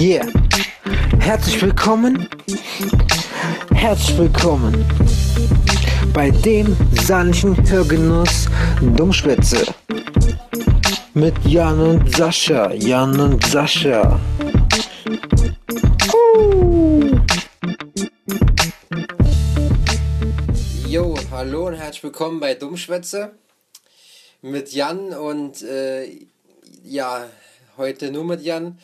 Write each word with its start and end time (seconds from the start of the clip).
Yeah. 0.00 0.26
Herzlich 1.18 1.60
willkommen. 1.60 2.26
Herzlich 3.74 4.16
willkommen 4.16 4.82
bei 6.14 6.30
dem 6.30 6.74
sanften 7.04 7.68
Hörgenuss 7.68 8.46
Dummschwätze. 8.96 9.62
Mit 11.12 11.34
Jan 11.44 11.78
und 11.78 12.16
Sascha. 12.16 12.72
Jan 12.72 13.20
und 13.20 13.44
Sascha. 13.44 14.18
Jo, 20.88 21.14
hallo 21.30 21.66
und 21.66 21.74
herzlich 21.74 22.04
willkommen 22.04 22.40
bei 22.40 22.54
Dummschwätze 22.54 23.32
mit 24.40 24.72
Jan 24.72 25.12
und 25.12 25.60
äh, 25.60 26.26
ja, 26.84 27.28
heute 27.76 28.10
nur 28.10 28.24
mit 28.24 28.40
Jan. 28.40 28.78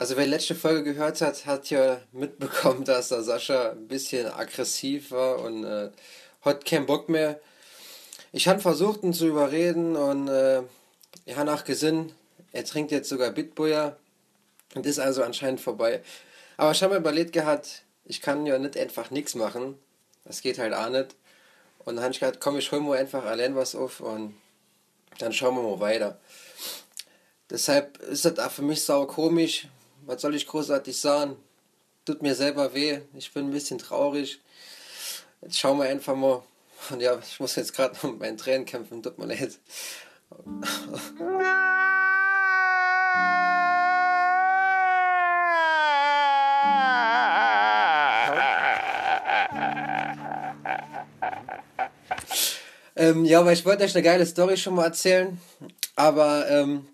Also 0.00 0.16
wer 0.16 0.26
letzte 0.26 0.54
Folge 0.54 0.82
gehört 0.82 1.20
hat, 1.20 1.44
hat 1.44 1.68
ja 1.68 2.00
mitbekommen, 2.12 2.84
dass 2.84 3.10
der 3.10 3.22
Sascha 3.22 3.72
ein 3.72 3.86
bisschen 3.86 4.28
aggressiv 4.28 5.10
war 5.10 5.40
und 5.40 5.62
äh, 5.62 5.90
hat 6.40 6.64
keinen 6.64 6.86
Bock 6.86 7.10
mehr. 7.10 7.38
Ich 8.32 8.48
habe 8.48 8.60
versucht, 8.60 9.02
ihn 9.02 9.12
zu 9.12 9.26
überreden 9.26 9.96
und 9.96 10.28
äh, 10.28 10.62
ich 11.26 11.36
habe 11.36 11.52
auch 11.52 11.64
gesehen, 11.64 12.12
er 12.50 12.64
trinkt 12.64 12.92
jetzt 12.92 13.10
sogar 13.10 13.30
Bitboyer 13.30 13.98
und 14.74 14.86
ist 14.86 14.98
also 14.98 15.22
anscheinend 15.22 15.60
vorbei. 15.60 16.00
Aber 16.56 16.70
ich 16.70 16.82
habe 16.82 16.94
mir 16.94 17.00
überlegt 17.00 17.34
gehabt, 17.34 17.82
ich 18.06 18.22
kann 18.22 18.46
ja 18.46 18.58
nicht 18.58 18.78
einfach 18.78 19.10
nichts 19.10 19.34
machen. 19.34 19.78
Das 20.24 20.40
geht 20.40 20.58
halt 20.58 20.72
auch 20.72 20.88
nicht. 20.88 21.14
Und 21.80 21.96
dann 21.96 22.04
habe 22.04 22.14
ich 22.14 22.20
gedacht, 22.20 22.40
komm, 22.40 22.56
ich 22.56 22.72
hol 22.72 22.80
mir 22.80 22.96
einfach 22.96 23.26
allein 23.26 23.54
was 23.54 23.74
auf 23.74 24.00
und 24.00 24.34
dann 25.18 25.34
schauen 25.34 25.56
wir 25.56 25.62
mal 25.62 25.80
weiter. 25.80 26.18
Deshalb 27.50 27.98
ist 27.98 28.24
das 28.24 28.38
auch 28.38 28.50
für 28.50 28.62
mich 28.62 28.82
sau 28.82 29.04
komisch, 29.04 29.68
was 30.06 30.22
soll 30.22 30.34
ich 30.34 30.46
großartig 30.46 30.98
sagen? 30.98 31.36
Tut 32.04 32.22
mir 32.22 32.34
selber 32.34 32.74
weh. 32.74 33.00
Ich 33.14 33.32
bin 33.32 33.46
ein 33.46 33.52
bisschen 33.52 33.78
traurig. 33.78 34.40
Jetzt 35.42 35.58
schauen 35.58 35.78
wir 35.78 35.88
einfach 35.88 36.16
mal. 36.16 36.42
Und 36.90 37.00
ja, 37.00 37.18
ich 37.18 37.40
muss 37.40 37.56
jetzt 37.56 37.74
gerade 37.74 37.94
mit 38.06 38.18
meinen 38.18 38.36
Tränen 38.38 38.64
kämpfen. 38.64 39.02
Tut 39.02 39.18
mir 39.18 39.26
leid. 39.26 39.58
ähm, 52.96 53.24
ja, 53.24 53.40
aber 53.40 53.52
ich 53.52 53.64
wollte 53.64 53.84
euch 53.84 53.94
eine 53.94 54.02
geile 54.02 54.26
Story 54.26 54.56
schon 54.56 54.74
mal 54.74 54.84
erzählen. 54.84 55.40
Aber 55.96 56.48
ähm, 56.48 56.88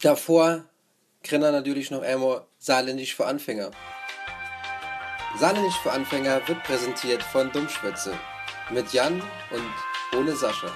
davor 0.00 0.64
Grinner 1.22 1.52
natürlich 1.52 1.90
noch 1.90 2.02
einmal 2.02 2.46
Saarländisch 2.58 3.14
für 3.14 3.26
Anfänger. 3.26 3.70
Saarländisch 5.38 5.78
für 5.82 5.92
Anfänger 5.92 6.46
wird 6.48 6.62
präsentiert 6.64 7.22
von 7.22 7.52
Dummschwätze 7.52 8.14
mit 8.70 8.92
Jan 8.92 9.22
und 9.50 10.18
ohne 10.18 10.34
Sascha. 10.34 10.72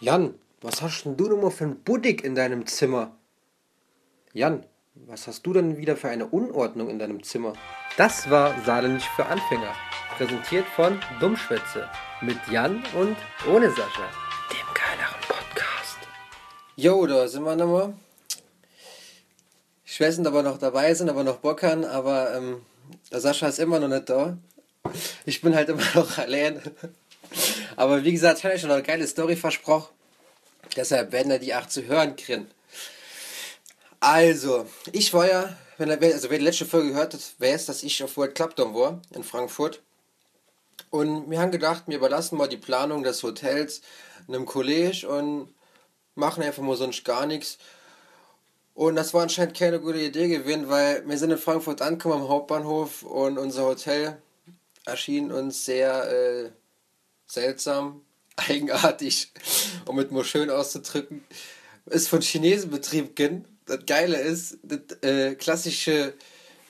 Jan, 0.00 0.34
was 0.60 0.82
hast 0.82 1.04
denn 1.04 1.16
du 1.16 1.28
nochmal 1.28 1.50
für 1.50 1.64
ein 1.64 1.82
Buddig 1.82 2.24
in 2.24 2.34
deinem 2.34 2.66
Zimmer? 2.66 3.16
Jan, 4.32 4.66
was 4.94 5.26
hast 5.26 5.46
du 5.46 5.52
denn 5.52 5.76
wieder 5.76 5.96
für 5.96 6.08
eine 6.08 6.26
Unordnung 6.26 6.88
in 6.88 6.98
deinem 6.98 7.22
Zimmer? 7.22 7.52
Das 7.96 8.30
war 8.30 8.54
Saarländisch 8.64 9.08
für 9.14 9.26
Anfänger, 9.26 9.74
präsentiert 10.16 10.66
von 10.74 11.00
Dummschwätze 11.20 11.88
mit 12.20 12.38
Jan 12.50 12.82
und 12.94 13.16
ohne 13.48 13.70
Sascha, 13.70 14.08
dem 14.50 14.74
geileren 14.74 15.20
Podcast. 15.28 15.98
Jo, 16.76 17.06
da 17.06 17.28
sind 17.28 17.44
wir 17.44 17.56
nochmal. 17.56 17.94
Ich 19.92 20.00
weiß 20.00 20.16
nicht, 20.16 20.26
ob 20.26 20.32
wir 20.32 20.42
noch 20.42 20.56
dabei 20.56 20.94
sind, 20.94 21.10
aber 21.10 21.22
noch 21.22 21.36
Bock 21.36 21.62
haben, 21.62 21.84
aber 21.84 22.34
ähm, 22.34 22.62
der 23.10 23.20
Sascha 23.20 23.46
ist 23.46 23.58
immer 23.58 23.78
noch 23.78 23.88
nicht 23.88 24.08
da. 24.08 24.38
Ich 25.26 25.42
bin 25.42 25.54
halt 25.54 25.68
immer 25.68 25.84
noch 25.94 26.16
allein. 26.16 26.62
Aber 27.76 28.02
wie 28.02 28.12
gesagt, 28.12 28.38
ich 28.38 28.44
habe 28.44 28.54
euch 28.54 28.62
schon 28.62 28.70
eine 28.70 28.82
geile 28.82 29.06
Story 29.06 29.36
versprochen. 29.36 29.92
Deshalb 30.76 31.12
werden 31.12 31.30
wir 31.30 31.38
die 31.38 31.54
auch 31.54 31.66
zu 31.66 31.84
hören 31.84 32.16
kriegen. 32.16 32.50
Also, 34.00 34.66
ich 34.92 35.12
war 35.12 35.28
ja, 35.28 35.58
wenn 35.76 35.90
er, 35.90 36.00
also 36.00 36.30
wer 36.30 36.38
die 36.38 36.44
letzte 36.44 36.64
Folge 36.64 36.92
gehört 36.92 37.12
hat, 37.12 37.20
weiß, 37.36 37.66
dass 37.66 37.82
ich 37.82 38.02
auf 38.02 38.16
World 38.16 38.34
Club 38.34 38.56
Dome 38.56 38.74
war, 38.74 39.02
in 39.14 39.22
Frankfurt. 39.22 39.82
Und 40.88 41.30
wir 41.30 41.38
haben 41.38 41.52
gedacht, 41.52 41.82
wir 41.86 41.98
überlassen 41.98 42.38
mal 42.38 42.48
die 42.48 42.56
Planung 42.56 43.02
des 43.02 43.22
Hotels 43.22 43.82
einem 44.26 44.46
Kollege 44.46 45.06
und 45.06 45.54
machen 46.14 46.42
einfach 46.42 46.62
mal 46.62 46.78
sonst 46.78 47.04
gar 47.04 47.26
nichts. 47.26 47.58
Und 48.74 48.96
das 48.96 49.12
war 49.12 49.22
anscheinend 49.22 49.56
keine 49.56 49.80
gute 49.80 50.00
Idee 50.00 50.28
gewesen, 50.28 50.68
weil 50.68 51.06
wir 51.06 51.18
sind 51.18 51.30
in 51.30 51.38
Frankfurt 51.38 51.82
angekommen 51.82 52.22
am 52.22 52.28
Hauptbahnhof 52.28 53.02
und 53.02 53.38
unser 53.38 53.64
Hotel 53.64 54.16
erschien 54.86 55.30
uns 55.30 55.64
sehr 55.64 56.10
äh, 56.10 56.50
seltsam, 57.26 58.00
eigenartig, 58.36 59.30
um 59.86 59.96
mit 59.96 60.10
mal 60.10 60.24
schön 60.24 60.50
auszudrücken. 60.50 61.22
Ist 61.86 62.08
von 62.08 62.22
Chinesen 62.22 62.70
betrieben. 62.70 63.44
Das 63.66 63.84
Geile 63.86 64.18
ist, 64.20 64.58
das 64.62 64.80
äh, 65.02 65.34
klassische 65.34 66.14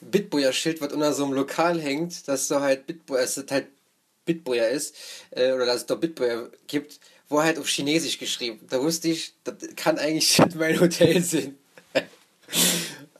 Bitboyer-Schild, 0.00 0.80
was 0.80 0.92
unter 0.92 1.12
so 1.12 1.24
einem 1.24 1.34
Lokal 1.34 1.80
hängt, 1.80 2.26
dass 2.26 2.48
so 2.48 2.60
halt 2.60 2.86
Bitboyer, 2.86 3.20
dass 3.20 3.34
das 3.34 3.46
halt 3.50 3.68
Bitboyer 4.24 4.68
ist, 4.68 4.96
äh, 5.30 5.52
oder 5.52 5.66
dass 5.66 5.76
es 5.76 5.86
da 5.86 5.94
Bitboyer 5.94 6.50
gibt, 6.66 6.98
wo 7.28 7.42
halt 7.42 7.58
auf 7.58 7.68
Chinesisch 7.68 8.18
geschrieben. 8.18 8.60
Da 8.68 8.82
wusste 8.82 9.08
ich, 9.08 9.34
das 9.44 9.54
kann 9.76 9.98
eigentlich 9.98 10.38
mein 10.56 10.80
Hotel 10.80 11.22
sein 11.22 11.56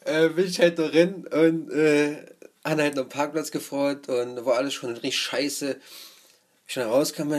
äh, 0.04 0.28
bin 0.28 0.46
ich 0.46 0.60
halt 0.60 0.78
da 0.78 0.88
drin 0.88 1.26
und 1.26 1.70
äh, 1.70 2.26
haben 2.64 2.80
halt 2.80 2.96
noch 2.96 3.08
Parkplatz 3.08 3.50
gefreut 3.50 4.08
und 4.08 4.44
war 4.44 4.56
alles 4.56 4.74
schon 4.74 4.92
richtig 4.92 5.18
scheiße. 5.18 5.78
Ich 6.66 6.74
dann 6.74 6.88
rauskam, 6.88 7.30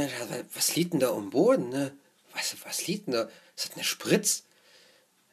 was 0.53 0.75
liegt 0.75 0.93
denn 0.93 0.99
da 0.99 1.11
am 1.11 1.29
Boden, 1.29 1.69
ne? 1.69 1.91
Was, 2.33 2.55
was 2.65 2.87
liegt 2.87 3.07
denn 3.07 3.13
da? 3.13 3.29
Ist 3.55 3.69
das 3.69 3.75
eine 3.75 3.83
Spritz? 3.83 4.43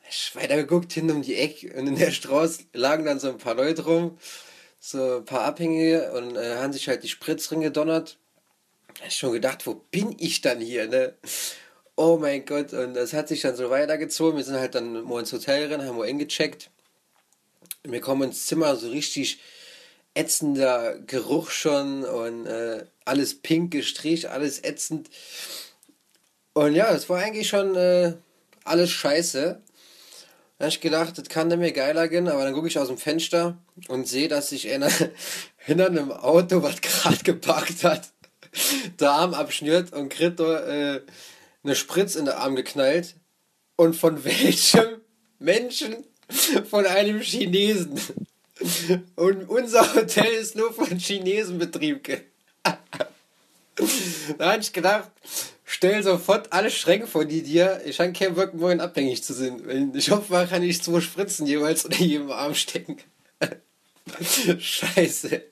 Ich 0.09 0.35
weiter 0.35 0.57
geguckt, 0.57 0.93
hin 0.93 1.11
um 1.11 1.23
die 1.23 1.37
Ecke 1.37 1.73
und 1.75 1.87
in 1.87 1.97
der 1.97 2.11
Straße 2.11 2.65
lagen 2.73 3.05
dann 3.05 3.21
so 3.21 3.29
ein 3.29 3.39
paar 3.39 3.55
Leute 3.55 3.85
rum, 3.85 4.19
so 4.81 5.19
ein 5.19 5.25
paar 5.25 5.43
Abhängige 5.43 6.13
und 6.13 6.37
äh, 6.37 6.57
haben 6.57 6.73
sich 6.73 6.89
halt 6.89 7.03
die 7.03 7.09
Spritz 7.09 7.49
drin 7.49 7.61
gedonnert. 7.61 8.19
Da 8.99 9.07
ich 9.07 9.17
schon 9.17 9.33
gedacht, 9.33 9.67
wo 9.67 9.75
bin 9.75 10.17
ich 10.19 10.41
dann 10.41 10.61
hier, 10.61 10.89
ne? 10.89 11.15
Oh 12.03 12.17
mein 12.17 12.47
Gott, 12.47 12.73
und 12.73 12.95
das 12.95 13.13
hat 13.13 13.29
sich 13.29 13.43
dann 13.43 13.57
so 13.57 13.69
weitergezogen. 13.69 14.39
Wir 14.39 14.45
sind 14.45 14.57
halt 14.57 14.75
dann 14.75 15.05
mal 15.05 15.21
ins 15.21 15.35
Hotel 15.35 15.71
rein, 15.71 15.85
haben 15.85 15.99
wir 15.99 16.05
eingecheckt. 16.05 16.71
Wir 17.83 18.01
kommen 18.01 18.31
ins 18.31 18.47
Zimmer, 18.47 18.75
so 18.77 18.89
richtig 18.89 19.39
ätzender 20.15 20.99
Geruch 21.01 21.51
schon 21.51 22.05
und 22.05 22.47
äh, 22.47 22.87
alles 23.05 23.43
pink 23.43 23.73
gestrichen, 23.73 24.31
alles 24.31 24.65
ätzend. 24.65 25.11
Und 26.55 26.75
ja, 26.75 26.91
es 26.91 27.11
war 27.11 27.19
eigentlich 27.19 27.49
schon 27.49 27.77
äh, 27.77 28.15
alles 28.65 28.89
scheiße. 28.89 29.61
Da 30.57 30.65
habe 30.65 30.71
ich 30.71 30.81
gedacht, 30.81 31.19
das 31.19 31.29
kann 31.29 31.49
mir 31.49 31.73
geiler 31.73 32.09
gehen, 32.09 32.29
aber 32.29 32.45
dann 32.45 32.55
gucke 32.55 32.69
ich 32.69 32.79
aus 32.79 32.89
dem 32.89 32.97
Fenster 32.97 33.59
und 33.89 34.09
sehe, 34.09 34.29
dass 34.29 34.49
sich 34.49 34.71
einer 34.73 34.89
hinter 35.59 35.89
einem 35.89 36.13
Auto, 36.13 36.63
was 36.63 36.81
gerade 36.81 37.23
geparkt 37.25 37.85
hat, 37.85 38.09
der 39.01 39.11
Arm 39.11 39.35
abschnürt 39.35 39.93
und 39.93 40.09
kriegt 40.09 40.41
da 40.41 40.95
äh, 40.95 41.03
eine 41.63 41.75
Spritz 41.75 42.15
in 42.15 42.25
den 42.25 42.35
Arm 42.35 42.57
geknallt. 42.57 43.17
Und 43.77 43.95
von 43.95 44.25
welchem 44.25 45.01
Menschen? 45.39 46.05
Von 46.69 46.87
einem 46.87 47.21
Chinesen. 47.21 48.01
Und 49.17 49.49
unser 49.49 49.95
Hotel 49.95 50.33
ist 50.33 50.55
nur 50.55 50.73
von 50.73 50.97
Chinesen 50.99 51.59
betrieben. 51.59 52.01
da 54.39 54.53
habe 54.53 54.61
ich 54.61 54.73
gedacht, 54.73 55.11
stell 55.65 56.03
sofort 56.03 56.53
alle 56.53 56.71
Schränke 56.71 57.07
vor 57.07 57.25
die 57.25 57.43
dir. 57.43 57.81
Ich 57.85 57.99
habe 57.99 58.13
keinen 58.13 58.35
Bock, 58.35 58.55
morgen 58.55 58.81
abhängig 58.81 59.25
zu 59.25 59.33
sein. 59.33 59.93
Ich 59.95 60.11
hoffe, 60.11 60.33
man 60.33 60.49
kann 60.49 60.63
ich 60.63 60.83
zwei 60.83 61.01
Spritzen 61.01 61.47
jeweils 61.47 61.85
unter 61.85 62.01
jedem 62.01 62.31
Arm 62.31 62.55
stecken. 62.55 62.99
Scheiße. 64.59 65.43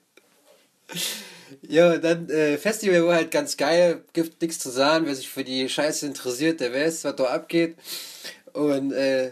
Ja, 1.61 1.97
dann 1.97 2.29
äh, 2.29 2.57
Festival 2.57 3.05
war 3.05 3.15
halt 3.15 3.31
ganz 3.31 3.57
geil, 3.57 4.03
gibt 4.13 4.41
nichts 4.41 4.59
zu 4.59 4.69
sagen, 4.69 5.05
wer 5.05 5.15
sich 5.15 5.29
für 5.29 5.43
die 5.43 5.69
Scheiße 5.69 6.05
interessiert, 6.05 6.59
der 6.59 6.73
weiß, 6.73 7.03
was 7.03 7.15
da 7.15 7.23
abgeht. 7.25 7.77
Und 8.53 8.91
äh, 8.91 9.31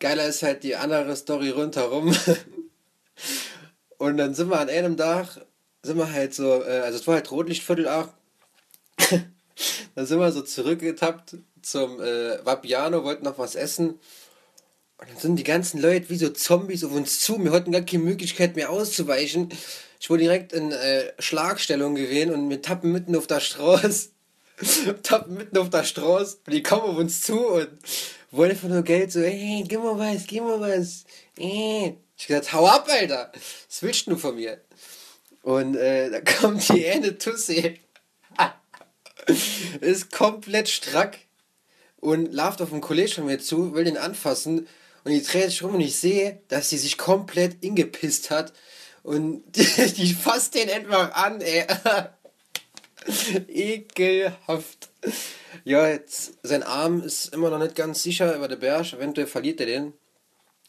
geiler 0.00 0.26
ist 0.26 0.42
halt 0.42 0.62
die 0.62 0.76
andere 0.76 1.16
Story 1.16 1.50
rundherum. 1.50 2.14
Und 3.98 4.16
dann 4.16 4.34
sind 4.34 4.50
wir 4.50 4.60
an 4.60 4.68
einem 4.68 4.96
Tag, 4.96 5.46
sind 5.82 5.96
wir 5.98 6.12
halt 6.12 6.34
so, 6.34 6.62
äh, 6.62 6.80
also 6.80 6.98
es 6.98 7.06
war 7.06 7.14
halt 7.14 7.30
Rotlichtviertel 7.30 7.88
auch. 7.88 8.08
dann 9.94 10.06
sind 10.06 10.18
wir 10.18 10.32
so 10.32 10.42
zurückgetappt 10.42 11.36
zum 11.62 12.00
äh, 12.00 12.44
Vapiano, 12.44 13.04
wollten 13.04 13.24
noch 13.24 13.38
was 13.38 13.54
essen. 13.54 13.98
Und 14.98 15.10
dann 15.10 15.18
sind 15.18 15.36
die 15.36 15.44
ganzen 15.44 15.80
Leute 15.80 16.08
wie 16.10 16.16
so 16.16 16.28
Zombies 16.28 16.84
auf 16.84 16.92
uns 16.92 17.20
zu. 17.20 17.42
Wir 17.42 17.52
hatten 17.52 17.72
gar 17.72 17.82
keine 17.82 18.04
Möglichkeit 18.04 18.56
mehr 18.56 18.70
auszuweichen. 18.70 19.48
Ich 20.00 20.08
wurde 20.08 20.22
direkt 20.22 20.52
in 20.52 20.70
äh, 20.70 21.12
Schlagstellung 21.18 21.94
gewesen 21.94 22.32
und 22.32 22.48
wir 22.48 22.62
tappen 22.62 22.92
mitten 22.92 23.16
auf 23.16 23.26
der 23.26 23.40
Straße. 23.40 24.10
tappen 25.02 25.34
mitten 25.34 25.58
auf 25.58 25.70
der 25.70 25.84
Straße 25.84 26.38
und 26.46 26.52
die 26.52 26.62
kommen 26.62 26.82
auf 26.82 26.96
uns 26.96 27.22
zu 27.22 27.46
und 27.46 27.68
wollte 28.30 28.54
einfach 28.54 28.68
nur 28.68 28.82
Geld, 28.82 29.10
so, 29.12 29.20
ey, 29.20 29.64
gib 29.66 29.82
mal 29.82 29.98
was, 29.98 30.26
gib 30.26 30.42
mal 30.42 30.60
was. 30.60 31.04
Ey. 31.36 31.96
Ich 32.16 32.28
gesagt, 32.28 32.52
hau 32.52 32.66
ab, 32.66 32.86
Alter. 32.88 33.32
Was 33.68 33.82
willst 33.82 34.06
du 34.06 34.16
von 34.16 34.36
mir? 34.36 34.60
Und 35.42 35.76
äh, 35.76 36.10
da 36.10 36.20
kommt 36.20 36.68
die 36.68 36.86
eine 36.86 37.18
Tussi. 37.18 37.80
ist 39.80 40.12
komplett 40.12 40.68
strack 40.68 41.18
und 42.00 42.32
lauft 42.32 42.62
auf 42.62 42.70
den 42.70 42.80
Kollegen 42.80 43.12
von 43.12 43.26
mir 43.26 43.38
zu, 43.38 43.74
will 43.74 43.84
den 43.84 43.96
anfassen 43.96 44.68
und 45.04 45.12
die 45.12 45.22
dreht 45.22 45.50
sich 45.50 45.62
rum 45.62 45.74
und 45.74 45.80
ich 45.80 45.96
sehe, 45.96 46.40
dass 46.48 46.70
sie 46.70 46.78
sich 46.78 46.98
komplett 46.98 47.62
ingepisst 47.62 48.30
hat 48.30 48.52
und 49.02 49.44
die, 49.54 49.92
die 49.96 50.14
fasst 50.14 50.54
den 50.54 50.70
einfach 50.70 51.12
an, 51.12 51.40
ey. 51.40 51.64
Ekelhaft. 53.48 54.88
Ja, 55.64 55.86
jetzt, 55.88 56.32
sein 56.42 56.62
Arm 56.62 57.02
ist 57.02 57.34
immer 57.34 57.50
noch 57.50 57.58
nicht 57.58 57.74
ganz 57.74 58.02
sicher 58.02 58.34
über 58.34 58.48
der 58.48 58.56
Berg. 58.56 58.92
Eventuell 58.94 59.26
verliert 59.26 59.60
er 59.60 59.66
den. 59.66 59.92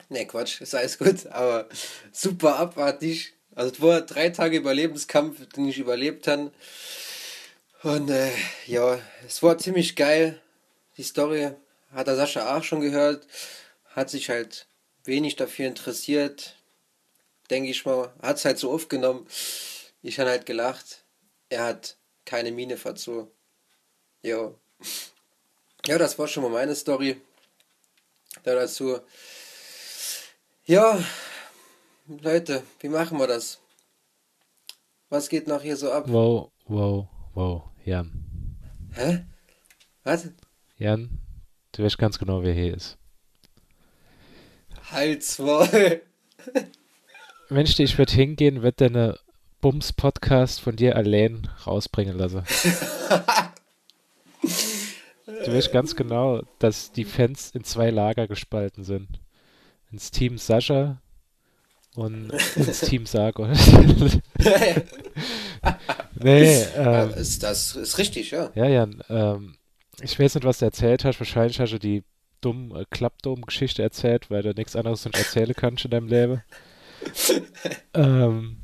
Ne, 0.10 0.26
Quatsch, 0.26 0.62
ist 0.62 0.76
alles 0.76 0.98
gut, 0.98 1.26
aber 1.28 1.68
super 2.12 2.58
abartig. 2.58 3.34
Also, 3.56 3.74
es 3.74 3.82
war 3.82 4.02
drei 4.02 4.30
Tage 4.30 4.58
Überlebenskampf, 4.58 5.48
den 5.56 5.70
ich 5.70 5.80
überlebt 5.80 6.28
habe. 6.28 6.52
Und 7.84 8.10
äh, 8.10 8.32
ja, 8.68 9.00
es 9.26 9.42
war 9.42 9.58
ziemlich 9.58 9.96
geil. 9.96 10.42
Die 10.98 11.04
Story 11.04 11.52
hat 11.94 12.08
der 12.08 12.18
Sascha 12.18 12.56
auch 12.56 12.64
schon 12.64 12.82
gehört. 12.82 13.26
Hat 13.96 14.10
sich 14.10 14.30
halt 14.30 14.68
wenig 15.06 15.38
dafür 15.38 15.68
interessiert. 15.68 16.58
Denke 17.50 17.70
ich 17.70 17.86
mal. 17.86 18.14
Hat 18.22 18.36
es 18.36 18.44
halt 18.44 18.60
so 18.60 18.74
aufgenommen. 18.74 19.26
Ich 20.02 20.20
habe 20.20 20.32
halt 20.32 20.46
gelacht. 20.46 21.06
Er 21.48 21.64
hat 21.64 21.96
keine 22.26 22.52
Miene 22.52 22.78
verzogen. 22.78 23.32
Jo. 24.22 24.60
Ja, 25.88 26.00
das 26.00 26.18
war 26.18 26.28
schon 26.28 26.42
mal 26.42 26.50
meine 26.50 26.74
Story. 26.74 27.22
Da 28.44 28.56
dazu. 28.56 29.02
Ja, 30.66 31.00
Leute, 32.08 32.64
wie 32.80 32.90
machen 32.90 33.20
wir 33.20 33.28
das? 33.28 33.60
Was 35.10 35.30
geht 35.30 35.48
noch 35.48 35.62
hier 35.62 35.78
so 35.78 35.92
ab? 35.92 36.06
Wow, 36.08 36.52
wow, 36.66 37.08
wow, 37.36 37.70
Jan. 37.84 38.58
Hä? 38.94 39.26
Was? 40.04 40.28
Jan, 40.78 41.20
du 41.74 41.84
weißt 41.84 42.00
ganz 42.00 42.18
genau, 42.18 42.42
wer 42.42 42.54
hier 42.56 42.76
ist. 42.76 42.98
Halt's 44.92 45.40
wohl. 45.40 46.02
Mensch, 47.50 47.80
ich 47.80 47.98
würde 47.98 48.14
hingehen, 48.14 48.62
wird 48.62 48.82
deine 48.82 49.18
Bums-Podcast 49.62 50.62
von 50.62 50.76
dir 50.76 50.96
allein 50.96 51.50
rausbringen 51.66 52.18
lassen. 52.18 52.44
du 54.42 55.54
weißt 55.54 55.72
ganz 55.72 55.96
genau, 55.96 56.44
dass 56.60 56.92
die 56.92 57.06
Fans 57.06 57.52
in 57.52 57.64
zwei 57.64 57.90
Lager 57.90 58.28
gespalten 58.28 58.84
sind. 58.84 59.08
Ins 59.92 60.12
Team 60.12 60.38
Sascha 60.38 61.02
und 61.96 62.32
ins 62.56 62.82
Team 62.82 63.06
Sargon. 63.06 63.52
nee, 66.16 66.64
ähm, 66.76 67.10
ist, 67.12 67.42
das 67.44 67.76
ist 67.76 67.98
richtig, 67.98 68.32
ja. 68.32 68.52
Ja, 68.56 68.68
Jan, 68.68 69.02
ähm, 69.10 69.56
ich 70.02 70.20
weiß 70.20 70.36
nicht, 70.36 70.44
was 70.44 70.60
du 70.60 70.66
erzählt 70.66 71.06
hast. 71.06 71.20
Wahrscheinlich 71.20 71.60
hast 71.60 71.74
du 71.74 71.80
die 71.80 72.04
dumm 72.42 72.76
äh, 72.76 72.86
Klappdom-Geschichte 72.90 73.82
erzählt, 73.82 74.30
weil 74.30 74.44
du 74.44 74.54
nichts 74.54 74.76
anderes 74.76 75.06
nicht 75.06 75.18
erzählen 75.18 75.54
kannst 75.56 75.86
in 75.86 75.92
deinem 75.92 76.08
Leben. 76.08 76.44
ähm, 77.94 78.58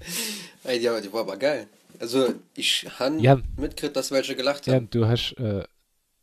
Ey, 0.63 0.79
die, 0.79 0.89
die 1.01 1.13
war 1.13 1.21
aber 1.21 1.37
geil. 1.37 1.67
Also, 1.99 2.33
ich 2.55 2.87
habe 2.99 3.43
mitgekriegt, 3.57 3.95
dass 3.95 4.11
welche 4.11 4.35
gelacht 4.35 4.67
haben. 4.67 4.73
Jan, 4.73 4.89
du 4.89 5.07
hast, 5.07 5.33
äh, 5.33 5.63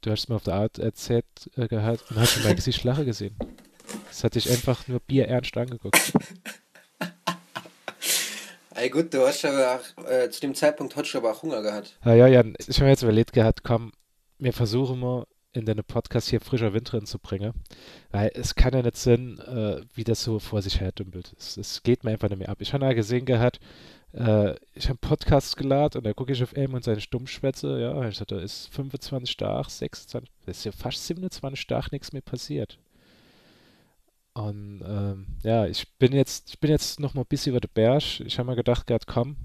du 0.00 0.10
hast 0.10 0.28
mir 0.28 0.36
auf 0.36 0.44
der 0.44 0.54
Art 0.54 0.78
erzählt 0.78 1.24
äh, 1.56 1.68
gehabt 1.68 2.04
und 2.10 2.16
hast 2.18 2.32
schon 2.32 2.42
mein 2.42 2.56
Gesicht 2.56 2.82
lachen 2.84 3.06
gesehen. 3.06 3.36
Das 4.08 4.24
hat 4.24 4.34
dich 4.34 4.50
einfach 4.50 4.88
nur 4.88 5.00
bierernst 5.00 5.56
angeguckt. 5.56 5.96
Ey 8.74 8.90
gut, 8.90 9.12
du 9.12 9.26
hast 9.26 9.44
aber 9.44 9.80
auch, 9.80 10.04
äh, 10.08 10.30
zu 10.30 10.40
dem 10.40 10.54
Zeitpunkt 10.54 10.94
hast 10.94 11.12
du 11.12 11.18
aber 11.18 11.32
auch 11.32 11.42
Hunger 11.42 11.62
gehabt. 11.62 11.96
Ja, 12.04 12.14
ja, 12.14 12.28
Jan, 12.28 12.54
ich 12.58 12.76
habe 12.76 12.84
mir 12.84 12.90
jetzt 12.90 13.02
überlegt 13.02 13.32
gehabt, 13.32 13.64
komm, 13.64 13.90
wir 14.38 14.52
versuchen 14.52 15.00
mal 15.00 15.26
in 15.52 15.64
deine 15.64 15.82
Podcast 15.82 16.28
hier 16.28 16.40
frischer 16.40 16.74
Wind 16.74 16.92
drin 16.92 17.06
zu 17.06 17.18
bringen. 17.18 17.52
Weil 18.10 18.30
es 18.34 18.54
kann 18.54 18.74
ja 18.74 18.82
nicht 18.82 18.96
sein, 18.96 19.38
äh, 19.40 19.82
wie 19.94 20.04
das 20.04 20.22
so 20.22 20.38
vor 20.38 20.62
sich 20.62 20.80
her 20.80 20.92
dümpelt. 20.92 21.34
Es, 21.38 21.56
es, 21.56 21.82
geht 21.82 22.04
mir 22.04 22.10
einfach 22.10 22.28
nicht 22.28 22.38
mehr 22.38 22.48
ab. 22.48 22.60
Ich 22.60 22.72
habe 22.74 22.84
ja 22.84 22.92
gesehen 22.92 23.24
gehabt, 23.24 23.60
äh, 24.12 24.54
ich 24.74 24.88
habe 24.88 24.98
Podcasts 25.00 25.56
geladen 25.56 25.98
und 25.98 26.04
da 26.04 26.12
gucke 26.12 26.32
ich 26.32 26.42
auf 26.42 26.52
M 26.52 26.74
und 26.74 26.84
seine 26.84 27.00
Stummschwätze, 27.00 27.80
ja, 27.80 28.08
ich 28.08 28.18
dachte, 28.18 28.36
da 28.36 28.42
ist 28.42 28.68
25 28.74 29.36
Tag, 29.36 29.70
26, 29.70 30.30
das 30.46 30.58
ist 30.58 30.64
ja 30.64 30.72
fast 30.72 31.06
27 31.06 31.66
Tag 31.66 31.92
nichts 31.92 32.12
mehr 32.12 32.22
passiert. 32.22 32.78
Und 34.34 34.82
ähm, 34.86 35.26
ja, 35.42 35.66
ich 35.66 35.88
bin 35.98 36.12
jetzt, 36.12 36.50
ich 36.50 36.60
bin 36.60 36.70
jetzt 36.70 37.00
noch 37.00 37.14
mal 37.14 37.22
ein 37.22 37.26
bisschen 37.28 37.50
über 37.50 37.60
den 37.60 37.72
Berg. 37.74 38.20
Ich 38.20 38.38
habe 38.38 38.48
mir 38.48 38.56
gedacht, 38.56 38.86
gerade 38.86 39.04
komm, 39.04 39.36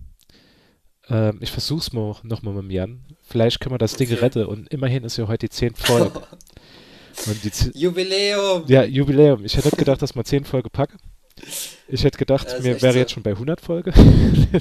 ähm, 1.09 1.37
ich 1.41 1.51
versuch's 1.51 1.91
mal 1.93 2.15
noch 2.23 2.41
mal 2.41 2.53
mit 2.53 2.63
dem 2.63 2.71
Jan. 2.71 3.05
Vielleicht 3.21 3.59
können 3.59 3.73
wir 3.73 3.79
das 3.79 3.95
Ding 3.95 4.11
retten. 4.13 4.45
Und 4.45 4.71
immerhin 4.71 5.03
ist 5.03 5.17
ja 5.17 5.27
heute 5.27 5.47
die 5.47 5.49
10 5.49 5.75
Folge. 5.75 6.21
Jubiläum! 7.73 8.63
Ja, 8.67 8.83
Jubiläum. 8.83 9.45
Ich 9.45 9.55
hätte 9.55 9.75
gedacht, 9.75 10.01
dass 10.01 10.15
wir 10.15 10.23
10 10.23 10.45
Folge 10.45 10.69
packen. 10.69 10.97
Ich 11.87 12.03
hätte 12.03 12.17
gedacht, 12.17 12.47
mir 12.61 12.81
wäre 12.81 12.93
so. 12.93 12.99
jetzt 12.99 13.11
schon 13.11 13.23
bei 13.23 13.31
100 13.31 13.59
Folge. 13.59 13.91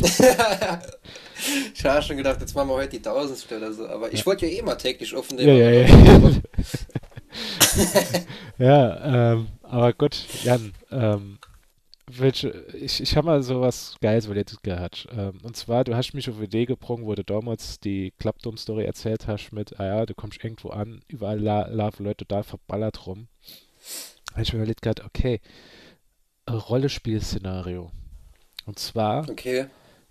ich 1.74 1.84
habe 1.84 2.02
schon 2.02 2.16
gedacht, 2.16 2.40
jetzt 2.40 2.54
machen 2.54 2.68
wir 2.68 2.74
heute 2.74 2.90
die 2.90 3.06
1000 3.06 3.52
oder 3.52 3.72
so. 3.72 3.86
Aber 3.86 4.12
ich 4.12 4.20
ja. 4.20 4.26
wollte 4.26 4.46
ja 4.46 4.58
eh 4.58 4.62
mal 4.62 4.74
täglich 4.74 5.14
offen 5.14 5.38
Ja, 5.38 5.52
ja, 5.52 5.70
ja. 5.70 6.30
ja, 8.58 9.32
ähm, 9.32 9.48
aber 9.62 9.92
gut, 9.92 10.16
Jan, 10.42 10.72
ähm, 10.90 11.38
welche, 12.06 12.50
ich, 12.74 13.00
ich 13.00 13.16
habe 13.16 13.26
mal 13.26 13.42
sowas 13.42 13.96
Geiles 14.00 14.26
überlegt 14.26 14.62
gehabt. 14.62 15.06
Ähm, 15.16 15.38
und 15.42 15.56
zwar, 15.56 15.84
du 15.84 15.94
hast 15.94 16.12
mich 16.14 16.28
auf 16.28 16.38
die 16.38 16.44
Idee 16.44 16.66
gebrungen, 16.66 17.06
wo 17.06 17.14
du 17.14 17.24
damals 17.24 17.80
die 17.80 18.12
Klappdom-Story 18.18 18.84
erzählt 18.84 19.26
hast 19.26 19.52
mit, 19.52 19.78
ah 19.78 19.86
ja, 19.86 20.06
du 20.06 20.14
kommst 20.14 20.42
irgendwo 20.42 20.70
an, 20.70 21.02
überall 21.08 21.40
la 21.40 21.66
laufen 21.68 22.04
Leute 22.04 22.26
total 22.26 22.42
verballert 22.42 23.06
rum. 23.06 23.28
habe 24.32 24.42
ich 24.42 24.52
mir 24.52 24.58
überlegt 24.58 24.82
gehabt, 24.82 25.04
okay, 25.04 25.40
Rollenspiel-Szenario. 26.48 27.90
Und 28.66 28.78
zwar 28.78 29.28
okay. 29.28 29.66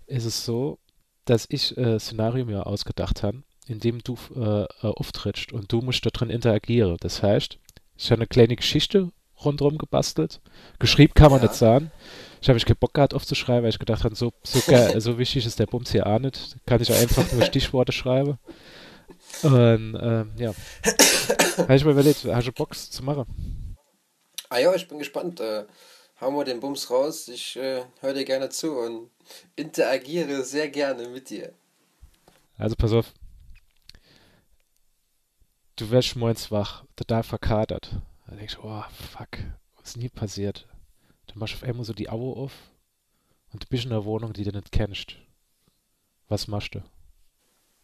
ist 0.06 0.24
es 0.24 0.44
so, 0.44 0.78
dass 1.24 1.46
ich 1.48 1.76
ein 1.76 1.84
äh, 1.84 2.00
Szenario 2.00 2.44
mir 2.44 2.66
ausgedacht 2.66 3.22
habe, 3.22 3.42
in 3.66 3.80
dem 3.80 4.00
du 4.02 4.16
äh, 4.34 4.64
äh, 4.64 4.66
auftrittst 4.80 5.52
und 5.52 5.72
du 5.72 5.80
musst 5.80 6.04
da 6.04 6.10
drin 6.10 6.30
interagieren. 6.30 6.96
Das 7.00 7.22
heißt, 7.22 7.58
ich 7.96 8.10
habe 8.10 8.20
eine 8.20 8.26
kleine 8.26 8.56
Geschichte 8.56 9.12
rundherum 9.44 9.78
gebastelt. 9.78 10.40
Geschrieben 10.78 11.14
kann 11.14 11.30
man 11.30 11.40
ja. 11.40 11.48
nicht 11.48 11.56
sagen. 11.56 11.90
Ich 12.40 12.48
habe 12.48 12.54
mich 12.54 12.64
keinen 12.64 12.76
Bock 12.76 12.94
gehabt 12.94 13.14
aufzuschreiben, 13.14 13.62
weil 13.62 13.70
ich 13.70 13.78
gedacht 13.78 14.04
habe, 14.04 14.14
so, 14.14 14.32
so, 14.42 14.60
so 14.98 15.18
wichtig 15.18 15.46
ist 15.46 15.58
der 15.58 15.66
Bums 15.66 15.92
hier 15.92 16.06
auch 16.06 16.18
nicht. 16.18 16.56
Kann 16.66 16.82
ich 16.82 16.92
einfach 16.92 17.30
nur 17.32 17.42
Stichworte 17.42 17.92
schreiben. 17.92 18.38
Und 19.42 19.98
ähm, 20.00 20.32
ja. 20.36 20.52
habe 21.58 21.74
ich 21.74 21.84
mir 21.84 21.92
überlegt, 21.92 22.24
hast 22.24 22.46
du 22.46 22.52
Bock 22.52 22.74
zu 22.74 23.02
machen? 23.04 23.76
Ah 24.48 24.58
ja, 24.58 24.74
ich 24.74 24.88
bin 24.88 24.98
gespannt. 24.98 25.40
Äh, 25.40 25.64
hauen 26.20 26.34
wir 26.34 26.44
den 26.44 26.60
Bums 26.60 26.90
raus. 26.90 27.28
Ich 27.28 27.56
äh, 27.56 27.82
höre 28.00 28.14
dir 28.14 28.24
gerne 28.24 28.48
zu 28.48 28.72
und 28.72 29.10
interagiere 29.56 30.42
sehr 30.44 30.68
gerne 30.68 31.08
mit 31.08 31.30
dir. 31.30 31.52
Also 32.58 32.76
pass 32.76 32.92
auf. 32.92 33.12
Du 35.76 35.90
wirst 35.90 36.16
morgens 36.16 36.50
wach, 36.50 36.84
total 36.96 37.22
verkatert. 37.22 37.90
Da 38.32 38.38
denkst 38.38 38.56
du, 38.56 38.62
oh, 38.64 38.82
fuck, 39.10 39.28
was 39.76 39.90
ist 39.90 39.96
nie 39.98 40.08
passiert? 40.08 40.66
Dann 41.26 41.38
machst 41.38 41.52
du 41.52 41.58
auf 41.58 41.64
einmal 41.64 41.84
so 41.84 41.92
die 41.92 42.08
Augen 42.08 42.40
auf 42.40 42.52
und 43.52 43.62
du 43.62 43.68
bist 43.68 43.84
in 43.84 43.92
einer 43.92 44.06
Wohnung, 44.06 44.32
die 44.32 44.44
du 44.44 44.52
nicht 44.52 44.72
kennst. 44.72 45.16
Was 46.28 46.48
machst 46.48 46.74
du? 46.74 46.82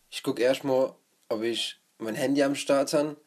Ich 0.09 0.23
guck 0.23 0.40
erstmal, 0.40 0.95
ob 1.28 1.43
ich 1.43 1.78
mein 1.99 2.14
Handy 2.14 2.43
am 2.43 2.55
Start 2.55 2.95
habe. 2.95 3.19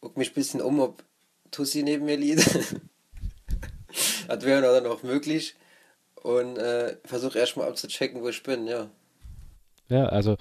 Guck 0.00 0.16
mich 0.16 0.30
ein 0.30 0.34
bisschen 0.34 0.60
um, 0.60 0.78
ob 0.78 1.02
Tussi 1.50 1.82
neben 1.82 2.04
mir 2.04 2.16
liegt. 2.16 2.46
das 4.28 4.44
wäre 4.44 4.62
dann 4.62 4.84
noch 4.84 5.02
möglich. 5.02 5.56
Und 6.22 6.56
äh, 6.56 6.98
versuche 7.04 7.40
erstmal 7.40 7.68
abzuchecken, 7.68 8.22
wo 8.22 8.28
ich 8.28 8.44
bin, 8.44 8.68
ja. 8.68 8.88
Ja, 9.88 10.06
also 10.06 10.36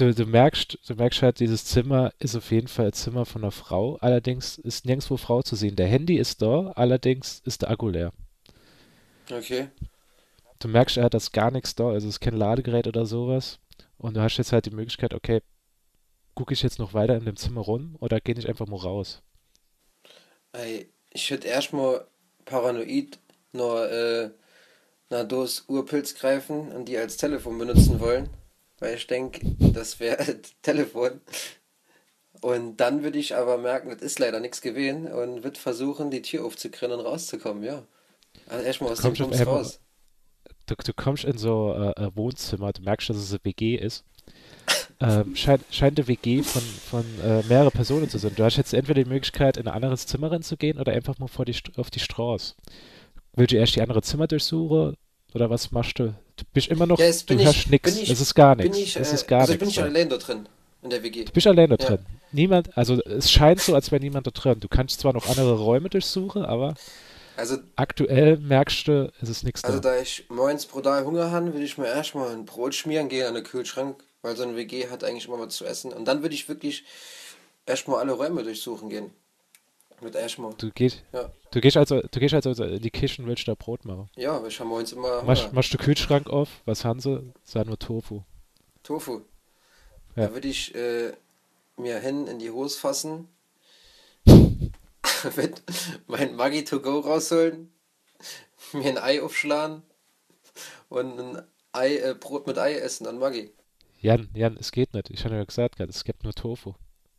du, 0.00 0.14
du, 0.14 0.26
merkst, 0.26 0.78
du 0.86 0.94
merkst 0.94 1.22
halt, 1.22 1.40
dieses 1.40 1.64
Zimmer 1.64 2.12
ist 2.18 2.36
auf 2.36 2.50
jeden 2.50 2.68
Fall 2.68 2.86
ein 2.86 2.92
Zimmer 2.92 3.26
von 3.26 3.42
einer 3.42 3.50
Frau. 3.50 3.96
Allerdings 3.96 4.58
ist 4.58 4.86
nirgendwo 4.86 5.16
Frau 5.16 5.42
zu 5.42 5.56
sehen. 5.56 5.76
Der 5.76 5.88
Handy 5.88 6.16
ist 6.16 6.42
da, 6.42 6.72
allerdings 6.74 7.40
ist 7.44 7.62
der 7.62 7.70
Akku 7.70 7.88
leer. 7.88 8.12
Okay. 9.30 9.68
Du 10.58 10.68
merkst, 10.68 10.96
er 10.96 11.04
hat 11.04 11.14
das 11.14 11.32
gar 11.32 11.50
nichts 11.50 11.74
da, 11.74 11.88
also 11.88 12.08
es 12.08 12.14
ist 12.14 12.20
kein 12.20 12.36
Ladegerät 12.36 12.86
oder 12.86 13.06
sowas. 13.06 13.60
Und 13.96 14.16
du 14.16 14.20
hast 14.20 14.36
jetzt 14.38 14.52
halt 14.52 14.66
die 14.66 14.74
Möglichkeit, 14.74 15.14
okay, 15.14 15.42
gucke 16.34 16.54
ich 16.54 16.62
jetzt 16.62 16.78
noch 16.78 16.94
weiter 16.94 17.16
in 17.16 17.24
dem 17.24 17.36
Zimmer 17.36 17.60
rum 17.60 17.96
oder 18.00 18.20
gehe 18.20 18.34
ich 18.36 18.48
einfach 18.48 18.66
mal 18.66 18.76
raus? 18.78 19.22
Ey, 20.52 20.88
ich 21.10 21.30
würde 21.30 21.48
erstmal 21.48 22.06
paranoid 22.44 23.18
nur 23.52 23.90
äh, 23.90 24.30
eine 25.10 25.26
Dose 25.26 25.62
Urpilz 25.68 26.14
greifen 26.14 26.72
und 26.72 26.86
die 26.86 26.96
als 26.96 27.16
Telefon 27.16 27.58
benutzen 27.58 28.00
wollen. 28.00 28.28
Weil 28.78 28.94
ich 28.94 29.06
denke, 29.06 29.40
das 29.58 30.00
wäre 30.00 30.40
Telefon. 30.62 31.20
Und 32.40 32.76
dann 32.76 33.02
würde 33.02 33.18
ich 33.18 33.34
aber 33.34 33.58
merken, 33.58 33.90
das 33.90 34.00
ist 34.00 34.18
leider 34.18 34.38
nichts 34.40 34.60
gewesen 34.60 35.10
und 35.10 35.42
würde 35.42 35.58
versuchen, 35.58 36.10
die 36.10 36.22
Tür 36.22 36.44
aufzukriegen 36.44 36.96
und 36.96 37.04
rauszukommen, 37.04 37.64
ja. 37.64 37.82
Also 38.46 38.64
erstmal 38.64 38.92
aus 38.92 39.00
dem 39.00 39.14
Bums 39.14 39.44
raus. 39.44 39.80
Du, 40.66 40.74
du 40.76 40.92
kommst 40.92 41.24
in 41.24 41.38
so 41.38 41.72
äh, 41.72 42.00
ein 42.00 42.14
Wohnzimmer, 42.14 42.72
du 42.72 42.82
merkst, 42.82 43.10
dass 43.10 43.16
es 43.16 43.32
eine 43.32 43.40
WG 43.44 43.76
ist. 43.76 44.04
Ähm, 45.00 45.36
scheint, 45.36 45.62
scheint 45.70 45.96
eine 45.96 46.08
WG 46.08 46.42
von, 46.42 46.60
von 46.60 47.04
äh, 47.22 47.44
mehreren 47.44 47.70
Personen 47.70 48.08
zu 48.08 48.18
sein. 48.18 48.34
Du 48.34 48.42
hast 48.42 48.56
jetzt 48.56 48.74
entweder 48.74 49.04
die 49.04 49.08
Möglichkeit, 49.08 49.56
in 49.56 49.68
ein 49.68 49.72
anderes 49.72 50.08
Zimmer 50.08 50.32
reinzugehen 50.32 50.76
oder 50.76 50.90
einfach 50.90 51.16
mal 51.20 51.28
vor 51.28 51.44
die, 51.44 51.54
auf 51.76 51.88
die 51.88 52.00
Straße. 52.00 52.56
Willst 53.34 53.52
du 53.52 53.58
erst 53.58 53.76
die 53.76 53.80
andere 53.80 54.02
Zimmer 54.02 54.26
durchsuchen 54.26 54.96
oder 55.34 55.50
was 55.50 55.70
machst 55.72 55.98
du? 55.98 56.14
Du 56.36 56.44
bist 56.52 56.68
immer 56.68 56.86
noch, 56.86 56.98
Ja, 56.98 57.10
du 57.10 57.24
bin 57.26 57.38
ich- 57.40 57.46
hörst 57.46 57.70
nichts. 57.70 57.94
bin 57.94 58.02
ich- 58.02 58.10
Es 58.10 58.20
ist 58.20 58.34
gar 58.34 58.54
Bin 58.56 58.66
nichts. 58.70 58.78
ich, 58.78 58.96
äh, 58.96 59.00
Es 59.00 59.12
ist 59.12 59.26
gar 59.26 59.40
also 59.40 59.52
ich 59.52 59.58
bin 59.58 59.66
nichts. 59.68 59.80
nicht 59.82 59.86
da. 59.86 59.90
allein 59.94 60.08
da 60.08 60.16
drin, 60.18 60.48
in 60.82 60.90
der 60.90 61.02
WG. 61.02 61.24
Du 61.24 61.32
bist 61.32 61.46
alleine 61.46 61.76
Ja. 61.78 61.86
drin. 61.86 61.98
Niemand, 62.32 62.76
also 62.76 63.00
es 63.02 63.30
scheint 63.30 63.60
so, 63.60 63.74
als 63.74 63.90
wäre 63.90 64.00
niemand 64.02 64.26
da 64.26 64.30
drin. 64.30 64.60
Du 64.60 64.68
kannst 64.68 65.00
zwar 65.00 65.12
noch 65.12 65.28
andere 65.28 65.58
Räume 65.58 65.88
durchsuchen, 65.88 66.44
aber 66.44 66.74
Also, 67.36 67.56
aktuell 67.76 68.36
merkst 68.36 68.88
du, 68.88 69.12
es 69.22 69.28
ist 69.28 69.44
nichts 69.44 69.64
also 69.64 69.78
da. 69.80 69.94
da 69.94 70.00
ich 70.00 70.24
morgens 70.28 70.66
brutal 70.66 71.04
Hunger 71.04 71.30
habe, 71.30 71.52
würde 71.52 71.64
ich 71.64 71.78
mir 71.78 71.86
erstmal 71.86 72.32
ein 72.32 72.44
Brot 72.44 72.74
schmieren 72.74 73.08
gehen 73.08 73.26
an 73.26 73.34
den 73.34 73.44
Kühlschrank, 73.44 74.02
weil 74.22 74.36
so 74.36 74.42
eine 74.42 74.56
WG 74.56 74.88
hat 74.90 75.04
eigentlich 75.04 75.26
immer 75.26 75.38
was 75.38 75.54
zu 75.56 75.64
essen. 75.64 75.92
Und 75.92 76.06
dann 76.06 76.22
würde 76.22 76.34
ich 76.34 76.48
wirklich 76.48 76.84
erstmal 77.66 78.00
alle 78.00 78.12
Räume 78.12 78.42
durchsuchen 78.42 78.88
gehen. 78.90 79.10
Mit 80.00 80.14
erstmal. 80.14 80.54
Du 80.54 80.70
gehst, 80.70 81.02
Ja. 81.12 81.30
du 81.50 81.60
gehst 81.60 81.76
also, 81.76 82.00
du 82.00 82.20
gehst 82.20 82.34
also 82.34 82.64
in 82.64 82.80
die 82.80 82.90
Küche 82.90 83.20
und 83.20 83.28
willst 83.28 83.48
da 83.48 83.54
Brot 83.54 83.84
machen. 83.84 84.08
Ja, 84.16 84.40
weil 84.40 84.48
ich 84.48 84.58
habe 84.60 84.68
morgens 84.68 84.92
immer 84.92 85.22
Machst, 85.24 85.52
machst 85.52 85.74
du 85.74 85.78
Kühlschrank 85.78 86.28
auf? 86.30 86.48
Was 86.66 86.84
haben 86.84 87.00
sie? 87.00 87.32
Sei 87.44 87.64
nur 87.64 87.78
Tofu. 87.78 88.22
Tofu. 88.84 89.22
Ja. 90.14 90.26
Da 90.28 90.34
würde 90.34 90.48
ich 90.48 90.74
äh, 90.74 91.12
mir 91.76 91.98
hin 91.98 92.26
in 92.28 92.38
die 92.38 92.50
Hose 92.50 92.78
fassen, 92.78 93.28
mit 95.36 95.62
mein 96.06 96.36
Maggi 96.36 96.64
to 96.64 96.80
go 96.80 97.00
rausholen, 97.00 97.72
mir 98.72 98.88
ein 98.88 98.98
Ei 98.98 99.22
aufschlagen 99.22 99.82
und 100.88 101.18
ein 101.18 101.42
Ei, 101.72 101.96
äh, 101.96 102.14
Brot 102.18 102.46
mit 102.46 102.58
Ei 102.58 102.74
essen 102.74 103.06
an 103.06 103.18
Maggi. 103.18 103.52
Jan, 104.00 104.28
Jan, 104.34 104.56
es 104.58 104.70
geht 104.72 104.94
nicht. 104.94 105.10
Ich 105.10 105.24
habe 105.24 105.34
ja 105.34 105.44
gesagt, 105.44 105.80
es 105.80 106.04
gibt 106.04 106.22
nur 106.24 106.32
Tofu. 106.32 106.74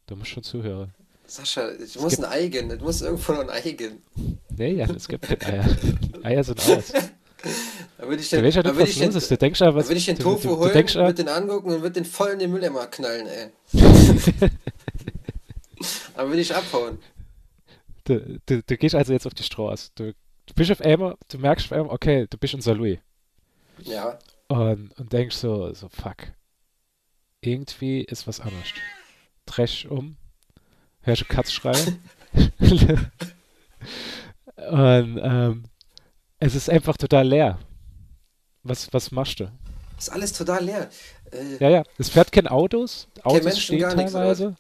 Du 0.08 0.16
musst 0.16 0.30
schon 0.32 0.44
zuhören. 0.44 0.94
Sascha, 1.30 1.72
ich 1.74 2.00
muss 2.00 2.18
ein 2.18 2.26
Ei 2.26 2.48
gehen, 2.48 2.72
es 2.72 2.82
muss 2.82 3.02
irgendwo 3.02 3.34
noch 3.34 3.42
ein 3.42 3.50
Ei 3.52 3.72
gehen. 3.72 4.02
Nee, 4.58 4.74
Jan, 4.74 4.96
es 4.96 5.08
gibt 5.08 5.28
keine 5.28 5.64
Eier. 5.64 5.78
Eier 6.24 6.44
sind 6.44 6.60
aus. 6.60 6.92
Da 7.98 8.08
würde 8.08 8.22
ich 8.22 8.30
Du 8.30 8.42
den, 8.42 8.52
ja 8.52 8.64
da 8.64 8.76
was 8.76 8.90
ich 8.90 8.98
den. 8.98 9.12
Du 9.12 9.38
denkst 9.38 9.60
ja, 9.60 9.76
was. 9.76 9.86
da 9.86 9.90
würde 9.90 10.00
ich 10.00 10.06
den 10.06 10.18
du, 10.18 10.24
Tofu 10.24 10.50
du, 10.50 10.56
du 10.56 10.60
holen, 10.62 10.88
ja, 10.88 10.96
würde 10.96 11.14
den 11.14 11.30
angucken 11.30 11.72
und 11.72 11.82
würde 11.82 11.94
den 11.94 12.06
voll 12.06 12.32
in 12.32 12.40
den 12.40 12.52
Mülleimer 12.52 12.88
knallen, 12.88 13.28
ey. 13.28 13.52
Dann 16.16 16.28
würde 16.28 16.42
ich 16.42 16.54
abhauen. 16.54 17.00
du, 18.06 18.40
du, 18.46 18.64
du 18.64 18.78
gehst 18.78 18.96
also 18.96 19.14
jetzt 19.14 19.28
auf 19.28 19.34
die 19.34 19.44
Straße. 19.44 19.92
Du, 19.96 20.14
du 20.48 20.54
bist 20.56 20.72
auf 20.72 20.82
einmal, 20.82 21.16
du 21.30 21.38
merkst 21.38 21.68
auf 21.68 21.74
einmal, 21.74 21.94
okay, 21.94 22.26
du 22.30 22.38
bist 22.38 22.56
in 22.56 22.62
St. 22.62 22.70
Louis. 22.70 22.98
Ja. 23.84 24.18
Und, 24.48 24.98
und 24.98 25.14
denkst 25.14 25.38
so, 25.38 25.74
so, 25.74 25.88
fuck. 25.90 26.18
Irgendwie 27.42 28.02
ist 28.02 28.28
was 28.28 28.40
anders. 28.40 28.74
Drehst 29.46 29.86
um, 29.86 30.18
hörst 31.10 31.22
du 31.22 31.26
Katz 31.26 31.52
schreien. 31.52 32.02
und 34.72 35.20
ähm, 35.22 35.64
es 36.40 36.56
ist 36.56 36.70
einfach 36.70 36.98
total 36.98 37.28
leer. 37.28 37.60
Was, 38.64 38.94
was 38.94 39.12
machst 39.12 39.40
du? 39.40 39.52
Ist 39.98 40.12
alles 40.12 40.34
total 40.34 40.64
leer. 40.64 40.90
Äh, 41.32 41.58
Ja, 41.60 41.70
ja, 41.70 41.84
es 41.98 42.10
fährt 42.10 42.32
kein 42.32 42.48
Autos, 42.48 43.08
Autos 43.24 43.44
Menschen, 43.44 43.62
stehen 43.62 43.90
teilweise, 43.90 44.56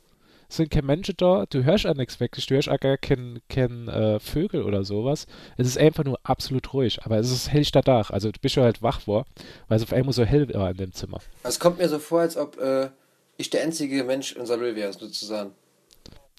es 0.49 0.57
sind 0.57 0.71
keine 0.71 0.87
Menschen 0.87 1.15
da, 1.17 1.45
du 1.47 1.63
hörst 1.63 1.85
auch 1.85 1.93
nichts 1.93 2.19
wirklich, 2.19 2.47
du 2.47 2.55
hörst 2.55 2.69
auch 2.69 2.79
gar 2.79 2.97
kein, 2.97 3.39
kein 3.49 3.87
äh, 3.87 4.19
Vögel 4.19 4.63
oder 4.63 4.83
sowas. 4.83 5.27
Es 5.57 5.67
ist 5.67 5.77
einfach 5.77 6.03
nur 6.03 6.19
absolut 6.23 6.73
ruhig, 6.73 6.99
aber 7.03 7.17
es 7.19 7.31
ist 7.31 7.51
helllichter 7.51 7.81
Dach, 7.81 8.09
also 8.09 8.31
du 8.31 8.39
bist 8.39 8.55
schon 8.55 8.63
halt 8.63 8.81
wach 8.81 9.01
vor, 9.01 9.25
weil 9.67 9.77
es 9.77 9.83
auf 9.83 9.93
einmal 9.93 10.13
so 10.13 10.25
hell 10.25 10.51
war 10.53 10.71
in 10.71 10.77
dem 10.77 10.93
Zimmer. 10.93 11.19
Es 11.43 11.59
kommt 11.59 11.77
mir 11.77 11.87
so 11.87 11.99
vor, 11.99 12.21
als 12.21 12.35
ob 12.35 12.59
äh, 12.59 12.89
ich 13.37 13.49
der 13.49 13.61
einzige 13.61 14.03
Mensch 14.03 14.33
in 14.33 14.45
Salö 14.45 14.75
wäre, 14.75 14.91
sozusagen. 14.91 15.51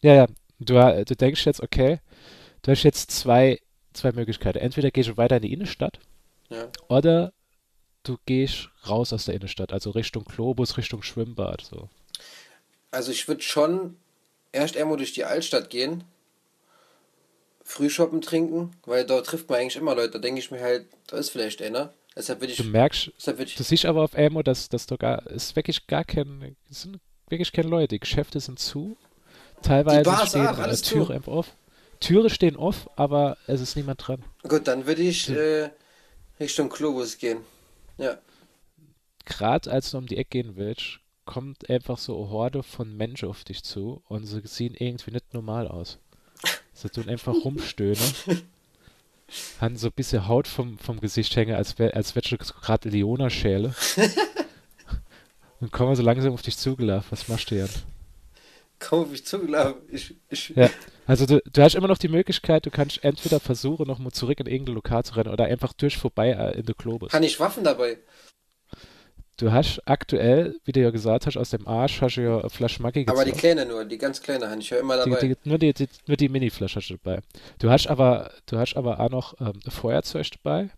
Ja, 0.03 0.15
ja, 0.15 0.27
du, 0.59 1.05
du 1.05 1.17
denkst 1.17 1.45
jetzt, 1.47 1.61
okay, 1.63 2.01
du 2.63 2.71
hast 2.73 2.83
jetzt 2.85 3.11
zwei, 3.11 3.61
zwei 3.93 4.13
Möglichkeiten. 4.13 4.59
Entweder 4.59 4.91
gehst 4.91 5.09
du 5.11 5.17
weiter 5.17 5.37
in 5.37 5.43
die 5.43 5.53
Innenstadt 5.53 6.01
Ja. 6.51 6.69
oder 6.89 7.33
du 8.05 8.19
gehst 8.27 8.71
raus 8.89 9.13
aus 9.13 9.27
der 9.27 9.35
Innenstadt, 9.35 9.73
also 9.73 9.91
Richtung 9.91 10.25
Globus, 10.25 10.77
Richtung 10.79 11.03
Schwimmbad, 11.03 11.63
so. 11.63 11.91
Also 12.91 13.11
ich 13.13 13.27
würde 13.29 13.43
schon 13.43 13.97
erst 14.53 14.77
einmal 14.77 14.97
durch 14.97 15.13
die 15.13 15.25
Altstadt 15.25 15.71
gehen, 15.71 16.05
Frühshoppen 17.63 18.21
trinken, 18.21 18.73
weil 18.85 19.07
dort 19.07 19.27
trifft 19.27 19.49
man 19.49 19.61
eigentlich 19.61 19.77
immer 19.77 19.95
Leute. 19.95 20.13
Da 20.13 20.19
denke 20.19 20.41
ich 20.41 20.51
mir 20.51 20.61
halt, 20.61 20.87
da 21.07 21.17
ist 21.19 21.31
vielleicht 21.31 21.63
einer. 21.63 21.93
Deshalb 22.17 22.41
würde 22.41 22.53
ich, 22.53 22.59
Du 22.59 22.65
merkst, 22.65 23.13
deshalb 23.17 23.39
würde 23.39 23.53
Du 23.55 23.63
ich, 23.63 23.69
siehst 23.69 23.85
aber 23.85 24.03
auf 24.03 24.15
einmal, 24.15 24.43
dass, 24.43 24.69
dass 24.69 24.87
du 24.87 24.97
gar, 24.97 25.25
es 25.27 25.45
ist 25.47 25.57
wirklich 25.57 25.87
gar 25.87 26.05
kein, 26.05 26.57
es 26.69 26.83
sind 26.83 26.99
wirklich 27.29 27.53
keine 27.53 27.69
Leute. 27.69 27.89
Die 27.89 28.01
Geschäfte 28.01 28.41
sind 28.41 28.59
zu. 28.59 28.97
Teilweise 29.63 30.27
stehen 30.27 30.47
auch, 30.47 30.59
äh, 30.59 30.77
Türen 30.77 31.13
einfach 31.13 31.33
auf. 31.33 31.53
Türen 32.01 32.31
stehen 32.31 32.57
off, 32.57 32.89
aber 32.97 33.37
es 33.47 33.61
ist 33.61 33.77
niemand 33.77 34.07
dran. 34.07 34.25
gut, 34.49 34.67
dann 34.67 34.87
würde 34.87 35.03
ich 35.03 35.29
äh, 35.29 35.71
Richtung 36.39 36.71
Globus 36.71 37.19
gehen. 37.19 37.39
Ja. 37.99 38.19
Gerade 39.27 39.71
als 39.71 39.91
du 39.91 39.99
um 39.99 40.07
die 40.07 40.17
Ecke 40.17 40.43
gehen 40.43 40.57
willst, 40.57 41.01
kommt 41.27 41.69
einfach 41.69 41.99
so 41.99 42.17
eine 42.19 42.31
Horde 42.31 42.63
von 42.63 42.97
Menschen 42.97 43.29
auf 43.29 43.45
dich 43.45 43.63
zu 43.63 44.03
und 44.09 44.27
sie 44.27 44.41
sehen 44.45 44.75
irgendwie 44.77 45.13
nicht 45.13 45.33
normal 45.35 45.69
aus. 45.69 45.99
Sie 46.73 46.89
tun 46.89 47.09
einfach 47.09 47.35
rumstöhnen. 47.45 48.03
haben 49.61 49.77
so 49.77 49.89
ein 49.89 49.93
bisschen 49.93 50.27
Haut 50.27 50.49
vom, 50.49 50.79
vom 50.79 51.01
Gesicht 51.01 51.37
hängen, 51.37 51.55
als 51.55 51.79
wär, 51.79 51.95
als 51.95 52.17
wärst 52.17 52.33
du 52.33 52.37
gerade 52.37 52.89
Leona-Schäle. 52.89 53.75
und 55.61 55.71
kommen 55.73 55.95
so 55.95 56.03
langsam 56.03 56.33
auf 56.33 56.43
dich 56.43 56.57
zugelaufen. 56.57 57.13
Was 57.13 57.29
machst 57.29 57.51
du, 57.51 57.57
Jan? 57.57 57.69
Komm 58.81 59.03
auf 59.03 59.11
mich 59.11 59.25
zugelaufen. 59.25 59.83
Ich, 59.93 60.17
ich, 60.31 60.49
Ja, 60.57 60.69
also 61.07 61.27
du, 61.27 61.41
du 61.53 61.63
hast 61.63 61.75
immer 61.75 61.87
noch 61.89 61.99
die 61.99 62.09
Möglichkeit, 62.09 62.67
du 62.67 62.71
kannst 62.71 63.05
entweder 63.05 63.39
versuchen, 63.39 63.87
nochmal 63.87 64.11
zurück 64.13 64.41
in 64.41 64.47
irgendein 64.47 64.75
Lokal 64.75 65.05
zu 65.05 65.15
rennen 65.15 65.31
oder 65.31 65.45
einfach 65.45 65.73
durch 65.75 65.97
vorbei 65.99 66.31
äh, 66.31 66.59
in 66.59 66.67
der 66.67 66.75
Globus. 66.75 67.13
Habe 67.13 67.27
ich 67.27 67.39
Waffen 67.39 67.63
dabei? 67.63 67.99
Du 69.37 69.53
hast 69.53 69.81
aktuell, 69.87 70.57
wie 70.65 70.73
du 70.73 70.81
ja 70.81 70.91
gesagt 70.91 71.27
hast, 71.27 71.37
aus 71.39 71.49
dem 71.51 71.67
Arsch 71.67 72.01
hast 72.03 72.17
du 72.17 72.23
ja 72.23 72.41
eine 72.41 72.51
Flasche 72.51 72.83
Maggi 72.83 73.07
Aber 73.09 73.25
die 73.25 73.31
gezogen. 73.31 73.41
kleine 73.41 73.67
nur, 73.67 73.85
die 73.87 73.97
ganz 73.97 74.21
kleine 74.21 74.51
habe 74.51 74.61
ich 74.61 74.69
ja 74.69 74.79
immer 74.79 75.03
Die, 75.05 75.11
dabei. 75.11 75.29
die, 75.29 75.37
nur 75.45 75.59
die, 75.59 75.73
die, 75.73 75.89
nur 76.07 76.17
die 76.19 76.29
Mini-Flasche 76.29 76.77
hast 76.81 76.89
du 76.91 76.97
dabei. 76.97 77.21
Du 77.59 77.71
hast 77.71 77.87
aber, 77.87 78.33
du 78.47 78.59
hast 78.59 78.77
aber 78.77 79.01
auch 79.01 79.09
noch 79.11 79.41
ähm, 79.41 79.61
ein 79.65 79.71
Feuerzeug 79.71 80.27
dabei, 80.43 80.69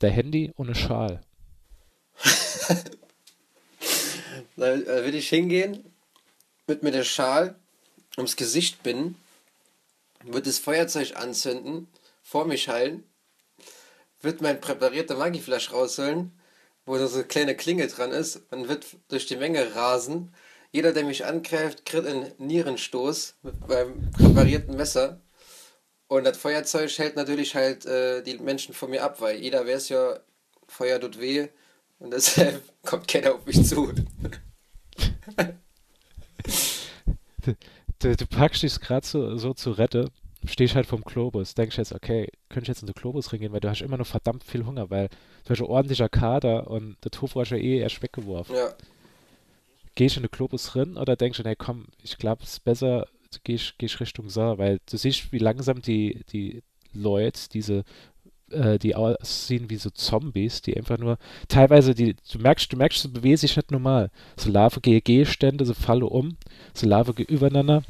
der 0.00 0.10
Handy 0.10 0.52
und 0.56 0.66
eine 0.66 0.74
Schal. 0.74 1.20
Da 4.56 4.74
äh, 4.74 5.04
will 5.04 5.14
ich 5.14 5.28
hingehen, 5.28 5.84
mit 6.68 6.82
mir 6.82 6.92
der 6.92 7.04
Schal 7.04 7.56
ums 8.16 8.36
Gesicht 8.36 8.82
binden, 8.82 9.16
wird 10.22 10.46
das 10.46 10.58
Feuerzeug 10.58 11.16
anzünden, 11.16 11.88
vor 12.22 12.44
mich 12.44 12.68
halten, 12.68 13.04
wird 14.20 14.42
mein 14.42 14.60
präparierter 14.60 15.16
Maggi-Flasch 15.16 15.72
rausholen, 15.72 16.32
wo 16.84 16.98
so 16.98 17.14
eine 17.16 17.24
kleine 17.24 17.56
Klinge 17.56 17.86
dran 17.86 18.12
ist 18.12 18.42
und 18.50 18.68
wird 18.68 18.86
durch 19.08 19.26
die 19.26 19.36
Menge 19.36 19.74
rasen. 19.74 20.34
Jeder, 20.72 20.92
der 20.92 21.04
mich 21.04 21.24
angreift, 21.24 21.86
kriegt 21.86 22.06
einen 22.06 22.32
Nierenstoß 22.38 23.36
beim 23.66 24.10
präparierten 24.10 24.76
Messer. 24.76 25.20
Und 26.08 26.24
das 26.24 26.38
Feuerzeug 26.38 26.90
hält 26.98 27.16
natürlich 27.16 27.54
halt 27.54 27.86
äh, 27.86 28.22
die 28.22 28.38
Menschen 28.38 28.74
von 28.74 28.90
mir 28.90 29.04
ab, 29.04 29.20
weil 29.20 29.36
jeder 29.36 29.66
weiß 29.66 29.90
ja, 29.90 30.18
Feuer 30.66 31.00
tut 31.00 31.20
weh 31.20 31.48
und 31.98 32.12
deshalb 32.12 32.62
kommt 32.82 33.08
keiner 33.08 33.34
auf 33.34 33.46
mich 33.46 33.64
zu. 33.66 33.92
Du, 38.00 38.14
du 38.14 38.26
packst 38.26 38.62
dich 38.62 38.78
gerade 38.78 39.04
so, 39.04 39.36
so 39.38 39.54
zur 39.54 39.76
Rette, 39.76 40.10
stehst 40.44 40.76
halt 40.76 40.86
vom 40.86 41.02
Globus, 41.02 41.54
denkst 41.54 41.78
jetzt, 41.78 41.92
okay, 41.92 42.30
könnte 42.48 42.64
ich 42.64 42.68
jetzt 42.68 42.82
in 42.82 42.86
den 42.86 42.94
Globus 42.94 43.32
reingehen, 43.32 43.52
weil 43.52 43.60
du 43.60 43.68
hast 43.68 43.80
immer 43.80 43.96
noch 43.96 44.06
verdammt 44.06 44.44
viel 44.44 44.64
Hunger, 44.64 44.88
weil 44.90 45.08
du 45.44 45.50
hast 45.50 45.60
ein 45.60 45.66
ordentlicher 45.66 46.08
Kader 46.08 46.70
und 46.70 46.96
der 47.02 47.10
Tofu 47.10 47.40
hast 47.40 47.50
du 47.50 47.56
ja 47.56 47.62
eh 47.62 47.78
erst 47.78 48.00
weggeworfen. 48.02 48.54
Ja. 48.54 48.72
Gehst 49.96 50.14
du 50.14 50.20
in 50.20 50.26
den 50.26 50.30
Globus 50.30 50.66
drin 50.66 50.96
oder 50.96 51.16
denkst 51.16 51.38
du, 51.38 51.42
nee, 51.42 51.56
komm, 51.56 51.86
ich 52.02 52.16
glaube, 52.18 52.44
es 52.44 52.52
ist 52.54 52.64
besser, 52.64 53.08
du 53.32 53.38
gehst, 53.42 53.74
gehst 53.78 53.98
Richtung 53.98 54.30
Saar, 54.30 54.58
weil 54.58 54.78
du 54.88 54.96
siehst, 54.96 55.32
wie 55.32 55.38
langsam 55.38 55.82
die, 55.82 56.24
die 56.30 56.62
Leute, 56.92 57.48
diese, 57.52 57.84
äh, 58.52 58.78
die 58.78 58.94
aussehen 58.94 59.70
wie 59.70 59.76
so 59.76 59.90
Zombies, 59.90 60.62
die 60.62 60.76
einfach 60.76 60.98
nur, 60.98 61.18
teilweise, 61.48 61.94
die, 61.94 62.16
du 62.30 62.38
merkst, 62.38 62.72
du 62.72 62.76
merkst, 62.76 63.02
sie 63.02 63.08
bewegen 63.08 63.36
sich 63.36 63.56
nicht 63.56 63.70
normal. 63.70 64.10
So 64.36 64.50
laufen 64.50 64.82
GG-Stände, 64.82 65.64
so 65.64 65.74
fallen 65.74 66.02
um, 66.02 66.36
so 66.74 66.86
laufen 66.86 67.14
übereinander. 67.16 67.82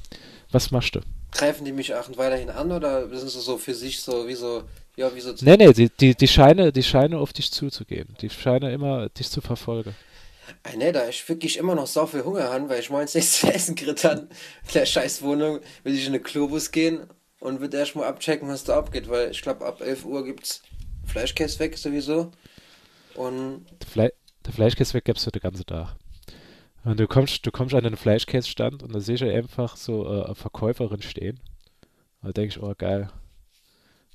Was 0.50 0.71
machst 0.71 0.95
du? 0.95 1.00
Greifen 1.31 1.65
die 1.65 1.73
mich 1.73 1.95
auch 1.95 2.09
weiterhin 2.17 2.49
an 2.49 2.73
oder 2.73 3.09
sind 3.09 3.29
sie 3.29 3.41
so 3.41 3.59
für 3.59 3.75
sich 3.75 4.00
so 4.00 4.27
wie 4.27 4.35
so, 4.35 4.62
ja, 4.97 5.15
wie 5.15 5.21
so. 5.21 5.35
Nee, 5.41 5.57
nee, 5.57 5.73
die, 5.73 5.91
die, 5.91 6.15
die 6.15 6.29
scheinen, 6.29 6.73
die 6.73 6.83
scheinen 6.83 7.15
auf 7.15 7.33
dich 7.33 7.53
zuzugehen. 7.53 8.09
Die 8.23 8.31
scheinen 8.31 8.73
immer 8.73 9.11
dich 9.11 9.29
zu 9.29 9.41
verfolgen. 9.41 9.95
Ah, 10.62 10.75
ne, 10.77 10.93
da 10.93 11.07
ich 11.07 11.29
wirklich 11.29 11.59
immer 11.59 11.75
noch 11.75 11.87
so 11.87 12.07
viel 12.07 12.25
Hunger 12.25 12.50
habe, 12.50 12.71
weil 12.71 12.81
ich 12.81 12.88
morgens 12.88 13.15
nichts 13.15 13.33
zu 13.41 13.53
essen 13.53 13.75
gekriegt 13.75 14.05
habe. 14.05 14.23
In 14.23 14.73
der 14.75 14.87
scheiß 14.87 15.21
Wohnung 15.23 15.61
will 15.85 15.95
ich 15.95 16.07
in 16.07 16.15
den 16.15 16.23
Globus 16.23 16.71
gehen 16.71 17.00
und 17.40 17.61
wird 17.61 17.75
erstmal 17.75 18.07
abchecken, 18.07 18.49
was 18.49 18.64
da 18.64 18.76
abgeht, 18.78 19.09
weil 19.09 19.30
ich 19.30 19.42
glaube, 19.42 19.64
ab 19.64 19.80
11 19.80 20.04
Uhr 20.04 20.25
gibt's 20.25 20.62
Fleischkäse 21.04 21.59
weg 21.61 21.78
sowieso. 21.78 22.30
Und 23.14 23.66
Der, 23.80 23.88
Fle 23.88 24.12
der 24.47 24.52
Fleischkäse 24.52 24.95
weg 24.95 25.04
gibst 25.04 25.26
du 25.26 25.30
den 25.30 25.42
ganzen 25.42 25.66
Tag. 25.66 25.97
Und 26.85 27.00
du 27.00 27.07
kommst, 27.07 27.45
du 27.45 27.50
kommst 27.50 27.75
an 27.75 27.85
den 27.85 27.97
Fleischkäsestand 27.97 28.83
und 28.83 28.95
da 28.95 29.00
sehe 29.00 29.16
ich 29.16 29.25
einfach 29.25 29.76
so 29.76 30.07
äh, 30.07 30.25
eine 30.25 30.35
Verkäuferin 30.35 31.02
stehen. 31.02 31.40
Und 32.23 32.28
da 32.28 32.33
denke 32.33 32.57
ich, 32.57 32.62
oh 32.62 32.75
geil. 32.76 33.11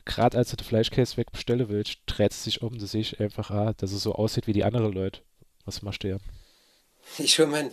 Gerade 0.06 0.38
als 0.38 0.50
du 0.50 0.58
den 0.58 0.66
Fleischkäse 0.66 1.18
wegbestellen 1.18 1.70
willst, 1.70 2.00
dreht 2.08 2.34
sie 2.34 2.44
sich 2.44 2.62
um, 2.62 2.78
da 2.78 2.86
sehe 2.86 3.02
ich 3.02 3.20
einfach, 3.20 3.52
ah, 3.52 3.74
dass 3.74 3.92
es 3.92 4.04
so 4.04 4.14
aussieht 4.14 4.48
wie 4.48 4.54
die 4.54 4.64
anderen 4.64 4.92
Leute. 4.92 5.22
Was 5.66 5.82
machst 5.82 6.04
du 6.04 6.10
ja? 6.10 6.18
ich 7.18 7.38
hole 7.40 7.48
mein 7.48 7.72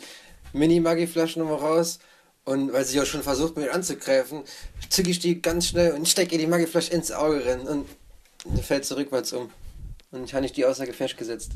Mini-Maggi-Flaschen 0.52 1.42
nochmal 1.42 1.58
raus 1.58 1.98
und 2.44 2.72
weil 2.72 2.84
sie 2.84 3.00
auch 3.00 3.06
schon 3.06 3.22
versucht, 3.22 3.56
mich 3.56 3.70
anzugreifen, 3.70 4.42
zücke 4.88 5.10
ich 5.10 5.18
die 5.18 5.40
ganz 5.40 5.66
schnell 5.68 5.92
und 5.92 6.08
stecke 6.08 6.32
ihr 6.34 6.38
die 6.38 6.46
Maggi-Flasche 6.46 6.92
ins 6.92 7.12
Auge 7.12 7.44
rein 7.44 7.60
und 7.60 7.86
fällt 8.62 8.84
so 8.84 8.94
rückwärts 8.94 9.32
um. 9.32 9.50
Und 10.10 10.24
ich 10.24 10.34
habe 10.34 10.42
nicht 10.42 10.56
die 10.56 10.64
außer 10.64 10.86
Gefecht 10.86 11.16
gesetzt. 11.16 11.52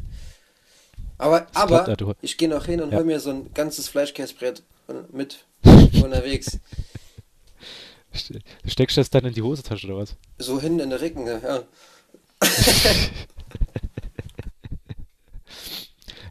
Aber, 1.18 1.40
ja, 1.40 1.46
aber 1.54 2.16
ich 2.22 2.36
gehe 2.36 2.48
noch 2.48 2.66
hin 2.66 2.80
und 2.80 2.92
ja. 2.92 2.98
hol 2.98 3.04
mir 3.04 3.20
so 3.20 3.30
ein 3.30 3.52
ganzes 3.54 3.88
Fleischkäsebrett 3.88 4.62
mit 5.12 5.44
unterwegs. 5.64 6.58
Ste- 8.12 8.40
steckst 8.66 8.96
du 8.96 9.00
das 9.00 9.10
dann 9.10 9.24
in 9.24 9.34
die 9.34 9.42
Hosentasche 9.42 9.86
oder 9.88 9.98
was? 9.98 10.16
So 10.38 10.60
hin 10.60 10.78
in 10.78 10.90
der 10.90 11.00
Ricken, 11.00 11.26
ja. 11.26 11.64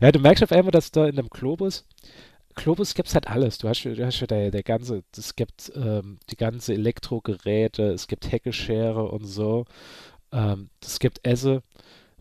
Ja, 0.02 0.12
du 0.12 0.20
merkst 0.20 0.44
auf 0.44 0.52
einmal, 0.52 0.72
dass 0.72 0.92
da 0.92 1.08
in 1.08 1.16
dem 1.16 1.30
Globus, 1.30 1.86
Globus 2.54 2.94
gibt's 2.94 3.14
halt 3.14 3.28
alles. 3.28 3.58
Du 3.58 3.68
hast, 3.68 3.84
du 3.84 4.06
hast 4.06 4.20
ja 4.20 4.28
der, 4.28 4.52
der 4.52 4.64
ganze, 4.64 5.04
es 5.16 5.36
gibt 5.36 5.72
ähm, 5.76 6.20
die 6.30 6.38
ganze 6.38 6.74
Elektrogeräte, 6.74 7.84
es 7.92 8.08
gibt 8.08 8.32
Heckeschere 8.32 9.04
und 9.10 9.26
so. 9.26 9.66
Ähm, 10.32 10.70
es 10.82 11.00
gibt 11.00 11.26
Esse. 11.26 11.64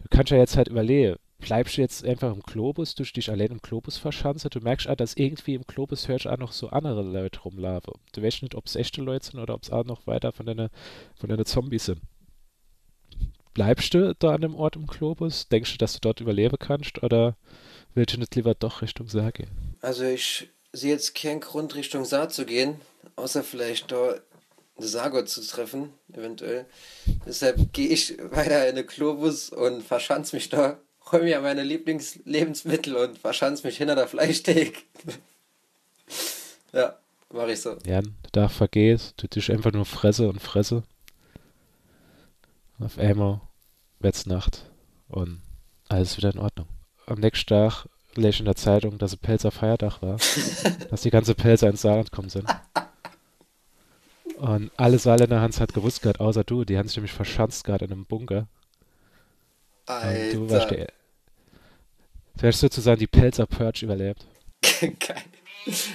Du 0.02 0.08
kannst 0.10 0.30
ja 0.30 0.38
jetzt 0.38 0.56
halt 0.56 0.68
überlegen, 0.68 1.16
bleibst 1.38 1.76
du 1.76 1.80
jetzt 1.82 2.04
einfach 2.04 2.32
im 2.32 2.42
Globus, 2.42 2.94
du 2.94 3.02
dich 3.02 3.30
allein 3.30 3.50
im 3.52 3.60
Globus 3.60 3.98
verschanzt, 3.98 4.46
du 4.50 4.60
merkst 4.60 4.88
auch, 4.88 4.94
dass 4.94 5.14
irgendwie 5.14 5.54
im 5.54 5.62
Globus 5.66 6.08
hörst 6.08 6.24
du 6.24 6.30
auch 6.30 6.38
noch 6.38 6.52
so 6.52 6.68
andere 6.68 7.02
Leute 7.02 7.40
rumlaufen. 7.40 7.94
Du 8.12 8.22
weißt 8.22 8.42
nicht, 8.42 8.54
ob 8.54 8.66
es 8.66 8.76
echte 8.76 9.02
Leute 9.02 9.26
sind 9.26 9.40
oder 9.40 9.54
ob 9.54 9.62
es 9.62 9.70
auch 9.70 9.84
noch 9.84 10.06
weiter 10.06 10.32
von 10.32 10.46
deiner, 10.46 10.70
von 11.16 11.28
deiner 11.28 11.44
Zombies 11.44 11.86
sind. 11.86 12.00
Bleibst 13.54 13.92
du 13.92 14.14
da 14.14 14.34
an 14.34 14.40
dem 14.40 14.54
Ort 14.54 14.76
im 14.76 14.86
Globus? 14.86 15.48
Denkst 15.48 15.72
du, 15.72 15.78
dass 15.78 15.94
du 15.94 15.98
dort 16.00 16.20
überleben 16.20 16.56
kannst 16.58 17.02
oder 17.02 17.36
willst 17.94 18.14
du 18.14 18.20
nicht 18.20 18.34
lieber 18.34 18.54
doch 18.54 18.80
Richtung 18.80 19.08
gehen? 19.08 19.71
Also 19.82 20.04
ich 20.04 20.48
sehe 20.72 20.92
jetzt 20.92 21.14
keinen 21.14 21.40
Grund, 21.40 21.74
Richtung 21.74 22.04
Saar 22.04 22.28
zu 22.28 22.46
gehen, 22.46 22.80
außer 23.16 23.42
vielleicht 23.42 23.90
da 23.90 24.14
Sagot 24.78 25.28
zu 25.28 25.46
treffen, 25.46 25.90
eventuell. 26.12 26.66
Deshalb 27.26 27.72
gehe 27.72 27.88
ich 27.88 28.16
weiter 28.30 28.68
in 28.68 28.76
den 28.76 28.86
Globus 28.86 29.50
und 29.50 29.82
verschanz 29.82 30.32
mich 30.32 30.48
da, 30.48 30.78
hol 31.10 31.22
mir 31.22 31.40
meine 31.40 31.64
Lieblingslebensmittel 31.64 32.96
und 32.96 33.18
verschanz 33.18 33.64
mich 33.64 33.76
hinter 33.76 33.96
der 33.96 34.08
Fleischtheke. 34.08 34.80
ja, 36.72 36.96
mache 37.30 37.52
ich 37.52 37.60
so. 37.60 37.76
Ja, 37.84 38.00
der 38.00 38.32
Tag 38.32 38.52
vergeht, 38.52 39.14
du 39.16 39.26
dich 39.26 39.50
einfach 39.50 39.72
nur 39.72 39.84
fresse 39.84 40.28
und 40.28 40.40
fresse. 40.40 40.84
Auf 42.78 42.98
einmal 42.98 43.40
wird's 43.98 44.26
Nacht 44.26 44.70
und 45.08 45.42
alles 45.88 46.16
wieder 46.16 46.32
in 46.32 46.38
Ordnung. 46.38 46.68
Am 47.06 47.20
nächsten 47.20 47.48
Tag 47.48 47.86
lese 48.16 48.40
in 48.40 48.44
der 48.46 48.56
Zeitung, 48.56 48.98
dass 48.98 49.12
ein 49.12 49.18
Pelzer 49.18 49.50
Feiertag 49.50 50.02
war, 50.02 50.16
dass 50.90 51.02
die 51.02 51.10
ganze 51.10 51.34
Pelzer 51.34 51.68
ins 51.68 51.82
Saarland 51.82 52.10
gekommen 52.10 52.30
sind. 52.30 52.46
Und 54.36 54.70
alle 54.76 54.98
Saarländer 54.98 55.40
haben 55.40 55.50
es 55.50 55.60
halt 55.60 55.72
gewusst 55.72 56.02
gehabt, 56.02 56.20
außer 56.20 56.42
du, 56.42 56.64
die 56.64 56.76
haben 56.76 56.88
sich 56.88 56.96
nämlich 56.96 57.12
verschanzt 57.12 57.64
gerade 57.64 57.84
in 57.84 57.92
einem 57.92 58.06
Bunker. 58.06 58.48
Und 59.86 60.32
du 60.32 60.50
warst 60.50 60.66
Alter, 60.66 60.76
der, 60.76 60.92
du 62.38 62.46
hast 62.46 62.60
sozusagen 62.60 62.98
die 62.98 63.06
Pelzer 63.06 63.46
Purge 63.46 63.84
überlebt. 63.84 64.26
geil. 64.80 65.22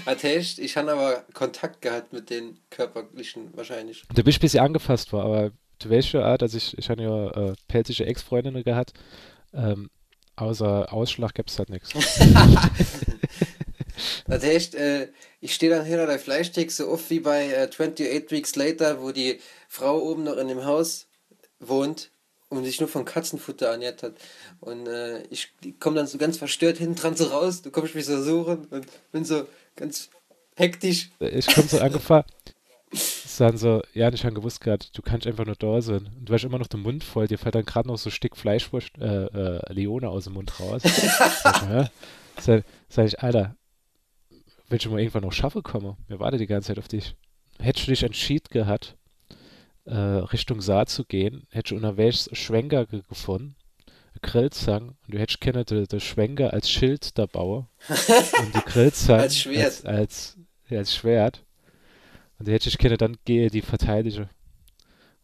Hat 0.06 0.24
ich 0.24 0.78
habe 0.78 0.94
aber 0.94 1.26
Kontakt 1.34 1.82
gehabt 1.82 2.14
mit 2.14 2.30
den 2.30 2.58
körperlichen 2.70 3.50
wahrscheinlich. 3.56 4.04
Du 4.14 4.24
bist 4.24 4.38
ein 4.38 4.42
bisschen 4.42 4.64
angefasst 4.64 5.12
war, 5.12 5.26
aber 5.26 5.52
du 5.80 5.90
weißt 5.90 6.08
schon, 6.08 6.24
ah, 6.24 6.38
dass 6.38 6.54
ich, 6.54 6.78
ich 6.78 6.90
habe 6.90 7.04
ja 7.04 7.28
äh, 7.32 7.54
pelzische 7.68 8.06
Ex-Freundinnen 8.06 8.64
gehabt. 8.64 8.94
Ähm, 9.54 9.90
außer 10.38 10.94
Ausschlag 10.94 11.34
gibt's 11.34 11.60
halt 11.60 11.70
nichts. 11.70 11.92
Das 14.28 14.44
heißt, 14.44 14.76
äh, 14.76 15.08
ich 15.42 15.54
stehe 15.54 15.72
dann 15.72 15.86
hinter 15.86 16.06
der 16.06 16.20
Fleischtheke 16.20 16.72
so 16.72 16.88
oft 16.88 17.10
wie 17.10 17.20
bei 17.20 17.48
äh, 17.50 17.68
28 17.68 18.32
Weeks 18.32 18.56
Later, 18.56 19.02
wo 19.02 19.12
die 19.12 19.40
Frau 19.68 20.00
oben 20.00 20.24
noch 20.24 20.38
in 20.38 20.48
dem 20.48 20.66
Haus 20.66 21.08
wohnt 21.60 22.12
und 22.50 22.64
sich 22.64 22.80
nur 22.80 22.90
von 22.90 23.06
Katzenfutter 23.06 23.68
ernährt 23.68 24.04
hat. 24.04 24.14
Und 24.60 24.88
äh, 24.88 25.24
ich 25.30 25.54
komme 25.80 25.98
dann 25.98 26.08
so 26.08 26.18
ganz 26.18 26.38
verstört 26.38 26.78
hinten 26.78 26.96
dran 26.96 27.16
so 27.16 27.26
raus, 27.26 27.62
du 27.62 27.72
kommst 27.72 27.96
mich 27.96 28.06
so 28.06 28.22
suchen 28.22 28.66
und 28.66 28.86
bin 29.12 29.26
so 29.26 29.48
ganz 29.76 30.10
hektisch. 30.56 31.10
Ich 31.20 31.48
komme 31.48 31.68
so 31.68 31.80
angefahren, 31.80 32.26
sagen 32.92 33.58
so, 33.58 33.82
ja, 33.94 34.12
ich 34.12 34.24
habe 34.24 34.36
gewusst 34.36 34.62
gehabt, 34.62 34.98
du 34.98 35.02
kannst 35.02 35.28
einfach 35.28 35.46
nur 35.46 35.56
da 35.56 35.82
sein. 35.82 36.10
Und 36.18 36.30
du 36.30 36.34
hast 36.34 36.44
immer 36.44 36.60
noch 36.60 36.68
den 36.68 36.82
Mund 36.82 37.04
voll, 37.04 37.28
dir 37.28 37.38
fällt 37.38 37.56
dann 37.56 37.66
gerade 37.66 37.88
noch 37.88 37.98
so 37.98 38.10
ein 38.10 38.14
Stück 38.14 38.36
Fleischwurst, 38.36 38.98
äh, 38.98 39.26
äh, 39.26 39.74
Leone 39.74 40.10
aus 40.10 40.26
dem 40.26 40.34
Mund 40.34 40.60
raus. 40.60 40.82
Sag? 41.44 41.92
Sag, 42.40 42.64
sag 42.90 43.06
ich, 43.08 43.20
Alter, 43.20 43.56
willst 44.70 44.86
du 44.86 44.92
mal 44.92 45.00
irgendwann 45.00 45.24
noch 45.24 45.34
schaffen 45.34 45.64
kommen? 45.64 45.98
Wir 46.08 46.20
warten 46.20 46.38
die 46.38 46.48
ganze 46.48 46.68
Zeit 46.68 46.80
auf 46.80 46.88
dich. 46.88 47.16
Hättest 47.60 47.88
du 47.88 47.92
dich 47.92 48.04
entschieden 48.04 48.48
gehabt, 48.52 48.96
äh, 49.86 49.96
Richtung 49.96 50.62
Saar 50.62 50.86
zu 50.86 51.06
gehen, 51.06 51.48
hättest 51.50 51.72
du 51.72 51.76
unterwegs 51.76 52.30
Schwenker 52.34 52.86
ge 52.86 53.02
gefunden, 53.08 53.56
Grillzangen, 54.22 54.90
und 54.90 55.14
du 55.14 55.20
hättest 55.20 55.42
können 55.42 55.66
den 55.66 55.86
den 55.86 56.00
Schwenker 56.00 56.54
als 56.54 56.70
Schild 56.70 57.18
da 57.18 57.26
bauen 57.26 57.68
und 57.88 58.56
die 58.56 58.62
Grillzangen 58.66 59.22
Als 59.22 59.40
Schwert. 59.40 59.86
als, 59.86 59.86
als, 59.86 60.38
als 60.70 60.96
Schwert. 60.96 61.44
Und 62.40 62.48
die 62.48 62.52
hätte 62.54 62.70
ich 62.70 62.78
können, 62.78 62.98
dann 62.98 63.18
gehe 63.26 63.50
die 63.50 63.62
verteidige. 63.62 64.30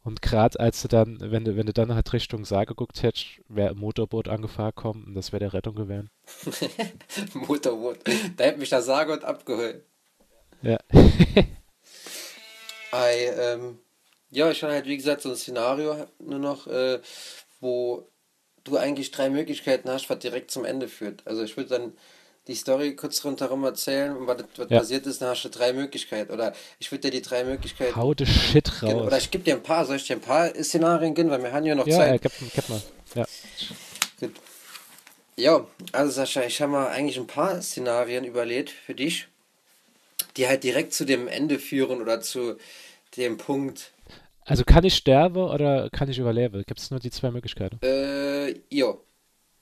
Und 0.04 0.22
gerade 0.22 0.60
als 0.60 0.82
du 0.82 0.90
dann, 0.90 1.18
wenn 1.20 1.46
du, 1.46 1.56
wenn 1.56 1.66
du 1.66 1.72
dann 1.72 1.94
halt 1.94 2.12
Richtung 2.12 2.44
Saar 2.44 2.66
geguckt 2.66 3.04
hättest, 3.04 3.42
wäre 3.48 3.70
ein 3.70 3.78
Motorboot 3.78 4.28
angefahren 4.28 4.76
kommen 4.76 5.06
und 5.06 5.16
das 5.16 5.32
wäre 5.32 5.40
der 5.40 5.54
Rettung 5.54 5.76
gewesen. 5.76 6.10
Motorboot. 7.34 8.00
Da 8.36 8.44
hätte 8.44 8.60
mich 8.60 8.70
der 8.70 8.82
Sargott 8.82 9.24
abgeholt. 9.24 9.86
Ja. 10.62 10.78
Ei, 12.92 13.32
ähm, 13.38 13.80
ja, 14.30 14.52
ich 14.52 14.62
habe 14.62 14.74
halt, 14.74 14.86
wie 14.88 14.98
gesagt, 14.98 15.22
so 15.22 15.30
ein 15.30 15.36
Szenario 15.36 16.08
nur 16.20 16.40
noch, 16.40 16.68
äh, 16.68 17.00
wo 17.62 18.10
du 18.66 18.78
eigentlich 18.78 19.12
drei 19.12 19.30
Möglichkeiten 19.30 19.90
hast, 19.90 20.10
was 20.10 20.20
direkt 20.20 20.52
zum 20.52 20.66
Ende 20.66 20.90
führt. 20.90 21.26
Also 21.26 21.44
ich 21.44 21.56
würde 21.56 21.70
dann 21.70 21.94
die 22.48 22.56
Story 22.56 22.96
kurz 22.96 23.24
rundherum 23.24 23.64
erzählen 23.64 24.16
und 24.18 24.28
was, 24.28 24.44
was 24.58 24.70
Ja. 24.70 24.80
passiert 24.80 25.06
ist, 25.08 25.22
dann 25.22 25.30
hast 25.30 25.44
du 25.44 25.50
drei 25.50 25.72
Möglichkeiten. 25.74 26.32
Oder 26.34 26.54
ich 26.80 26.92
würde 26.92 27.10
dir 27.10 27.12
die 27.12 27.22
drei 27.22 27.44
Möglichkeiten. 27.44 27.96
Hau 27.96 28.14
de 28.14 28.28
Shit 28.28 28.84
raus. 28.84 29.08
oder 29.08 29.18
ich 29.18 29.32
gebe 29.32 29.44
dir 29.44 29.56
ein 29.56 29.64
paar, 29.64 29.86
soll 29.86 29.96
ich 29.96 30.06
dir 30.08 30.18
ein 30.18 30.22
paar 30.22 30.54
Szenarien 30.56 31.14
geben, 31.16 31.30
weil 31.30 31.42
wir 31.42 31.54
haben 31.54 31.66
ja 31.66 31.76
noch 31.76 31.88
Ja, 31.88 31.98
Zeit. 31.98 32.22
gib, 32.22 32.32
gib 32.54 32.70
mal. 32.70 32.82
Ja. 33.16 33.26
Gut. 34.20 34.32
Ja, 35.36 35.66
also 35.94 36.12
Sascha, 36.12 36.44
ich 36.44 36.62
habe 36.62 36.72
mal 36.74 36.88
eigentlich 36.90 37.18
ein 37.18 37.28
paar 37.28 37.62
Szenarien 37.62 38.24
überlegt 38.26 38.70
für 38.70 38.94
dich, 38.94 39.28
die 40.38 40.48
halt 40.48 40.64
direkt 40.64 40.94
zu 40.94 41.06
dem 41.06 41.28
Ende 41.28 41.60
führen 41.60 42.02
oder 42.02 42.22
zu 42.22 42.58
dem 43.18 43.38
Punkt. 43.38 43.92
Also 44.46 44.64
kann 44.66 44.84
ich 44.84 44.96
sterben 44.96 45.42
oder 45.42 45.90
kann 45.90 46.10
ich 46.10 46.20
überleben? 46.20 46.64
Gibt 46.68 46.80
es 46.80 46.92
nur 46.92 47.00
die 47.00 47.10
zwei 47.12 47.32
Möglichkeiten? 47.32 47.80
Äh, 47.84 48.60
ja. 48.70 48.94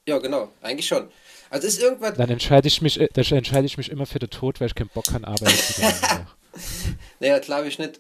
Ja, 0.08 0.18
genau, 0.18 0.50
eigentlich 0.62 0.88
schon. 0.88 1.10
Also 1.52 1.68
ist 1.68 1.82
irgendwas. 1.82 2.16
Dann 2.16 2.30
entscheide 2.30 2.68
ich 2.68 2.82
mich, 2.82 3.00
äh, 3.00 3.10
dann 3.14 3.26
entscheide 3.26 3.66
ich 3.66 3.78
mich 3.78 3.92
immer 3.92 4.06
für 4.06 4.20
den 4.20 4.30
Tod, 4.30 4.60
weil 4.60 4.68
ich 4.68 4.76
keinen 4.76 4.90
Bock 4.90 5.12
habe, 5.14 5.28
arbeiten 5.28 5.48
zu. 5.48 5.82
Naja, 7.20 7.40
glaube 7.40 7.68
ich 7.68 7.78
nicht. 7.80 8.00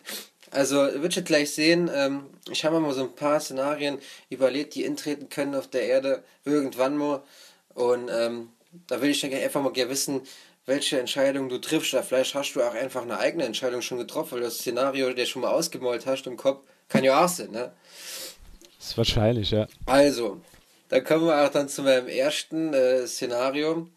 Also, 0.51 0.75
wird 0.75 1.15
ihr 1.15 1.21
gleich 1.21 1.51
sehen, 1.51 1.89
ähm, 1.93 2.25
ich 2.49 2.65
habe 2.65 2.75
mir 2.75 2.87
mal 2.87 2.93
so 2.93 3.03
ein 3.03 3.15
paar 3.15 3.39
Szenarien 3.39 3.99
überlegt, 4.29 4.75
die 4.75 4.83
intreten 4.83 5.29
können 5.29 5.55
auf 5.55 5.69
der 5.69 5.83
Erde 5.83 6.23
irgendwann 6.43 6.97
mal. 6.97 7.23
Und 7.73 8.09
ähm, 8.11 8.49
da 8.87 9.01
will 9.01 9.11
ich 9.11 9.21
dann 9.21 9.33
einfach 9.33 9.61
mal 9.61 9.71
gerne 9.71 9.91
wissen, 9.91 10.21
welche 10.65 10.99
Entscheidung 10.99 11.47
du 11.47 11.59
triffst. 11.59 11.93
Oder 11.93 12.03
vielleicht 12.03 12.35
hast 12.35 12.53
du 12.53 12.61
auch 12.61 12.73
einfach 12.73 13.03
eine 13.03 13.19
eigene 13.19 13.45
Entscheidung 13.45 13.81
schon 13.81 13.97
getroffen, 13.97 14.33
weil 14.33 14.41
das 14.41 14.55
Szenario, 14.55 15.13
der 15.13 15.25
schon 15.25 15.43
mal 15.43 15.51
ausgemalt 15.51 16.05
hast 16.05 16.27
im 16.27 16.35
Kopf, 16.35 16.65
kann 16.89 17.05
ja 17.05 17.23
auch 17.23 17.29
sein, 17.29 17.51
ne? 17.51 17.71
Das 18.77 18.89
ist 18.89 18.97
wahrscheinlich, 18.97 19.51
ja. 19.51 19.67
Also, 19.85 20.41
da 20.91 20.99
kommen 20.99 21.25
wir 21.25 21.41
auch 21.41 21.49
dann 21.49 21.69
zu 21.69 21.83
meinem 21.83 22.09
ersten 22.09 22.73
äh, 22.73 23.07
Szenario. 23.07 23.87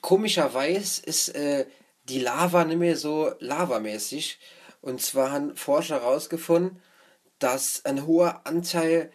Komischerweise 0.00 1.02
ist 1.06 1.28
äh, 1.28 1.66
die 2.08 2.18
Lava 2.18 2.64
nicht 2.64 2.80
mehr 2.80 2.96
so 2.96 3.32
lavamäßig. 3.38 4.40
Und 4.82 5.00
zwar 5.00 5.30
haben 5.30 5.56
Forscher 5.56 6.00
herausgefunden, 6.00 6.82
dass 7.38 7.84
ein 7.84 8.04
hoher 8.04 8.44
Anteil 8.48 9.12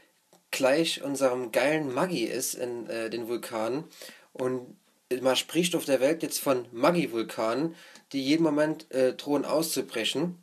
gleich 0.50 1.04
unserem 1.04 1.52
geilen 1.52 1.94
Maggi 1.94 2.24
ist 2.24 2.54
in 2.54 2.90
äh, 2.90 3.10
den 3.10 3.28
Vulkanen. 3.28 3.84
Und 4.32 4.78
man 5.22 5.36
spricht 5.36 5.76
auf 5.76 5.84
der 5.84 6.00
Welt 6.00 6.24
jetzt 6.24 6.40
von 6.40 6.66
Maggi-Vulkanen, 6.72 7.76
die 8.14 8.24
jeden 8.24 8.44
Moment 8.44 8.90
äh, 8.94 9.14
drohen 9.14 9.44
auszubrechen. 9.44 10.38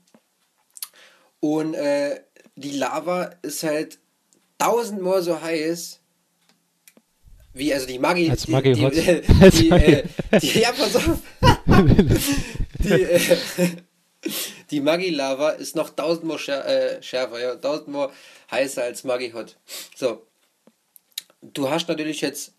Und 1.41 1.73
äh, 1.73 2.21
die 2.55 2.73
Lava 2.73 3.31
ist 3.41 3.63
halt 3.63 3.99
tausendmal 4.59 5.23
so 5.23 5.41
heiß 5.41 6.01
wie, 7.57 7.73
also 7.73 7.87
die 7.87 7.99
Maggi. 7.99 8.29
Als 8.29 8.43
die, 8.43 8.51
Maggi 8.51 8.75
die, 8.75 8.85
Hot. 8.85 8.95
die, 8.95 9.23
Als 9.43 9.57
die, 9.57 9.71
äh, 9.71 10.05
die, 10.41 10.61
ja, 10.61 10.73
pass 10.73 10.95
auf. 10.95 11.23
die, 12.79 13.03
äh, 13.03 13.37
die 14.71 14.81
Maggi-Lava 14.83 15.51
ist 15.53 15.75
noch 15.75 15.89
tausendmal 15.89 16.39
schär, 16.39 16.67
äh, 16.67 17.03
schärfer, 17.03 17.41
ja, 17.41 17.57
tausendmal 17.57 18.11
heißer 18.51 18.83
als 18.83 19.05
Maggi 19.05 19.31
Hot. 19.31 19.57
So. 19.95 20.27
Du 21.41 21.71
hast 21.71 21.89
natürlich 21.89 22.21
jetzt 22.21 22.53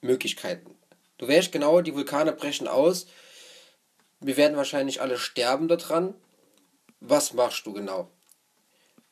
Möglichkeiten. 0.00 0.74
Du 1.18 1.28
weißt 1.28 1.52
genau, 1.52 1.80
die 1.80 1.94
Vulkane 1.94 2.32
brechen 2.32 2.66
aus. 2.66 3.06
Wir 4.20 4.36
werden 4.36 4.56
wahrscheinlich 4.56 5.00
alle 5.00 5.16
sterben 5.16 5.68
daran. 5.68 6.14
Was 6.98 7.34
machst 7.34 7.66
du 7.66 7.72
genau? 7.72 8.10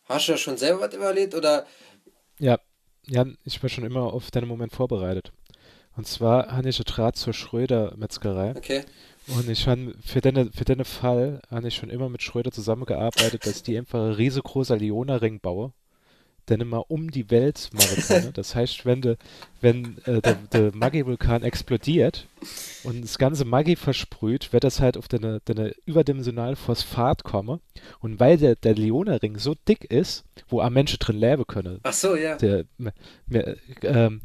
Hast 0.06 0.26
du 0.26 0.32
ja 0.32 0.38
schon 0.38 0.56
selber 0.56 0.80
was 0.80 0.94
überlegt 0.94 1.34
oder 1.36 1.64
Ja, 2.38 2.58
ja, 3.06 3.24
ich 3.44 3.62
war 3.62 3.70
schon 3.70 3.84
immer 3.84 4.12
auf 4.12 4.30
deinen 4.30 4.48
Moment 4.48 4.72
vorbereitet. 4.72 5.32
Und 5.96 6.06
zwar 6.06 6.52
habe 6.52 6.68
ich 6.68 6.78
einen 6.78 6.84
Draht 6.84 7.16
zur 7.16 7.32
Schröder-Metzgerei. 7.32 8.54
okay? 8.56 8.84
Und 9.28 9.48
ich 9.48 9.66
habe 9.66 9.94
für 10.04 10.20
den, 10.20 10.52
für 10.52 10.64
den 10.64 10.84
Fall 10.84 11.40
habe 11.50 11.68
ich 11.68 11.74
schon 11.74 11.90
immer 11.90 12.08
mit 12.08 12.22
Schröder 12.22 12.52
zusammengearbeitet, 12.52 13.46
dass 13.46 13.62
die 13.62 13.78
einfach 13.78 14.00
ein 14.00 14.12
riesengroßer 14.12 14.76
Leona-Ring 14.76 15.40
baue, 15.40 15.72
der 16.48 16.60
immer 16.60 16.90
um 16.90 17.10
die 17.10 17.30
Welt 17.30 17.70
machen 17.72 18.02
kann. 18.06 18.32
Das 18.34 18.54
heißt, 18.54 18.86
wenn, 18.86 19.02
de, 19.02 19.16
wenn 19.60 19.98
äh, 20.04 20.20
der, 20.20 20.34
der 20.52 20.74
Maggi-Vulkan 20.74 21.42
explodiert 21.42 22.26
und 22.84 23.02
das 23.02 23.18
ganze 23.18 23.44
Maggi 23.44 23.76
versprüht, 23.76 24.52
wird 24.52 24.64
das 24.64 24.80
halt 24.80 24.96
auf 24.96 25.06
eine, 25.12 25.40
eine 25.48 25.74
überdimensionale 25.86 26.56
Phosphat 26.56 27.24
kommen. 27.24 27.60
Und 28.00 28.20
weil 28.20 28.36
der, 28.36 28.56
der 28.56 28.74
Leona-Ring 28.74 29.38
so 29.38 29.54
dick 29.68 29.84
ist, 29.84 30.24
wo 30.48 30.60
auch 30.60 30.70
Menschen 30.70 30.98
drin 30.98 31.18
leben 31.18 31.46
können, 31.46 31.80
Ach 31.82 31.92
so, 31.92 32.16
ja. 32.16 32.36
der, 32.36 32.64
me- 32.78 32.94
me- 33.26 33.56
ähm, 33.82 34.22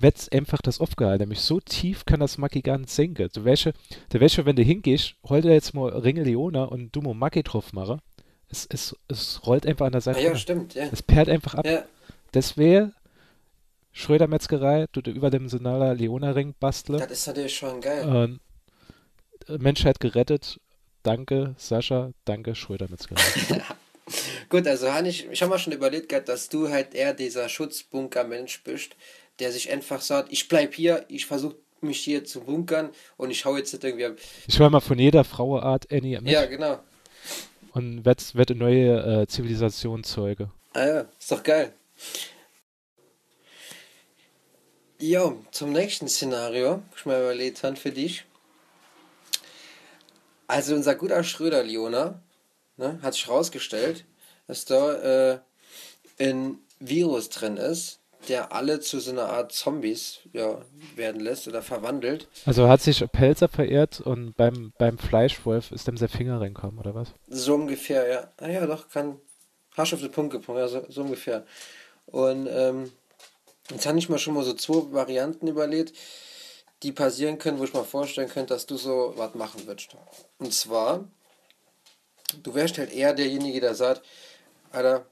wird 0.00 0.32
einfach 0.32 0.62
das 0.62 0.80
aufgehalten. 0.80 1.22
Nämlich 1.22 1.40
so 1.40 1.58
tief 1.60 2.04
kann 2.04 2.20
das 2.20 2.38
Maggi 2.38 2.62
gar 2.62 2.78
nicht 2.78 2.90
sinken. 2.90 3.28
Du 3.32 3.44
der 4.12 4.20
welche, 4.20 4.46
wenn 4.46 4.54
du 4.56 4.62
hingehst, 4.62 5.14
hol 5.28 5.40
dir 5.40 5.52
jetzt 5.52 5.74
mal 5.74 5.88
Ringe 5.90 6.22
Leona 6.22 6.64
und 6.64 6.94
du 6.94 7.00
mal 7.00 7.14
Maggi 7.14 7.42
drauf 7.42 7.72
machen. 7.72 8.00
Es, 8.50 8.66
es, 8.70 8.96
es 9.08 9.46
rollt 9.46 9.66
einfach 9.66 9.86
an 9.86 9.92
der 9.92 9.98
Ah, 9.98 10.02
Seite. 10.02 10.20
ja, 10.20 10.26
runter. 10.28 10.38
stimmt, 10.40 10.74
ja. 10.74 10.88
es 10.92 11.02
perlt 11.02 11.28
einfach 11.28 11.54
ab. 11.54 11.66
Ja, 11.66 11.84
Das 12.32 12.56
wäre 12.56 12.92
Schröder 13.92 14.26
Metzgerei, 14.28 14.86
du 14.92 15.00
der 15.02 15.14
überdimensionaler 15.14 15.94
Leona-Ring 15.94 16.54
bastle. 16.60 16.98
das 16.98 17.10
ist 17.10 17.26
natürlich 17.26 17.56
schon 17.56 17.80
geil. 17.80 18.04
Und 18.04 18.40
äh, 19.48 19.58
Menschheit 19.58 19.98
gerettet. 20.00 20.60
Danke, 21.02 21.54
Sascha. 21.58 22.12
Danke, 22.24 22.54
Schröder 22.54 22.86
Metzgerei. 22.88 23.20
Gut, 24.48 24.66
also 24.66 24.90
han 24.92 25.04
ich, 25.06 25.26
habe 25.42 25.50
mal 25.50 25.58
schon 25.58 25.72
überlegt 25.74 26.08
gehabt, 26.08 26.28
dass 26.28 26.48
du 26.48 26.68
halt 26.70 26.94
eher 26.94 27.12
dieser 27.12 27.48
Schutzbunker-Mensch 27.48 28.62
bist, 28.62 28.96
der 29.40 29.52
sich 29.52 29.70
einfach 29.70 30.00
sagt, 30.00 30.32
ich 30.32 30.48
bleib 30.48 30.74
hier, 30.74 31.04
ich 31.08 31.26
versuche 31.26 31.56
mich 31.82 32.00
hier 32.00 32.24
zu 32.24 32.40
bunkern 32.40 32.90
und 33.18 33.30
ich 33.30 33.44
hau 33.44 33.56
jetzt 33.56 33.72
nicht 33.72 33.84
irgendwie 33.84 34.06
ab. 34.06 34.16
Ich 34.46 34.58
war 34.58 34.70
mal 34.70 34.80
von 34.80 34.98
jeder 34.98 35.24
Frauenart 35.24 35.92
Annie 35.92 36.20
mit 36.20 36.32
Ja, 36.32 36.46
genau. 36.46 36.78
Und 37.72 38.04
werd, 38.04 38.34
werd 38.34 38.50
eine 38.50 38.58
neue 38.60 39.22
äh, 39.22 39.26
Zivilisation 39.26 40.04
zeuge. 40.04 40.50
Ah 40.72 40.86
ja, 40.86 41.00
ist 41.18 41.30
doch 41.30 41.42
geil. 41.42 41.72
Jo, 45.00 45.44
zum 45.52 45.72
nächsten 45.72 46.08
Szenario, 46.08 46.82
ich 46.96 47.06
mal 47.06 47.20
überlegt 47.20 47.62
habe 47.62 47.76
für 47.76 47.92
dich. 47.92 48.24
Also 50.48 50.74
unser 50.74 50.94
guter 50.94 51.22
Schröder, 51.22 51.62
Leona, 51.62 52.20
ne, 52.76 52.98
hat 53.02 53.14
sich 53.14 53.26
herausgestellt, 53.26 54.04
dass 54.46 54.64
da 54.64 55.34
äh, 55.34 55.38
ein 56.18 56.58
Virus 56.80 57.28
drin 57.28 57.56
ist, 57.56 58.00
der 58.26 58.52
alle 58.52 58.80
zu 58.80 58.98
so 59.00 59.12
einer 59.12 59.28
Art 59.28 59.52
Zombies 59.52 60.20
ja, 60.32 60.60
werden 60.96 61.20
lässt 61.20 61.46
oder 61.46 61.62
verwandelt. 61.62 62.28
Also 62.44 62.68
hat 62.68 62.80
sich 62.80 63.04
Pelzer 63.12 63.48
verehrt 63.48 64.00
und 64.00 64.36
beim, 64.36 64.72
beim 64.78 64.98
Fleischwolf 64.98 65.70
ist 65.70 65.86
dem 65.86 65.96
der 65.96 66.08
Finger 66.08 66.40
reinkommen, 66.40 66.78
oder 66.78 66.94
was? 66.94 67.14
So 67.28 67.54
ungefähr, 67.54 68.08
ja. 68.08 68.32
Ah 68.38 68.48
ja, 68.48 68.66
doch, 68.66 68.88
kann. 68.88 69.20
Hast 69.76 69.94
auf 69.94 70.00
den 70.00 70.10
Punkt 70.10 70.32
gebracht, 70.32 70.58
ja, 70.58 70.68
so, 70.68 70.84
so 70.88 71.02
ungefähr. 71.02 71.46
Und 72.06 72.48
ähm, 72.50 72.90
jetzt 73.70 73.86
habe 73.86 73.98
ich 73.98 74.08
mir 74.08 74.18
schon 74.18 74.34
mal 74.34 74.42
so 74.42 74.54
zwei 74.54 74.92
Varianten 74.92 75.46
überlegt, 75.46 75.92
die 76.82 76.92
passieren 76.92 77.38
können, 77.38 77.58
wo 77.58 77.64
ich 77.64 77.74
mir 77.74 77.84
vorstellen 77.84 78.28
könnte, 78.28 78.54
dass 78.54 78.66
du 78.66 78.76
so 78.76 79.12
was 79.16 79.34
machen 79.34 79.66
würdest. 79.66 79.96
Und 80.38 80.52
zwar, 80.52 81.04
du 82.42 82.54
wärst 82.54 82.78
halt 82.78 82.92
eher 82.92 83.14
derjenige, 83.14 83.60
der 83.60 83.74
sagt, 83.74 84.02
Alter, 84.72 85.06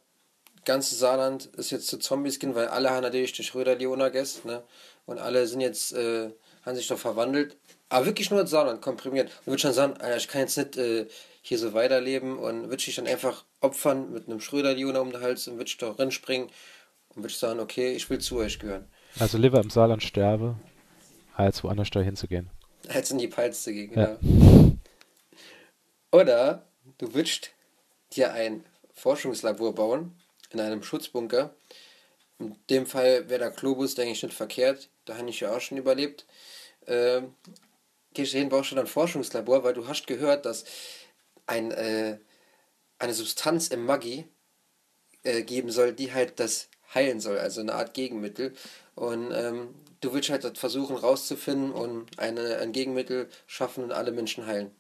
ganze 0.67 0.95
Saarland 0.95 1.47
ist 1.57 1.71
jetzt 1.71 1.87
zu 1.87 1.99
Zombies 1.99 2.39
gehen, 2.39 2.55
weil 2.55 2.69
alle 2.69 2.91
haben 2.91 3.03
natürlich 3.03 3.33
die 3.33 3.45
Schröder-Leona 3.45 4.09
gegessen, 4.09 4.49
ne? 4.49 4.63
Und 5.07 5.19
alle 5.19 5.47
sind 5.47 5.61
jetzt, 5.61 5.93
äh, 5.95 6.31
haben 6.67 6.77
sich 6.77 6.89
doch 6.89 6.99
verwandelt. 6.99 7.57
Aber 7.89 8.05
wirklich 8.07 8.31
nur 8.31 8.41
das 8.43 8.51
Saarland 8.51 8.83
komprimiert. 8.83 9.31
Und 9.41 9.53
würde 9.53 9.63
schon 9.63 9.73
sagen, 9.73 9.95
Alter, 9.95 10.17
ich 10.17 10.29
kann 10.29 10.43
jetzt 10.43 10.57
nicht 10.59 10.77
äh, 10.77 11.07
hier 11.41 11.59
so 11.59 11.73
weiterleben 11.73 12.39
und 12.39 12.69
würde 12.69 12.83
ich 12.85 12.95
dann 12.97 13.07
einfach 13.07 13.45
opfern 13.61 14.13
mit 14.13 14.29
einem 14.29 14.41
Schröder-Leona 14.41 14.99
um 15.01 15.13
den 15.13 15.23
Hals 15.23 15.47
und 15.49 15.55
würde 15.55 15.69
ich 15.69 15.77
doch 15.79 15.99
rinspringen 15.99 16.49
und 17.15 17.23
würde 17.23 17.35
sagen, 17.35 17.61
okay, 17.61 17.93
ich 17.93 18.11
will 18.11 18.19
zu 18.19 18.37
euch 18.39 18.59
gehören. 18.59 18.85
Also 19.21 19.39
lieber 19.39 19.61
im 19.61 19.71
Saarland 19.71 20.03
sterbe, 20.03 20.57
als 21.37 21.63
woanders 21.63 21.91
da 21.91 22.01
hinzugehen. 22.01 22.51
Als 22.89 23.11
in 23.13 23.19
die 23.19 23.29
Peits 23.29 23.63
zu 23.63 23.73
gehen, 23.73 23.93
Ja. 23.97 24.19
genau. 24.21 24.77
Oder 26.11 26.67
du 26.99 27.15
würdest 27.15 27.51
dir 28.13 28.33
ein 28.33 28.65
Forschungslabor 28.93 29.75
bauen 29.75 30.15
in 30.51 30.61
einem 30.61 30.83
Schutzbunker. 30.83 31.55
In 32.39 32.57
dem 32.71 32.87
Fall 32.87 33.29
wäre 33.29 33.41
der 33.41 33.51
Globus, 33.51 33.95
denke 33.95 34.13
ich, 34.13 34.23
nicht 34.23 34.35
verkehrt. 34.35 34.91
Da 35.05 35.17
habe 35.17 35.31
ich 35.31 35.41
ja 35.41 35.55
auch 35.55 35.61
schon 35.61 35.79
überlebt. 35.79 36.27
Ähm, 36.87 37.35
gehst 38.15 38.35
du 38.35 38.39
hin, 38.39 38.49
baust 38.49 38.73
du 38.73 38.77
ein 38.77 38.87
Forschungslabor, 38.87 39.65
weil 39.65 39.75
du 39.75 39.89
hast 39.89 40.07
gehört, 40.07 40.47
dass 40.47 40.65
ein, 41.47 41.71
äh, 41.73 42.19
eine 42.99 43.15
Substanz 43.15 43.69
im 43.69 43.85
Maggi 43.87 44.27
äh, 45.23 45.43
geben 45.43 45.71
soll, 45.71 45.93
die 45.93 46.13
halt 46.13 46.39
das 46.41 46.69
heilen 46.95 47.21
soll, 47.21 47.39
also 47.39 47.61
eine 47.61 47.75
Art 47.75 47.95
Gegenmittel. 47.95 48.55
Und 48.95 49.33
ähm, 49.33 49.75
du 50.01 50.13
willst 50.13 50.31
halt 50.31 50.59
versuchen 50.59 50.97
rauszufinden 50.97 51.73
und 51.73 52.19
eine, 52.19 52.59
ein 52.59 52.73
Gegenmittel 52.73 53.29
schaffen 53.47 53.85
und 53.85 53.93
alle 53.93 54.13
Menschen 54.13 54.47
heilen. 54.47 54.71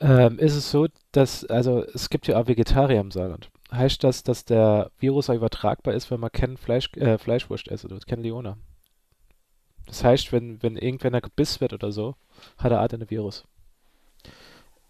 Ähm, 0.00 0.38
ist 0.38 0.56
es 0.56 0.70
so, 0.70 0.88
dass, 1.12 1.44
also 1.44 1.84
es 1.94 2.10
gibt 2.10 2.26
ja 2.26 2.40
auch 2.40 2.48
Vegetarier 2.48 3.00
im 3.00 3.10
Saarland. 3.10 3.50
Heißt 3.74 4.04
das, 4.04 4.22
dass 4.22 4.44
der 4.44 4.90
Virus 4.98 5.28
auch 5.28 5.34
übertragbar 5.34 5.94
ist, 5.94 6.10
wenn 6.10 6.20
man 6.20 6.30
kein 6.30 6.56
Fleisch, 6.56 6.90
äh, 6.96 7.18
Fleischwurst 7.18 7.68
isst 7.68 7.84
oder 7.84 7.98
kein 8.06 8.22
Leona? 8.22 8.56
Das 9.86 10.04
heißt, 10.04 10.32
wenn, 10.32 10.62
wenn 10.62 10.76
irgendwer 10.76 11.20
gebissen 11.20 11.60
wird 11.60 11.72
oder 11.72 11.92
so, 11.92 12.14
hat 12.58 12.72
er 12.72 12.80
Art 12.80 12.94
ein 12.94 13.10
Virus. 13.10 13.44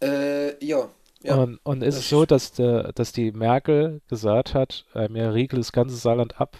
Äh, 0.02 0.64
ja. 0.64 0.88
ja. 1.22 1.34
Und, 1.34 1.58
und 1.62 1.82
ist 1.82 1.96
es 1.96 2.08
so, 2.08 2.26
dass, 2.26 2.52
der, 2.52 2.92
dass 2.92 3.12
die 3.12 3.32
Merkel 3.32 4.02
gesagt 4.08 4.54
hat, 4.54 4.84
äh, 4.94 5.08
mir 5.08 5.32
riegelt 5.32 5.60
das 5.60 5.72
ganze 5.72 5.96
Saarland 5.96 6.40
ab? 6.40 6.56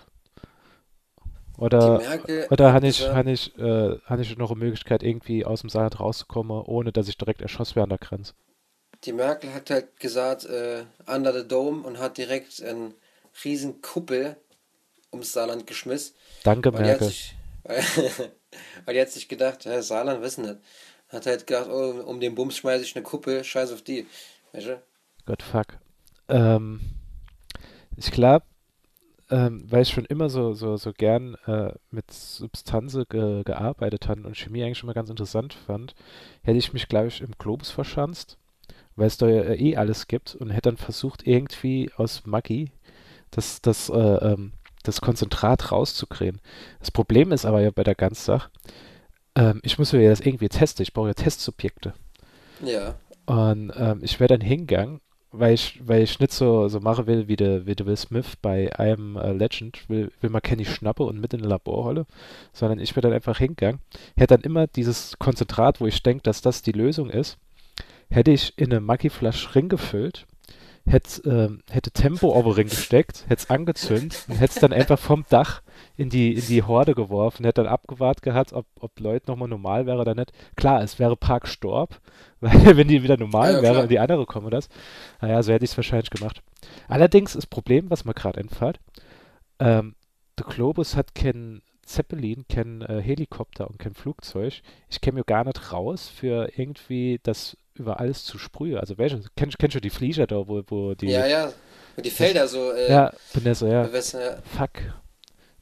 Oder, 1.56 1.98
Merkel 1.98 2.46
oder 2.50 2.72
habe 2.72 2.88
ich, 2.88 3.06
hab 3.06 3.26
ich, 3.26 3.56
äh, 3.58 3.98
hab 4.06 4.18
ich 4.18 4.36
noch 4.36 4.50
eine 4.50 4.58
Möglichkeit, 4.58 5.02
irgendwie 5.02 5.44
aus 5.44 5.60
dem 5.60 5.70
Saarland 5.70 6.00
rauszukommen, 6.00 6.62
ohne 6.62 6.90
dass 6.90 7.08
ich 7.08 7.16
direkt 7.16 7.42
erschossen 7.42 7.76
werde 7.76 7.84
an 7.92 7.98
der 8.00 8.08
Grenze? 8.08 8.34
Die 9.04 9.12
Merkel 9.12 9.52
hat 9.52 9.70
halt 9.70 10.00
gesagt, 10.00 10.44
äh, 10.46 10.84
under 11.06 11.32
the 11.32 11.46
dome 11.46 11.86
und 11.86 11.98
hat 11.98 12.16
direkt 12.16 12.62
einen 12.62 12.94
riesen 13.44 13.82
Kuppel 13.82 14.36
ums 15.12 15.32
Saarland 15.32 15.66
geschmissen. 15.66 16.14
Danke, 16.42 16.72
Weil 16.72 16.82
Merkel. 16.82 17.08
sich, 17.08 17.34
weil, 17.64 17.82
weil 18.84 18.94
die 18.94 19.00
hat 19.00 19.10
sich 19.10 19.28
gedacht, 19.28 19.64
ja, 19.64 19.82
Saarland 19.82 20.22
wissen 20.22 20.44
nicht. 20.44 20.58
Hat 21.08 21.26
halt 21.26 21.46
gedacht, 21.46 21.68
oh, 21.70 22.02
um 22.06 22.20
den 22.20 22.34
Bums 22.34 22.56
schmeiße 22.56 22.84
ich 22.84 22.96
eine 22.96 23.02
Kuppel, 23.02 23.44
scheiß 23.44 23.72
auf 23.72 23.82
die. 23.82 24.06
Weißt 24.52 24.66
du? 24.66 24.82
Gott, 25.26 25.42
fuck. 25.42 25.78
Ähm, 26.28 26.80
ich 27.96 28.10
glaube, 28.10 28.46
ähm, 29.30 29.64
weil 29.70 29.82
ich 29.82 29.90
schon 29.90 30.04
immer 30.04 30.28
so, 30.28 30.54
so, 30.54 30.76
so 30.76 30.92
gern 30.92 31.34
äh, 31.46 31.72
mit 31.90 32.10
Substanzen 32.10 33.04
ge 33.08 33.42
gearbeitet 33.44 34.08
habe 34.08 34.22
und 34.22 34.36
Chemie 34.36 34.62
eigentlich 34.62 34.78
schon 34.78 34.86
mal 34.86 34.92
ganz 34.94 35.10
interessant 35.10 35.54
fand, 35.54 35.94
hätte 36.42 36.58
ich 36.58 36.72
mich, 36.72 36.88
glaube 36.88 37.08
ich, 37.08 37.20
im 37.20 37.32
Globus 37.38 37.70
verschanzt, 37.70 38.38
weil 38.96 39.06
es 39.06 39.16
da 39.16 39.28
ja 39.28 39.42
äh, 39.42 39.56
eh 39.56 39.76
alles 39.76 40.06
gibt 40.06 40.34
und 40.34 40.50
hätte 40.50 40.70
dann 40.70 40.76
versucht, 40.76 41.26
irgendwie 41.26 41.90
aus 41.96 42.26
Maggi 42.26 42.70
das, 43.30 43.60
das, 43.62 43.88
äh, 43.88 43.94
ähm, 43.94 44.52
das 44.82 45.00
Konzentrat 45.00 45.72
rauszukriegen. 45.72 46.40
Das 46.78 46.90
Problem 46.90 47.32
ist 47.32 47.44
aber 47.44 47.60
ja 47.60 47.70
bei 47.70 47.84
der 47.84 47.94
ganzen 47.94 48.24
Sache, 48.24 48.50
ähm, 49.34 49.60
ich 49.62 49.78
muss 49.78 49.92
ja 49.92 50.08
das 50.08 50.20
irgendwie 50.20 50.48
testen, 50.48 50.82
ich 50.82 50.92
brauche 50.92 51.08
ja 51.08 51.14
Testsubjekte. 51.14 51.94
Ja. 52.62 52.94
Und 53.26 53.72
ähm, 53.76 54.00
ich 54.02 54.20
wäre 54.20 54.28
dann 54.28 54.40
hingegangen 54.40 55.00
weil 55.36 55.54
ich, 55.54 55.80
weil 55.84 56.02
ich 56.02 56.20
nicht 56.20 56.32
so, 56.32 56.68
so 56.68 56.80
machen 56.80 57.06
will, 57.06 57.28
wie 57.28 57.36
der, 57.36 57.66
wie 57.66 57.74
Will 57.84 57.96
Smith 57.96 58.36
bei 58.40 58.70
Am 58.78 59.16
a 59.16 59.30
Legend, 59.30 59.88
will, 59.88 60.12
will 60.20 60.30
man 60.30 60.42
Kenny 60.42 60.64
schnappe 60.64 61.02
und 61.02 61.20
mit 61.20 61.34
in 61.34 61.42
ein 61.42 61.48
Labor 61.48 61.84
holle, 61.84 62.06
sondern 62.52 62.78
ich 62.78 62.94
bin 62.94 63.02
dann 63.02 63.12
einfach 63.12 63.38
hingegangen, 63.38 63.80
hätte 64.16 64.36
dann 64.36 64.44
immer 64.44 64.66
dieses 64.68 65.18
Konzentrat, 65.18 65.80
wo 65.80 65.86
ich 65.86 66.02
denke, 66.02 66.22
dass 66.22 66.40
das 66.40 66.62
die 66.62 66.72
Lösung 66.72 67.10
ist, 67.10 67.38
hätte 68.10 68.30
ich 68.30 68.56
in 68.56 68.72
eine 68.72 68.80
Maggi-Flasche 68.80 69.54
Ring 69.54 69.68
gefüllt 69.68 70.26
hätte, 70.86 71.58
äh, 71.68 71.72
hätte 71.72 71.90
Tempo 71.90 72.34
over 72.34 72.56
Ring 72.56 72.68
gesteckt, 72.68 73.24
hätte 73.28 73.42
es 73.42 73.50
angezündet 73.50 74.24
und 74.28 74.36
hätte 74.36 74.54
es 74.54 74.60
dann 74.60 74.72
einfach 74.72 74.98
vom 74.98 75.24
Dach 75.28 75.62
in 75.96 76.10
die, 76.10 76.34
in 76.34 76.46
die 76.46 76.62
Horde 76.62 76.94
geworfen, 76.94 77.44
hätte 77.44 77.62
dann 77.62 77.72
abgewartet 77.72 78.22
gehabt, 78.22 78.52
ob, 78.52 78.66
ob 78.80 78.98
Leute 79.00 79.30
nochmal 79.30 79.48
normal 79.48 79.86
wäre 79.86 79.98
oder 79.98 80.14
nicht. 80.14 80.32
Klar, 80.56 80.82
es 80.82 80.98
wäre 80.98 81.16
Park 81.16 81.48
Storb, 81.48 82.00
weil 82.40 82.76
wenn 82.76 82.88
die 82.88 83.02
wieder 83.02 83.16
normal 83.16 83.52
ja, 83.52 83.56
ja, 83.58 83.62
wäre 83.62 83.82
und 83.82 83.90
die 83.90 83.98
andere 83.98 84.26
kommen 84.26 84.50
das, 84.50 84.68
naja, 85.20 85.42
so 85.42 85.52
hätte 85.52 85.64
ich 85.64 85.70
es 85.70 85.76
wahrscheinlich 85.76 86.10
gemacht. 86.10 86.42
Allerdings 86.88 87.32
das 87.32 87.46
Problem, 87.46 87.90
was 87.90 88.04
mir 88.04 88.14
gerade 88.14 88.40
entfällt, 88.40 88.78
ähm, 89.58 89.94
der 90.38 90.46
Globus 90.46 90.96
hat 90.96 91.14
kein 91.14 91.62
Zeppelin, 91.86 92.44
kein 92.48 92.82
äh, 92.82 93.00
Helikopter 93.00 93.68
und 93.68 93.78
kein 93.78 93.94
Flugzeug. 93.94 94.62
Ich 94.88 95.00
käme 95.00 95.18
mir 95.18 95.24
gar 95.24 95.44
nicht 95.44 95.72
raus 95.72 96.08
für 96.08 96.50
irgendwie 96.56 97.20
das 97.22 97.56
über 97.74 98.00
alles 98.00 98.24
zu 98.24 98.38
sprühen. 98.38 98.78
Also 98.78 98.98
welche, 98.98 99.20
kennst, 99.36 99.58
kennst 99.58 99.74
du 99.76 99.80
die 99.80 99.90
Flieger 99.90 100.26
da, 100.26 100.46
wo, 100.48 100.62
wo 100.66 100.94
die... 100.94 101.08
Ja, 101.08 101.26
ja, 101.26 101.52
wo 101.96 102.02
die 102.02 102.10
Felder 102.10 102.46
so... 102.46 102.72
Äh, 102.72 102.90
ja, 102.90 103.12
Vanessa, 103.32 103.66
ja. 103.66 103.82
Bewässern, 103.82 104.22
ja. 104.22 104.36
Fuck. 104.56 104.70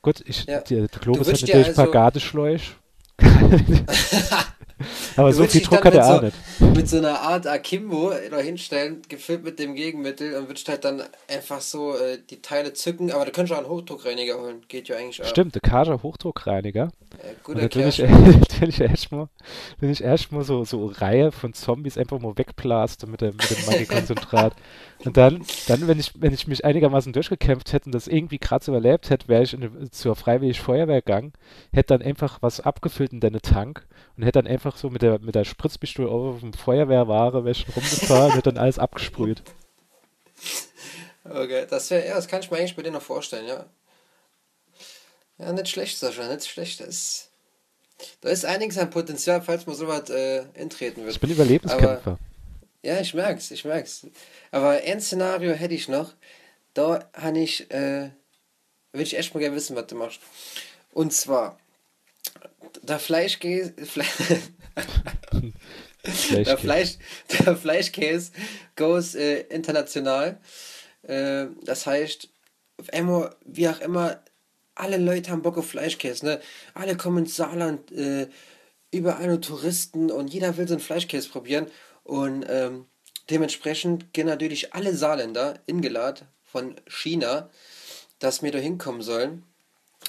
Gut, 0.02 0.22
ich, 0.26 0.44
Ja. 0.44 0.60
die, 0.60 0.76
der 0.76 0.88
Globus 0.88 1.28
hat 1.28 1.40
natürlich 1.40 1.68
ein 1.68 1.74
paar 1.74 1.84
also- 1.84 1.92
Gardeschläuch. 1.92 2.62
Aber 5.16 5.32
so 5.32 5.44
viel 5.44 5.62
Druck 5.62 5.84
hat 5.84 5.94
er 5.94 6.06
auch 6.06 6.22
nicht. 6.22 6.36
mit 6.60 6.88
so 6.88 6.98
einer 6.98 7.20
Art 7.20 7.46
Akimbo 7.46 8.12
da 8.30 8.38
hinstellen, 8.38 9.02
gefüllt 9.08 9.44
mit 9.44 9.58
dem 9.58 9.74
Gegenmittel 9.74 10.34
und 10.36 10.48
würdest 10.48 10.68
halt 10.68 10.84
dann 10.84 11.02
einfach 11.28 11.60
so 11.60 11.96
äh, 11.96 12.18
die 12.28 12.42
Teile 12.42 12.72
zücken, 12.72 13.10
aber 13.12 13.24
du 13.24 13.32
könntest 13.32 13.54
auch 13.54 13.62
einen 13.62 13.72
Hochdruckreiniger 13.72 14.40
holen. 14.40 14.62
Geht 14.68 14.88
ja 14.88 14.96
eigentlich 14.96 15.22
auch. 15.22 15.26
Stimmt, 15.26 15.54
der 15.54 15.62
Kaja 15.62 16.02
Hochdruckreiniger. 16.02 16.90
Äh, 17.18 17.28
Und 17.28 17.44
guter 17.44 17.62
natürlich, 17.62 17.96
Kerl. 17.96 18.10
natürlich 18.40 18.80
erstmal, 18.80 19.28
erstmal 19.80 20.44
so, 20.44 20.64
so 20.64 20.86
Reihe 20.86 21.32
von 21.32 21.52
Zombies 21.54 21.98
einfach 21.98 22.18
mal 22.18 22.36
wegblaste 22.36 23.06
mit 23.06 23.20
dem, 23.20 23.36
mit 23.36 23.50
dem 23.50 23.66
Maggi-Konzentrat. 23.66 24.54
Und 25.04 25.16
dann, 25.16 25.44
dann, 25.66 25.88
wenn 25.88 25.98
ich, 25.98 26.12
wenn 26.20 26.32
ich 26.32 26.46
mich 26.46 26.64
einigermaßen 26.64 27.12
durchgekämpft 27.12 27.72
hätte 27.72 27.86
und 27.86 27.92
das 27.92 28.06
irgendwie 28.06 28.38
gerade 28.38 28.64
überlebt 28.70 29.10
hätte, 29.10 29.26
wäre 29.28 29.42
ich 29.42 29.52
in 29.52 29.64
eine, 29.64 29.90
zur 29.90 30.14
Freiwillig 30.14 30.60
Feuerwehr 30.60 31.02
gegangen, 31.02 31.32
hätte 31.72 31.98
dann 31.98 32.06
einfach 32.06 32.38
was 32.40 32.60
abgefüllt 32.60 33.12
in 33.12 33.20
deine 33.20 33.40
Tank 33.40 33.86
und 34.16 34.22
hätte 34.22 34.40
dann 34.40 34.46
einfach 34.46 34.71
so 34.76 34.90
mit 34.90 35.02
der, 35.02 35.18
mit 35.18 35.34
der 35.34 35.44
Spritzpistole 35.44 36.08
auf 36.08 36.40
dem 36.40 36.52
Feuerwehrware 36.52 37.48
ich 37.50 37.66
rumgefahren 37.74 38.32
hätte 38.32 38.52
dann 38.52 38.62
alles 38.62 38.78
abgesprüht. 38.78 39.42
Okay, 41.24 41.66
das 41.68 41.90
wäre, 41.90 42.06
ja, 42.06 42.14
das 42.14 42.26
kann 42.26 42.40
ich 42.40 42.50
mir 42.50 42.58
eigentlich 42.58 42.76
bei 42.76 42.82
dir 42.82 42.90
noch 42.90 43.02
vorstellen, 43.02 43.46
ja. 43.46 43.66
Ja, 45.38 45.52
nicht 45.52 45.68
schlecht, 45.68 45.98
Sascha, 45.98 46.26
nicht 46.28 46.46
schlecht. 46.46 46.80
Das 46.80 46.88
ist, 46.88 47.30
da 48.20 48.28
ist 48.28 48.44
einiges 48.44 48.78
an 48.78 48.90
Potenzial, 48.90 49.42
falls 49.42 49.66
man 49.66 49.76
sowas 49.76 50.10
äh, 50.10 50.44
intreten 50.54 51.02
wird. 51.02 51.14
Ich 51.14 51.20
bin 51.20 51.30
Überlebenskämpfer. 51.30 52.18
Ja, 52.82 53.00
ich 53.00 53.14
merk's, 53.14 53.50
ich 53.50 53.64
merk's. 53.64 54.06
Aber 54.50 54.70
ein 54.70 55.00
Szenario 55.00 55.52
hätte 55.52 55.74
ich 55.74 55.88
noch. 55.88 56.14
Da 56.74 57.08
habe 57.14 57.38
ich, 57.38 57.70
äh, 57.70 58.10
will 58.92 59.02
ich 59.02 59.16
echt 59.16 59.34
mal 59.34 59.40
gerne 59.40 59.56
wissen, 59.56 59.76
was 59.76 59.86
du 59.86 59.94
machst. 59.94 60.20
Und 60.92 61.12
zwar, 61.12 61.58
der 62.82 62.98
Fleischkäse, 62.98 63.74
Fle 63.84 64.04
der, 66.30 66.58
Fleisch, 66.58 66.98
der 67.30 67.56
Fleischkäse 67.56 68.32
goes 68.76 69.14
äh, 69.14 69.40
international. 69.42 70.40
Äh, 71.02 71.46
das 71.64 71.86
heißt, 71.86 72.28
einmal, 72.92 73.34
wie 73.44 73.68
auch 73.68 73.80
immer, 73.80 74.22
alle 74.74 74.96
Leute 74.96 75.30
haben 75.30 75.42
Bock 75.42 75.58
auf 75.58 75.68
Fleischkäse, 75.68 76.24
ne? 76.24 76.40
Alle 76.74 76.96
kommen 76.96 77.18
ins 77.18 77.36
Saarland, 77.36 77.92
äh, 77.92 78.28
überall 78.90 79.26
nur 79.26 79.40
Touristen 79.40 80.10
und 80.10 80.32
jeder 80.32 80.56
will 80.56 80.66
so 80.66 80.74
einen 80.74 80.82
Fleischkäse 80.82 81.28
probieren. 81.28 81.66
Und 82.04 82.44
ähm, 82.48 82.86
dementsprechend 83.30 84.12
gehen 84.12 84.26
natürlich 84.26 84.74
alle 84.74 84.94
Saarländer 84.94 85.60
ingeladen 85.66 86.26
von 86.44 86.76
China, 86.86 87.50
dass 88.18 88.42
wir 88.42 88.52
da 88.52 88.58
hinkommen 88.58 89.02
sollen. 89.02 89.44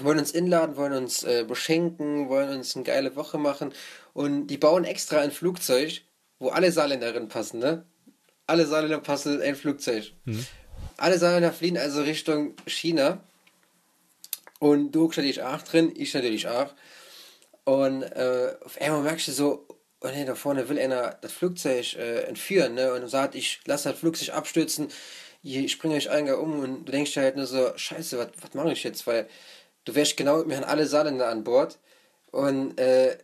Wollen 0.02 0.20
uns 0.20 0.32
inladen, 0.32 0.76
wollen 0.76 0.94
uns 0.94 1.24
äh, 1.24 1.46
beschenken, 1.48 2.28
wollen 2.28 2.50
uns 2.50 2.76
eine 2.76 2.84
geile 2.84 3.16
Woche 3.16 3.38
machen. 3.38 3.74
Und 4.14 4.48
die 4.48 4.58
bauen 4.58 4.86
extra 4.86 5.20
ein 5.20 5.32
Flugzeug, 5.32 6.02
wo 6.40 6.50
alle 6.50 6.72
Saarländerinnen 6.72 7.30
passen, 7.30 7.60
ne? 7.60 7.86
Alle 8.46 8.66
Saarländer 8.66 9.00
passen 9.00 9.36
in 9.36 9.42
ein 9.42 9.56
Flugzeug. 9.56 10.14
Mhm. 10.26 10.46
Alle 10.98 11.18
Saarländer 11.18 11.52
fliehen 11.52 11.78
also 11.78 12.02
Richtung 12.02 12.56
China. 12.68 13.24
Und 14.60 14.92
du 14.92 15.02
guckst 15.02 15.18
natürlich 15.18 15.42
auch 15.42 15.62
drin, 15.62 15.94
ich 15.96 16.14
natürlich 16.14 16.48
auch. 16.48 16.74
Und 17.64 18.04
äh, 18.04 18.56
auf 18.64 18.80
einmal 18.80 19.02
merkst 19.02 19.28
du 19.30 19.32
so, 19.32 19.68
oh 20.02 20.08
nee, 20.14 20.26
da 20.26 20.36
vorne 20.36 20.68
will 20.70 20.78
einer 20.78 21.18
das 21.22 21.32
Flugzeug 21.32 21.96
äh, 21.96 22.24
entführen, 22.24 22.76
ne? 22.76 22.94
Und 22.94 23.08
sagt, 23.08 23.36
ich 23.36 23.62
lasse 23.66 23.90
das 23.90 24.00
Flugzeug 24.00 24.36
abstürzen, 24.36 24.90
ich 25.42 25.72
springe 25.72 25.96
euch 25.96 26.10
einmal 26.10 26.36
um 26.36 26.60
und 26.60 26.86
du 26.86 26.92
denkst 26.92 27.14
dir 27.14 27.22
halt 27.22 27.36
nur 27.36 27.46
so, 27.46 27.72
scheiße, 27.76 28.18
was 28.18 28.30
was 28.42 28.54
mache 28.54 28.72
ich 28.72 28.84
jetzt? 28.84 29.06
Weil 29.06 29.28
du 29.84 29.94
wärst 29.94 30.16
genau, 30.16 30.48
wir 30.48 30.56
haben 30.56 30.64
alle 30.64 30.88
Saarländer 30.88 31.28
an 31.28 31.44
Bord. 31.44 31.80
Und 32.32 32.80
äh, 32.80 33.18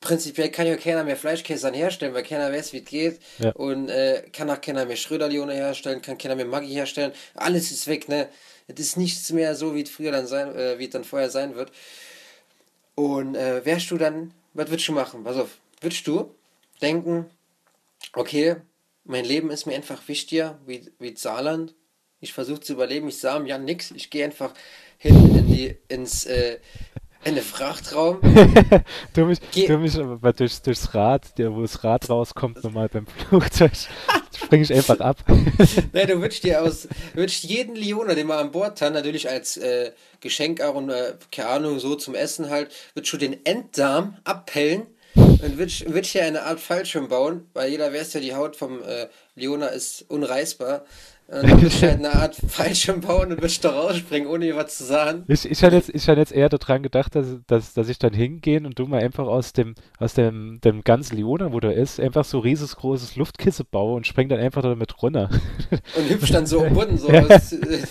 prinzipiell 0.00 0.50
kann 0.50 0.66
ja 0.66 0.76
keiner 0.76 1.04
mehr 1.04 1.16
Fleischkäse 1.16 1.72
herstellen, 1.72 2.14
weil 2.14 2.22
keiner 2.22 2.52
weiß, 2.52 2.72
wie 2.72 2.78
es 2.78 2.84
geht. 2.84 3.20
Ja. 3.38 3.50
Und 3.52 3.88
äh, 3.88 4.24
kann 4.32 4.50
auch 4.50 4.60
keiner 4.60 4.84
mehr 4.86 4.96
Schröderlione 4.96 5.54
herstellen, 5.54 6.02
kann 6.02 6.18
keiner 6.18 6.36
mehr 6.36 6.46
Maggi 6.46 6.68
herstellen. 6.68 7.12
Alles 7.34 7.70
ist 7.70 7.86
weg, 7.86 8.08
ne? 8.08 8.28
Es 8.66 8.78
ist 8.78 8.96
nichts 8.96 9.30
mehr 9.32 9.54
so, 9.54 9.74
wie 9.74 9.82
es 9.82 9.90
früher 9.90 10.12
dann 10.12 10.26
sein, 10.26 10.54
äh, 10.54 10.78
wie 10.78 10.84
es 10.84 10.90
dann 10.90 11.04
vorher 11.04 11.30
sein 11.30 11.54
wird. 11.54 11.72
Und 12.94 13.34
äh, 13.34 13.64
wärst 13.64 13.90
du 13.90 13.96
dann, 13.96 14.34
was 14.54 14.68
würdest 14.68 14.88
du 14.88 14.92
machen? 14.92 15.24
Pass 15.24 15.36
auf, 15.36 15.58
würdest 15.80 16.06
du 16.06 16.34
denken, 16.82 17.30
okay, 18.12 18.56
mein 19.04 19.24
Leben 19.24 19.50
ist 19.50 19.66
mir 19.66 19.74
einfach 19.74 20.06
wichtiger 20.06 20.58
wie, 20.66 20.90
wie 20.98 21.16
Saarland. 21.16 21.74
Ich 22.20 22.32
versuche 22.32 22.60
zu 22.60 22.74
überleben, 22.74 23.08
ich 23.08 23.18
sah 23.18 23.36
im 23.36 23.46
Jan 23.46 23.64
nix, 23.64 23.90
ich 23.92 24.10
gehe 24.10 24.24
einfach 24.24 24.52
hin 24.98 25.14
in 25.36 25.46
die, 25.46 25.76
ins, 25.88 26.26
äh, 26.26 26.58
in 27.24 27.34
den 27.34 27.44
Frachtraum. 27.44 28.18
du 29.14 29.24
mich, 29.24 29.38
Geh- 29.50 29.66
du 29.66 29.78
mich 29.78 29.98
aber 29.98 30.32
durch, 30.32 30.60
durchs 30.62 30.94
Rad, 30.94 31.36
der, 31.38 31.54
wo 31.54 31.62
das 31.62 31.82
Rad 31.84 32.08
rauskommt, 32.08 32.62
nochmal 32.62 32.88
beim 32.88 33.06
Flugzeug, 33.06 33.72
springe 34.36 34.62
ich 34.62 34.72
einfach 34.72 35.00
ab. 35.00 35.18
Ne, 35.92 36.06
du 36.06 36.20
würdest 36.20 36.44
dir 36.44 36.62
aus, 36.62 36.88
würdest 37.14 37.44
jeden 37.44 37.74
Lioner, 37.74 38.14
den 38.14 38.26
wir 38.28 38.38
an 38.38 38.50
Bord 38.52 38.80
haben, 38.80 38.94
natürlich 38.94 39.28
als 39.28 39.56
äh, 39.56 39.92
Geschenk 40.20 40.60
auch 40.60 40.74
und 40.74 40.90
äh, 40.90 41.14
keine 41.32 41.48
Ahnung, 41.48 41.78
so 41.80 41.94
zum 41.96 42.14
Essen 42.14 42.50
halt, 42.50 42.70
würdest 42.94 43.12
du 43.12 43.16
den 43.16 43.44
Enddarm 43.44 44.16
abpellen 44.24 44.86
und 45.14 45.58
würdest, 45.58 45.92
würdest 45.92 46.14
dir 46.14 46.24
eine 46.24 46.42
Art 46.42 46.60
Fallschirm 46.60 47.08
bauen, 47.08 47.48
weil 47.54 47.70
jeder 47.70 47.92
weiß 47.92 48.14
ja, 48.14 48.20
die 48.20 48.34
Haut 48.34 48.56
vom 48.56 48.82
äh, 48.82 49.08
Leona 49.34 49.66
ist 49.68 50.04
unreißbar. 50.08 50.84
Und 51.30 51.42
dann 51.42 51.60
würdest 51.60 51.82
du 51.82 51.86
halt 51.88 51.98
eine 51.98 52.14
Art 52.14 52.36
Fallschirm 52.36 53.02
bauen 53.02 53.30
und 53.32 53.36
würdest 53.42 53.62
da 53.62 53.68
rausspringen, 53.70 54.26
ohne 54.28 54.46
dir 54.46 54.56
was 54.56 54.78
zu 54.78 54.84
sagen. 54.84 55.24
Ich, 55.28 55.44
ich 55.44 55.62
hatte 55.62 55.76
jetzt, 55.76 55.90
ich 55.90 56.08
hatte 56.08 56.20
jetzt 56.20 56.32
eher 56.32 56.48
daran 56.48 56.82
gedacht, 56.82 57.14
dass, 57.14 57.26
dass, 57.46 57.74
dass 57.74 57.90
ich 57.90 57.98
dann 57.98 58.14
hingehen 58.14 58.64
und 58.64 58.78
du 58.78 58.86
mal 58.86 59.02
einfach 59.02 59.26
aus 59.26 59.52
dem, 59.52 59.74
aus 59.98 60.14
dem, 60.14 60.58
dem 60.64 60.82
ganz 60.84 61.12
Leona, 61.12 61.52
wo 61.52 61.60
der 61.60 61.74
ist, 61.74 62.00
einfach 62.00 62.24
so 62.24 62.38
riesengroßes 62.38 63.16
Luftkissen 63.16 63.66
baue 63.70 63.96
und 63.96 64.06
spring 64.06 64.30
dann 64.30 64.40
einfach 64.40 64.62
damit 64.62 65.02
runter. 65.02 65.28
Und 65.98 66.08
hüpfst 66.08 66.32
dann 66.32 66.46
so 66.46 66.64
am 66.64 66.72
Boden, 66.72 66.96
so 66.96 67.12
Ja. 67.12 67.20
aus 67.28 67.52
äh, 67.52 67.82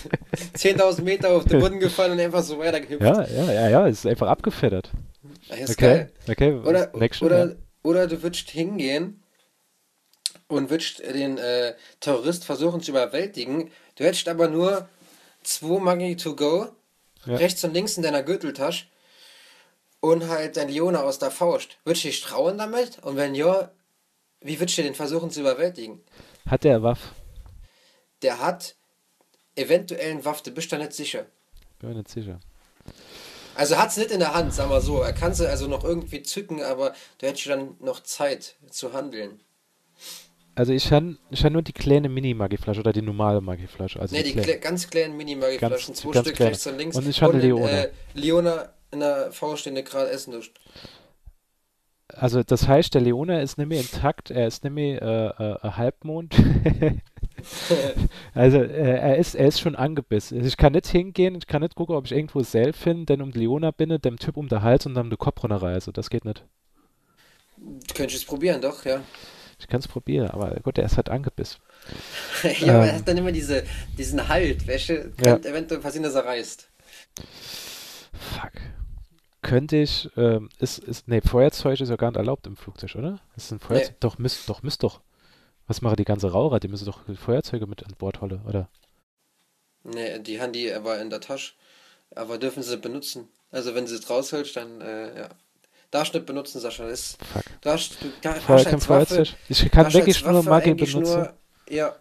10.000 0.56 1.02
Meter 1.02 1.30
auf 1.30 1.44
den 1.44 1.60
Boden 1.60 1.78
gefallen 1.78 2.12
und 2.12 2.20
einfach 2.20 2.42
so 2.42 2.58
weitergehüpft. 2.58 3.02
Ja, 3.02 3.24
ja, 3.24 3.52
ja, 3.52 3.68
ja, 3.68 3.86
ist 3.86 4.04
einfach 4.04 4.26
abgefedert. 4.26 4.90
Das 5.48 5.60
ist 5.60 5.70
Okay, 5.78 5.86
geil. 5.86 6.12
okay. 6.28 6.52
Oder, 6.54 6.90
next 6.98 7.22
oder, 7.22 7.50
ja. 7.50 7.54
oder 7.84 8.08
du 8.08 8.20
würdest 8.20 8.50
hingehen 8.50 9.22
und 10.48 10.70
würdest 10.70 10.98
den 11.00 11.38
äh, 11.38 11.74
Terrorist 12.00 12.44
versuchen 12.44 12.80
zu 12.80 12.90
überwältigen. 12.90 13.70
Du 13.96 14.04
hättest 14.04 14.28
aber 14.28 14.48
nur 14.48 14.88
zwei 15.42 15.78
Maggi 15.78 16.16
to 16.16 16.34
go, 16.34 16.68
Ja. 17.26 17.36
rechts 17.36 17.62
und 17.64 17.74
links 17.74 17.96
in 17.96 18.02
deiner 18.02 18.22
Gürteltasche 18.22 18.86
und 20.00 20.28
halt 20.28 20.56
dein 20.56 20.68
Leone 20.68 21.02
aus 21.02 21.18
der 21.18 21.30
Faust. 21.30 21.76
Würdest 21.84 22.04
du 22.04 22.08
dich 22.08 22.20
trauen 22.22 22.58
damit? 22.58 22.98
Und 23.02 23.16
wenn 23.16 23.34
ja, 23.34 23.70
wie 24.40 24.58
würdest 24.60 24.78
du 24.78 24.82
den 24.82 24.94
versuchen 24.94 25.30
zu 25.30 25.40
überwältigen? 25.40 26.00
Hat 26.48 26.64
der 26.64 26.82
Waff? 26.82 27.12
Der 28.22 28.40
hat 28.40 28.74
eventuell 29.56 30.12
eine 30.12 30.24
Waffe, 30.24 30.44
du 30.44 30.50
bist 30.52 30.72
da 30.72 30.78
nicht 30.78 30.92
sicher. 30.92 31.26
Bin 31.80 31.90
mir 31.90 31.96
nicht 31.96 32.08
sicher. 32.08 32.38
Also 33.54 33.76
hat 33.76 33.90
es 33.90 33.96
nicht 33.96 34.12
in 34.12 34.20
der 34.20 34.34
Hand, 34.34 34.54
sagen 34.54 34.70
wir 34.70 34.80
so. 34.80 35.00
Er 35.02 35.12
kann 35.12 35.34
sie 35.34 35.48
also 35.48 35.66
noch 35.66 35.82
irgendwie 35.82 36.22
zücken, 36.22 36.62
aber 36.62 36.94
du 37.18 37.26
hättest 37.26 37.48
dann 37.48 37.76
noch 37.80 38.02
Zeit 38.04 38.54
zu 38.70 38.92
handeln. 38.92 39.40
Also 40.58 40.72
ich 40.72 40.90
habe 40.90 41.16
ich 41.30 41.44
nur 41.44 41.62
die 41.62 41.72
kleine 41.72 42.08
Mini-Maggi-Flasche 42.08 42.80
oder 42.80 42.92
die 42.92 43.00
normale 43.00 43.40
Maggi-Flasche. 43.40 44.00
Also 44.00 44.16
Ne, 44.16 44.24
die 44.24 44.32
kleine. 44.32 44.46
klä 44.48 44.58
ganz 44.58 44.90
kleinen 44.90 45.16
Mini-Maggi-Flaschen, 45.16 45.94
Ganz- 45.94 46.00
zwei 46.00 46.10
ganz 46.10 46.26
Stück 46.26 46.36
kleine. 46.36 46.50
rechts 46.50 46.66
und 46.66 46.78
links. 46.78 46.96
Und 46.96 47.08
ich 47.08 47.22
hatte 47.22 47.36
in, 47.36 47.42
Leona. 47.42 47.68
Äh, 47.68 47.90
Leona 48.14 48.68
in 48.90 48.98
der 48.98 49.30
du 49.30 49.82
gerade 49.84 50.10
essen 50.10 50.34
musst. 50.34 50.50
Also 52.08 52.42
das 52.42 52.66
heißt, 52.66 52.92
der 52.92 53.02
Leona 53.02 53.40
ist 53.40 53.56
nicht 53.56 53.68
mehr 53.68 53.78
intakt, 53.80 54.32
er 54.32 54.48
ist 54.48 54.64
nicht 54.64 54.72
mehr 54.72 55.00
äh, 55.00 55.44
äh, 55.44 55.58
ein 55.62 55.76
Halbmond. 55.76 56.34
also 58.34 58.58
äh, 58.58 58.96
er, 58.98 59.16
ist, 59.16 59.36
er 59.36 59.46
ist 59.46 59.60
schon 59.60 59.76
angebissen. 59.76 60.38
Also 60.38 60.48
ich 60.48 60.56
kann 60.56 60.72
nicht 60.72 60.88
hingehen, 60.88 61.36
ich 61.36 61.46
kann 61.46 61.62
nicht 61.62 61.76
gucken, 61.76 61.94
ob 61.94 62.06
ich 62.06 62.12
irgendwo 62.12 62.42
Sel 62.42 62.72
finde, 62.72 63.06
denn 63.06 63.22
um 63.22 63.30
Leona 63.30 63.70
bin, 63.70 63.96
dem 64.00 64.18
Typ 64.18 64.36
um 64.36 64.48
den 64.48 64.62
Hals 64.62 64.86
und 64.86 64.94
dann 64.94 65.06
eine 65.06 65.16
Kopf 65.16 65.40
runterreiße. 65.40 65.92
Das 65.92 66.10
geht 66.10 66.24
nicht. 66.24 66.44
Könntest 67.94 67.98
du 67.98 68.04
es 68.22 68.24
probieren, 68.24 68.60
doch, 68.60 68.84
ja. 68.84 69.02
Ich 69.58 69.66
kann 69.66 69.80
es 69.80 69.88
probieren, 69.88 70.30
aber 70.30 70.50
gut, 70.60 70.78
er 70.78 70.84
ist 70.84 70.96
halt 70.96 71.08
angebissen. 71.08 71.60
ja, 72.42 72.50
ähm, 72.50 72.70
aber 72.70 72.86
er 72.86 72.94
hat 72.96 73.08
dann 73.08 73.16
immer 73.16 73.32
diese, 73.32 73.64
diesen 73.96 74.28
Halt, 74.28 74.66
welche 74.66 75.10
könnte 75.10 75.48
ja. 75.48 75.54
eventuell 75.54 75.80
passieren, 75.80 76.04
dass 76.04 76.14
er 76.14 76.24
reißt. 76.24 76.68
Fuck. 78.12 78.52
Könnte 79.42 79.76
ich, 79.76 80.10
ähm, 80.16 80.48
ist, 80.58 80.78
ist, 80.78 81.08
nee, 81.08 81.20
Feuerzeug 81.20 81.80
ist 81.80 81.88
ja 81.88 81.96
gar 81.96 82.10
nicht 82.10 82.18
erlaubt 82.18 82.46
im 82.46 82.56
Flugzeug, 82.56 82.96
oder? 82.96 83.20
Ist 83.36 83.52
ein 83.52 83.60
Feuerzeug? 83.60 83.90
Nee. 83.90 83.96
Doch, 84.00 84.18
müsst, 84.18 84.48
doch, 84.48 84.62
müsst 84.62 84.82
doch. 84.82 85.00
Was 85.66 85.82
machen 85.82 85.96
die 85.96 86.04
ganze 86.04 86.32
Raucher? 86.32 86.60
Die 86.60 86.68
müssen 86.68 86.86
doch 86.86 87.04
Feuerzeuge 87.14 87.66
mit 87.66 87.84
an 87.84 87.94
Bord 87.98 88.20
holen, 88.20 88.42
oder? 88.46 88.68
Nee, 89.84 90.18
die 90.18 90.40
haben 90.40 90.52
die 90.52 90.72
aber 90.72 91.00
in 91.00 91.10
der 91.10 91.20
Tasche. 91.20 91.54
Aber 92.14 92.38
dürfen 92.38 92.62
sie 92.62 92.78
benutzen. 92.78 93.28
Also 93.50 93.74
wenn 93.74 93.86
sie 93.86 93.94
es 93.94 94.08
raushältst, 94.08 94.56
dann, 94.56 94.80
äh, 94.80 95.20
ja. 95.20 95.28
Darfst 95.90 96.12
nicht 96.12 96.26
benutzen, 96.26 96.60
Sascha. 96.60 96.86
Das, 96.86 97.16
Fuck. 97.32 97.42
Darfst, 97.62 97.96
du 98.02 98.12
da, 98.20 98.34
kein 98.34 98.80
Feuerzeug. 98.80 99.28
Ich 99.48 99.70
kann 99.70 99.92
wirklich 99.92 100.24
nur 100.24 100.42
Magie 100.42 100.74
benutzen. 100.74 101.00
Nur, 101.00 101.32
ja. 101.68 101.94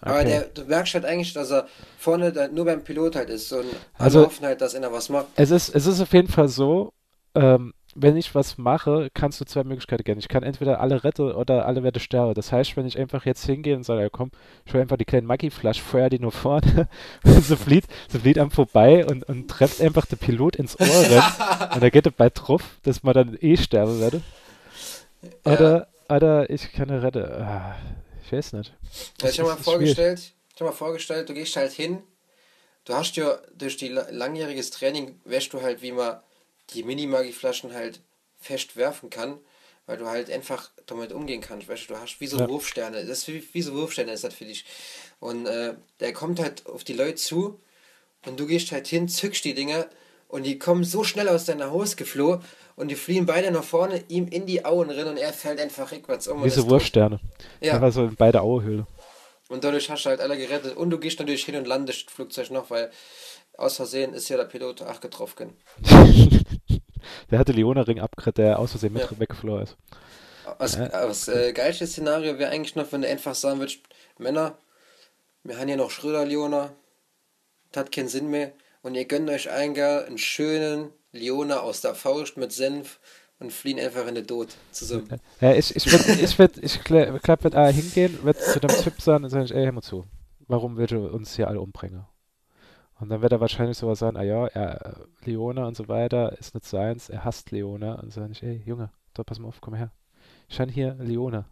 Okay. 0.00 0.10
Aber 0.10 0.24
der, 0.24 0.42
du 0.42 0.64
merkst 0.64 0.94
halt 0.94 1.04
eigentlich, 1.04 1.32
dass 1.32 1.50
er 1.50 1.66
vorne 1.98 2.32
da, 2.32 2.46
nur 2.46 2.66
beim 2.66 2.84
Pilot 2.84 3.16
halt 3.16 3.30
ist 3.30 3.52
und 3.52 3.66
also 3.98 4.26
hoffen 4.26 4.46
halt, 4.46 4.60
dass 4.60 4.74
er 4.74 4.92
was 4.92 5.08
macht. 5.08 5.26
Es 5.34 5.50
ist, 5.50 5.74
es 5.74 5.86
ist 5.86 6.00
auf 6.00 6.12
jeden 6.12 6.28
Fall 6.28 6.46
so, 6.46 6.92
ähm, 7.34 7.74
wenn 8.00 8.16
ich 8.16 8.34
was 8.34 8.58
mache, 8.58 9.10
kannst 9.12 9.40
du 9.40 9.44
zwei 9.44 9.64
Möglichkeiten 9.64 10.04
gehen. 10.04 10.18
Ich 10.18 10.28
kann 10.28 10.42
entweder 10.42 10.80
alle 10.80 11.02
retten 11.02 11.32
oder 11.32 11.66
alle 11.66 11.82
werde 11.82 11.98
sterben. 11.98 12.34
Das 12.34 12.52
heißt, 12.52 12.76
wenn 12.76 12.86
ich 12.86 12.98
einfach 12.98 13.26
jetzt 13.26 13.44
hingehe 13.44 13.76
und 13.76 13.82
sage, 13.82 14.02
ja 14.02 14.08
komm, 14.08 14.30
ich 14.64 14.72
will 14.72 14.80
einfach 14.80 14.96
die 14.96 15.04
kleinen 15.04 15.26
Maggi-Flasch, 15.26 15.82
feuer 15.82 16.08
die 16.08 16.20
nur 16.20 16.32
vorne 16.32 16.88
und 17.24 17.44
so 17.44 17.56
flieht, 17.56 17.84
so 18.08 18.20
flieht 18.20 18.38
am 18.38 18.50
vorbei 18.50 19.04
und, 19.04 19.24
und 19.24 19.48
trefft 19.48 19.80
einfach 19.80 20.06
der 20.06 20.16
Pilot 20.16 20.56
ins 20.56 20.78
Ohr 20.78 20.86
rennt, 20.86 21.74
und 21.74 21.82
da 21.82 21.90
geht 21.90 22.06
er 22.06 22.12
bei 22.12 22.30
drauf, 22.30 22.62
dass 22.84 23.02
man 23.02 23.14
dann 23.14 23.36
eh 23.40 23.56
sterben 23.56 24.00
werde. 24.00 24.22
Oder, 25.44 25.88
ja. 26.08 26.16
oder 26.16 26.50
ich 26.50 26.72
kann 26.72 26.90
eine 26.90 27.02
retten. 27.02 27.24
Ah, 27.24 27.76
ich 28.24 28.32
weiß 28.32 28.52
nicht. 28.52 28.72
Ja, 29.20 29.28
ich 29.28 29.40
habe 29.40 29.50
mal 29.50 29.56
vorgestellt, 29.56 30.20
ich 30.54 30.60
habe 30.60 30.70
mal 30.70 30.76
vorgestellt, 30.76 31.28
du 31.28 31.34
gehst 31.34 31.56
halt 31.56 31.72
hin, 31.72 31.98
du 32.84 32.94
hast 32.94 33.16
ja 33.16 33.38
durch 33.56 33.76
die 33.76 33.88
langjähriges 33.88 34.70
Training, 34.70 35.20
wäschst 35.24 35.52
du 35.52 35.62
halt 35.62 35.82
wie 35.82 35.92
man 35.92 36.20
die 36.74 36.82
Mini-Magi-Flaschen 36.82 37.74
halt 37.74 38.00
fest 38.36 38.76
werfen 38.76 39.10
kann, 39.10 39.38
weil 39.86 39.96
du 39.96 40.06
halt 40.06 40.30
einfach 40.30 40.70
damit 40.86 41.12
umgehen 41.12 41.40
kannst. 41.40 41.68
Weißt 41.68 41.88
du, 41.88 41.94
du 41.94 42.00
hast 42.00 42.20
wie 42.20 42.26
so 42.26 42.38
ja. 42.38 42.48
Wurfsterne. 42.48 43.04
Das 43.04 43.18
ist 43.18 43.28
wie, 43.28 43.42
wie 43.52 43.62
so 43.62 43.74
Wurfsterne 43.74 44.12
ist 44.12 44.24
das 44.24 44.34
für 44.34 44.44
dich. 44.44 44.64
Und 45.20 45.46
äh, 45.46 45.74
der 46.00 46.12
kommt 46.12 46.40
halt 46.40 46.66
auf 46.66 46.84
die 46.84 46.92
Leute 46.92 47.16
zu 47.16 47.60
und 48.26 48.38
du 48.38 48.46
gehst 48.46 48.72
halt 48.72 48.86
hin, 48.86 49.08
zückst 49.08 49.44
die 49.44 49.54
Dinger 49.54 49.86
und 50.28 50.44
die 50.44 50.58
kommen 50.58 50.84
so 50.84 51.04
schnell 51.04 51.28
aus 51.28 51.46
deiner 51.46 51.72
Hose 51.72 51.96
geflohen 51.96 52.40
und 52.76 52.88
die 52.88 52.96
fliehen 52.96 53.26
beide 53.26 53.50
nach 53.50 53.64
vorne, 53.64 54.04
ihm 54.08 54.28
in 54.28 54.46
die 54.46 54.64
Auen 54.64 54.90
rein 54.90 55.08
und 55.08 55.16
er 55.16 55.32
fällt 55.32 55.58
einfach 55.58 55.90
rückwärts 55.90 56.28
um. 56.28 56.44
Wie 56.44 56.50
so 56.50 56.68
Wurfsterne. 56.68 57.18
Ja. 57.60 57.74
Einfach 57.74 57.92
so 57.92 58.04
in 58.04 58.14
beide 58.14 58.42
Auenhöhle. 58.42 58.86
Und 59.48 59.64
dadurch 59.64 59.88
hast 59.90 60.04
du 60.04 60.10
halt 60.10 60.20
alle 60.20 60.36
gerettet. 60.36 60.76
Und 60.76 60.90
du 60.90 60.98
gehst 60.98 61.18
natürlich 61.18 61.44
hin 61.44 61.56
und 61.56 61.66
landest 61.66 62.06
das 62.06 62.14
Flugzeug 62.14 62.50
noch, 62.50 62.70
weil 62.70 62.90
aus 63.56 63.76
Versehen 63.76 64.12
ist 64.12 64.28
ja 64.28 64.36
der 64.36 64.44
Pilot 64.44 64.82
auch 64.82 65.00
getroffen. 65.00 65.56
der 67.30 67.38
hatte 67.38 67.52
Leona-Ring 67.52 68.00
abgekriegt, 68.00 68.38
der 68.38 68.58
aus 68.58 68.72
Versehen 68.72 68.92
mit 68.92 69.02
ja. 69.02 69.18
weggeflogen 69.18 69.64
ist. 69.64 69.76
Das, 70.58 70.76
ja. 70.76 70.88
das 70.88 71.28
äh, 71.28 71.52
geilste 71.52 71.86
Szenario 71.86 72.38
wäre 72.38 72.50
eigentlich 72.50 72.74
noch, 72.74 72.90
wenn 72.92 73.02
du 73.02 73.08
einfach 73.08 73.34
sagen 73.34 73.58
würdest, 73.58 73.80
Männer, 74.18 74.56
wir 75.44 75.58
haben 75.58 75.68
hier 75.68 75.76
noch 75.76 75.90
Schröder-Leona, 75.90 76.70
das 77.72 77.80
hat 77.80 77.92
keinen 77.92 78.08
Sinn 78.08 78.28
mehr 78.30 78.52
und 78.82 78.94
ihr 78.94 79.04
gönnt 79.04 79.28
euch 79.30 79.50
einen 79.50 80.18
schönen 80.18 80.90
Leona 81.12 81.60
aus 81.60 81.80
der 81.80 81.94
Faust 81.94 82.36
mit 82.36 82.52
Senf 82.52 82.98
und 83.38 83.52
fliehen 83.52 83.78
einfach 83.78 84.06
in 84.06 84.14
den 84.14 84.26
Tod 84.26 84.48
zusammen. 84.72 85.08
Ja, 85.40 85.54
ich, 85.54 85.74
ich 85.76 85.90
würde, 85.90 86.20
ich 86.20 86.38
würde, 86.38 86.60
ich 86.60 86.82
glaube, 86.82 87.44
wird 87.44 87.54
A 87.54 87.68
hingehen, 87.68 88.18
wird 88.24 88.40
zu 88.40 88.58
dem 88.58 88.70
Typ 88.70 89.00
sagen 89.00 89.24
und 89.24 89.30
sagen, 89.30 89.48
ey, 89.50 89.64
hör 89.64 89.72
mal 89.72 89.82
zu, 89.82 90.06
warum 90.48 90.76
willst 90.76 90.92
du 90.92 91.06
uns 91.06 91.36
hier 91.36 91.48
alle 91.48 91.60
umbringen? 91.60 92.04
Und 93.00 93.10
dann 93.10 93.22
wird 93.22 93.32
er 93.32 93.40
wahrscheinlich 93.40 93.78
sowas 93.78 94.00
sagen, 94.00 94.16
ah 94.16 94.22
ja, 94.22 94.46
er, 94.48 95.06
Leona 95.24 95.66
und 95.66 95.76
so 95.76 95.88
weiter 95.88 96.36
ist 96.38 96.54
nicht 96.54 96.66
seins, 96.66 97.08
er 97.08 97.24
hasst 97.24 97.52
Leona. 97.52 97.94
Und 97.94 98.12
so 98.12 98.24
ich, 98.24 98.42
ey, 98.42 98.62
Junge, 98.66 98.90
doch, 99.14 99.24
pass 99.24 99.38
mal 99.38 99.48
auf, 99.48 99.60
komm 99.60 99.74
her. 99.74 99.92
Schau 100.48 100.64
hier 100.64 100.94
Leona. 100.94 101.46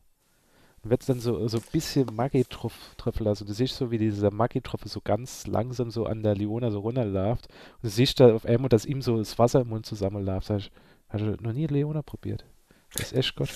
Und 0.82 0.90
wird 0.90 1.08
dann 1.08 1.20
so, 1.20 1.46
so 1.46 1.58
ein 1.58 1.64
bisschen 1.70 2.08
Maggi-Trüffel, 2.14 3.28
also 3.28 3.44
du 3.44 3.52
siehst 3.52 3.76
so, 3.76 3.90
wie 3.90 3.98
dieser 3.98 4.32
Maggi-Trüffel 4.32 4.88
so 4.88 5.00
ganz 5.00 5.46
langsam 5.46 5.90
so 5.90 6.06
an 6.06 6.22
der 6.22 6.34
Leona 6.34 6.70
so 6.70 6.80
runterläuft. 6.80 7.48
Und 7.76 7.84
du 7.84 7.88
siehst 7.88 8.18
da 8.18 8.34
auf 8.34 8.44
einmal, 8.44 8.68
dass 8.68 8.84
ihm 8.84 9.00
so 9.00 9.18
das 9.18 9.38
Wasser 9.38 9.60
im 9.60 9.68
Mund 9.68 9.86
zusammenläuft. 9.86 10.48
Sag 10.48 10.58
ich, 10.58 10.72
hast 11.08 11.22
du 11.22 11.36
noch 11.40 11.52
nie 11.52 11.66
Leona 11.66 12.02
probiert? 12.02 12.44
Das 12.94 13.12
ist 13.12 13.18
echt 13.18 13.36
gut. 13.36 13.50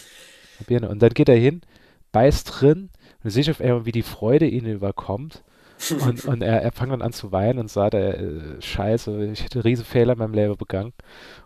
Probieren. 0.59 0.85
Und 0.85 1.03
dann 1.03 1.11
geht 1.11 1.29
er 1.29 1.37
hin, 1.37 1.63
beißt 2.13 2.61
drin 2.61 2.91
und 3.17 3.25
du 3.25 3.31
siehst 3.31 3.51
auf 3.51 3.61
einmal, 3.61 3.87
wie 3.87 3.93
die 3.93 4.03
Freude 4.03 4.47
ihn 4.47 4.67
überkommt. 4.67 5.43
Und, 5.89 6.25
und 6.27 6.43
er, 6.43 6.63
er 6.63 6.73
fängt 6.73 6.93
dann 6.93 7.03
an 7.03 7.13
zu 7.13 7.33
weinen 7.33 7.59
und 7.59 7.71
sagt, 7.71 7.95
äh, 7.95 8.61
scheiße, 8.61 9.25
ich 9.33 9.45
hätte 9.45 9.65
riesen 9.65 9.85
Fehler 9.85 10.13
in 10.13 10.19
meinem 10.19 10.35
Leben 10.35 10.57
begangen. 10.57 10.93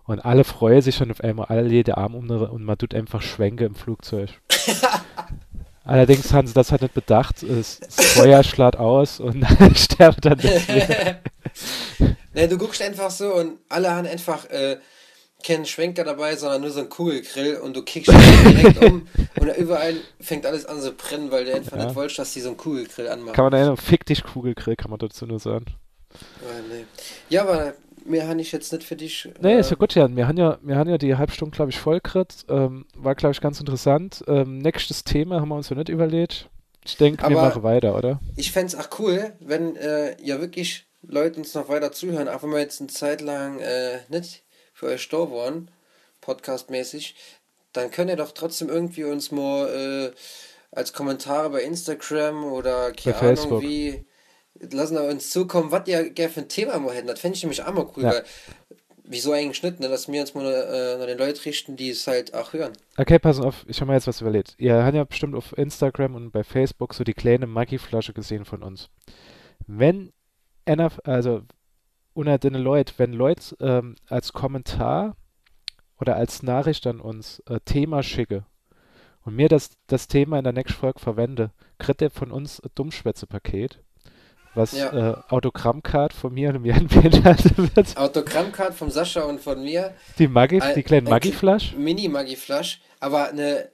Und 0.07 0.25
alle 0.25 0.44
freuen 0.44 0.83
sich 0.83 0.97
schon 0.97 1.11
auf 1.11 1.23
einmal, 1.23 1.47
alle 1.47 1.68
jede 1.68 1.97
Arm 1.97 2.14
um 2.14 2.29
und 2.29 2.64
man 2.64 2.79
tut 2.79 2.94
einfach 2.94 3.23
Schwenke 3.23 3.64
im 3.64 3.75
Flugzeug. 3.75 4.31
Allerdings 5.85 6.33
haben 6.33 6.47
sie 6.47 6.55
das 6.55 6.73
halt 6.73 6.81
nicht 6.81 6.94
bedacht. 6.94 7.44
Das, 7.47 7.79
Feuer 7.90 8.42
schlägt 8.42 8.77
aus 8.77 9.20
und 9.20 9.44
sterbt 9.77 10.25
dann 10.25 10.38
deswegen. 10.38 11.16
nee, 12.35 12.47
du 12.49 12.57
guckst 12.57 12.81
einfach 12.81 13.11
so 13.11 13.35
und 13.35 13.59
alle 13.68 13.90
haben 13.90 14.07
einfach 14.07 14.47
äh, 14.47 14.79
keinen 15.44 15.66
Schwenker 15.66 16.04
dabei, 16.04 16.35
sondern 16.37 16.62
nur 16.62 16.70
so 16.70 16.80
einen 16.80 16.88
Kugelgrill 16.88 17.59
und 17.59 17.76
du 17.76 17.83
kickst 17.83 18.12
direkt 18.12 18.83
um 18.85 19.07
und 19.40 19.57
überall 19.57 19.94
fängt 20.20 20.46
alles 20.46 20.66
an 20.66 20.80
zu 20.80 20.92
brennen, 20.92 21.30
weil 21.30 21.44
du 21.44 21.54
einfach 21.54 21.76
ja. 21.76 21.85
nicht 21.85 21.94
wolltest, 21.94 22.18
dass 22.18 22.33
die 22.33 22.40
so 22.40 22.48
einen 22.48 22.57
Kugelgrill 22.57 23.09
anmachen. 23.09 23.35
Kann 23.35 23.44
man 23.44 23.52
erinnern, 23.52 23.76
fick 23.76 24.07
dich 24.07 24.24
Kugelgrill, 24.24 24.76
kann 24.76 24.90
man 24.90 24.98
dazu 24.98 25.26
nur 25.26 25.38
sagen. 25.38 25.66
Ja, 26.12 26.74
nee. 26.74 26.85
ja 27.28 27.42
aber 27.42 27.74
mehr 28.04 28.28
habe 28.28 28.40
ich 28.40 28.52
jetzt 28.52 28.72
nicht 28.72 28.85
für 28.85 28.96
dich. 28.96 29.28
Nee, 29.40 29.54
äh, 29.54 29.61
ist 29.61 29.70
ja 29.70 29.76
gut, 29.76 29.94
Jan. 29.94 30.16
Wir 30.16 30.26
haben 30.28 30.38
ja, 30.38 30.59
wir 30.62 30.76
haben 30.76 30.88
ja 30.88 30.98
die 30.98 31.16
Halbstunde, 31.16 31.54
glaube 31.54 31.70
ich, 31.70 31.78
voll 31.78 32.00
ähm, 32.48 32.87
War, 32.96 33.14
glaube 33.14 33.33
ich, 33.33 33.40
ganz 33.40 33.61
interessant. 33.61 34.24
Ähm, 34.26 34.59
nächstes 34.59 35.04
Thema 35.04 35.40
haben 35.40 35.48
wir 35.48 35.57
uns 35.57 35.68
ja 35.68 35.76
nicht 35.76 35.88
überlegt. 35.88 36.48
Ich 36.87 36.96
denke, 36.96 37.26
wir 37.28 37.37
machen 37.37 37.62
weiter, 37.62 37.96
oder? 37.96 38.20
Ich 38.37 38.52
fände 38.52 38.66
es 38.66 38.74
auch 38.74 38.98
cool, 38.98 39.33
wenn 39.40 39.74
äh, 39.76 40.16
ja 40.22 40.38
wirklich 40.38 40.87
Leute 41.02 41.38
uns 41.38 41.54
noch 41.54 41.68
weiter 41.68 41.92
zuhören, 41.92 42.28
auch 42.28 42.42
wenn 42.42 42.50
wir 42.50 42.61
jetzt 42.61 42.80
eine 42.80 42.88
Zeit 42.88 43.22
lang 43.22 43.59
äh, 43.61 44.00
nicht 44.11 44.43
euch 44.85 45.09
da 45.09 45.18
waren, 45.18 45.70
podcastmäßig, 46.20 47.14
dann 47.73 47.90
könnt 47.90 48.11
ihr 48.11 48.16
doch 48.16 48.33
trotzdem 48.33 48.68
irgendwie 48.68 49.05
uns 49.05 49.31
mal 49.31 50.12
äh, 50.12 50.14
als 50.70 50.92
Kommentare 50.92 51.51
bei 51.51 51.62
Instagram 51.62 52.44
oder 52.44 52.92
keine 52.92 53.16
Ahnung 53.16 53.37
Facebook. 53.37 53.62
wie 53.62 54.05
lassen 54.70 54.97
wir 54.97 55.05
uns 55.05 55.31
zukommen, 55.31 55.73
was 55.73 55.88
ihr 55.88 56.11
gerne 56.11 56.33
für 56.33 56.40
ein 56.40 56.49
Thema 56.49 56.79
mal 56.79 56.94
hätten. 56.94 57.09
Das 57.09 57.20
fände 57.20 57.37
ich 57.37 57.42
nämlich 57.42 57.62
auch 57.62 57.73
mal 57.73 57.87
cool, 57.97 58.05
ja. 58.05 58.11
weil 58.11 58.25
wieso 59.05 59.33
eigentlich 59.33 59.62
nicht, 59.62 59.81
ne? 59.81 59.88
dass 59.88 60.11
wir 60.11 60.20
uns 60.20 60.35
mal 60.35 60.47
äh, 60.47 61.03
an 61.03 61.07
den 61.07 61.18
Leuten 61.18 61.40
richten, 61.40 61.77
die 61.77 61.90
es 61.90 62.07
halt 62.07 62.35
auch 62.35 62.53
hören. 62.53 62.73
Okay, 62.97 63.18
pass 63.18 63.40
auf, 63.40 63.64
ich 63.68 63.81
habe 63.81 63.90
mir 63.90 63.97
jetzt 63.97 64.07
was 64.07 64.20
überlegt. 64.20 64.55
Ihr 64.59 64.83
habt 64.83 64.94
ja 64.94 65.05
bestimmt 65.05 65.35
auf 65.35 65.57
Instagram 65.59 66.14
und 66.14 66.31
bei 66.31 66.44
Facebook 66.44 66.94
so 66.94 67.05
die 67.05 67.14
kleine 67.14 67.47
Maggi-Flasche 67.47 68.12
gesehen 68.12 68.44
von 68.44 68.62
uns. 68.62 68.88
Wenn 69.66 70.12
einer, 70.64 70.90
also 71.05 71.42
unter 72.14 72.38
den 72.38 72.55
Leuten, 72.55 72.94
wenn 72.96 73.12
Leute 73.12 73.57
ähm, 73.61 73.96
als 74.09 74.33
Kommentar 74.33 75.16
oder 76.00 76.16
als 76.16 76.42
Nachricht 76.42 76.87
an 76.87 77.00
uns 77.00 77.40
äh, 77.48 77.61
Thema 77.64 78.03
schicke 78.03 78.46
und 79.24 79.37
mir 79.37 79.48
das, 79.48 79.70
das 79.87 80.09
Thema 80.09 80.38
in 80.38 80.44
der 80.44 80.53
nächsten 80.53 80.79
Folge 80.79 81.00
verwende, 81.00 81.50
kriegt 81.79 82.03
er 82.03 82.11
von 82.11 82.31
uns 82.31 82.61
ein 82.61 82.70
Dummschwätze-Paket, 82.74 83.81
was 84.55 84.72
ja. 84.72 85.11
äh, 85.11 85.16
Autogrammcard 85.29 86.12
von 86.12 86.33
mir 86.33 86.50
und 86.50 86.62
mir 86.62 86.74
beinhaltet 86.74 87.57
wird. 87.77 87.96
Autogrammcard 87.96 88.74
von 88.74 88.90
Sascha 88.90 89.22
und 89.22 89.40
von 89.40 89.62
mir. 89.62 89.94
Die 90.18 90.29
Maggi, 90.29 90.61
die 90.77 90.83
kleinen 90.83 91.09
Maggi-Flasch. 91.09 91.74
Mini-Maggi-Flasch, 91.77 92.81
aber 93.00 93.31
eine, 93.31 93.68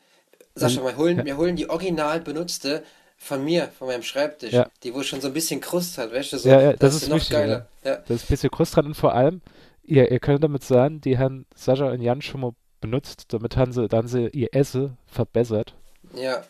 Sascha, 0.54 0.82
wir 0.82 0.96
holen, 0.96 1.24
wir 1.24 1.36
holen 1.36 1.56
die 1.56 1.68
original 1.68 2.20
benutzte 2.20 2.82
von 3.22 3.44
mir, 3.44 3.68
von 3.78 3.86
meinem 3.86 4.02
Schreibtisch, 4.02 4.54
ja. 4.54 4.68
die 4.82 4.94
wo 4.94 5.02
schon 5.02 5.20
so 5.20 5.28
ein 5.28 5.34
bisschen 5.34 5.60
Krust 5.60 5.98
hat, 5.98 6.10
weißt 6.10 6.32
du, 6.32 6.38
so, 6.38 6.48
ja, 6.48 6.60
ja, 6.62 6.72
das, 6.72 6.94
ist 6.94 7.08
noch 7.08 7.16
wichtig, 7.16 7.32
geiler. 7.32 7.68
Ja. 7.84 7.96
Das 7.96 8.16
ist 8.16 8.24
ein 8.24 8.28
bisschen 8.28 8.50
Krust 8.50 8.74
dran 8.74 8.86
und 8.86 8.94
vor 8.94 9.14
allem, 9.14 9.42
ihr, 9.84 10.10
ihr 10.10 10.18
könnt 10.20 10.42
damit 10.42 10.64
sagen, 10.64 11.02
die 11.02 11.18
haben 11.18 11.44
Sascha 11.54 11.90
und 11.90 12.00
Jan 12.00 12.22
schon 12.22 12.40
mal 12.40 12.52
benutzt, 12.80 13.26
damit 13.28 13.58
haben 13.58 13.74
sie, 13.74 13.88
dann 13.88 14.08
sie 14.08 14.28
ihr 14.28 14.48
Essen 14.54 14.96
verbessert. 15.06 15.74
Ja, 16.14 16.44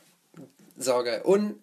saugeil. 0.79 1.23
Und 1.23 1.57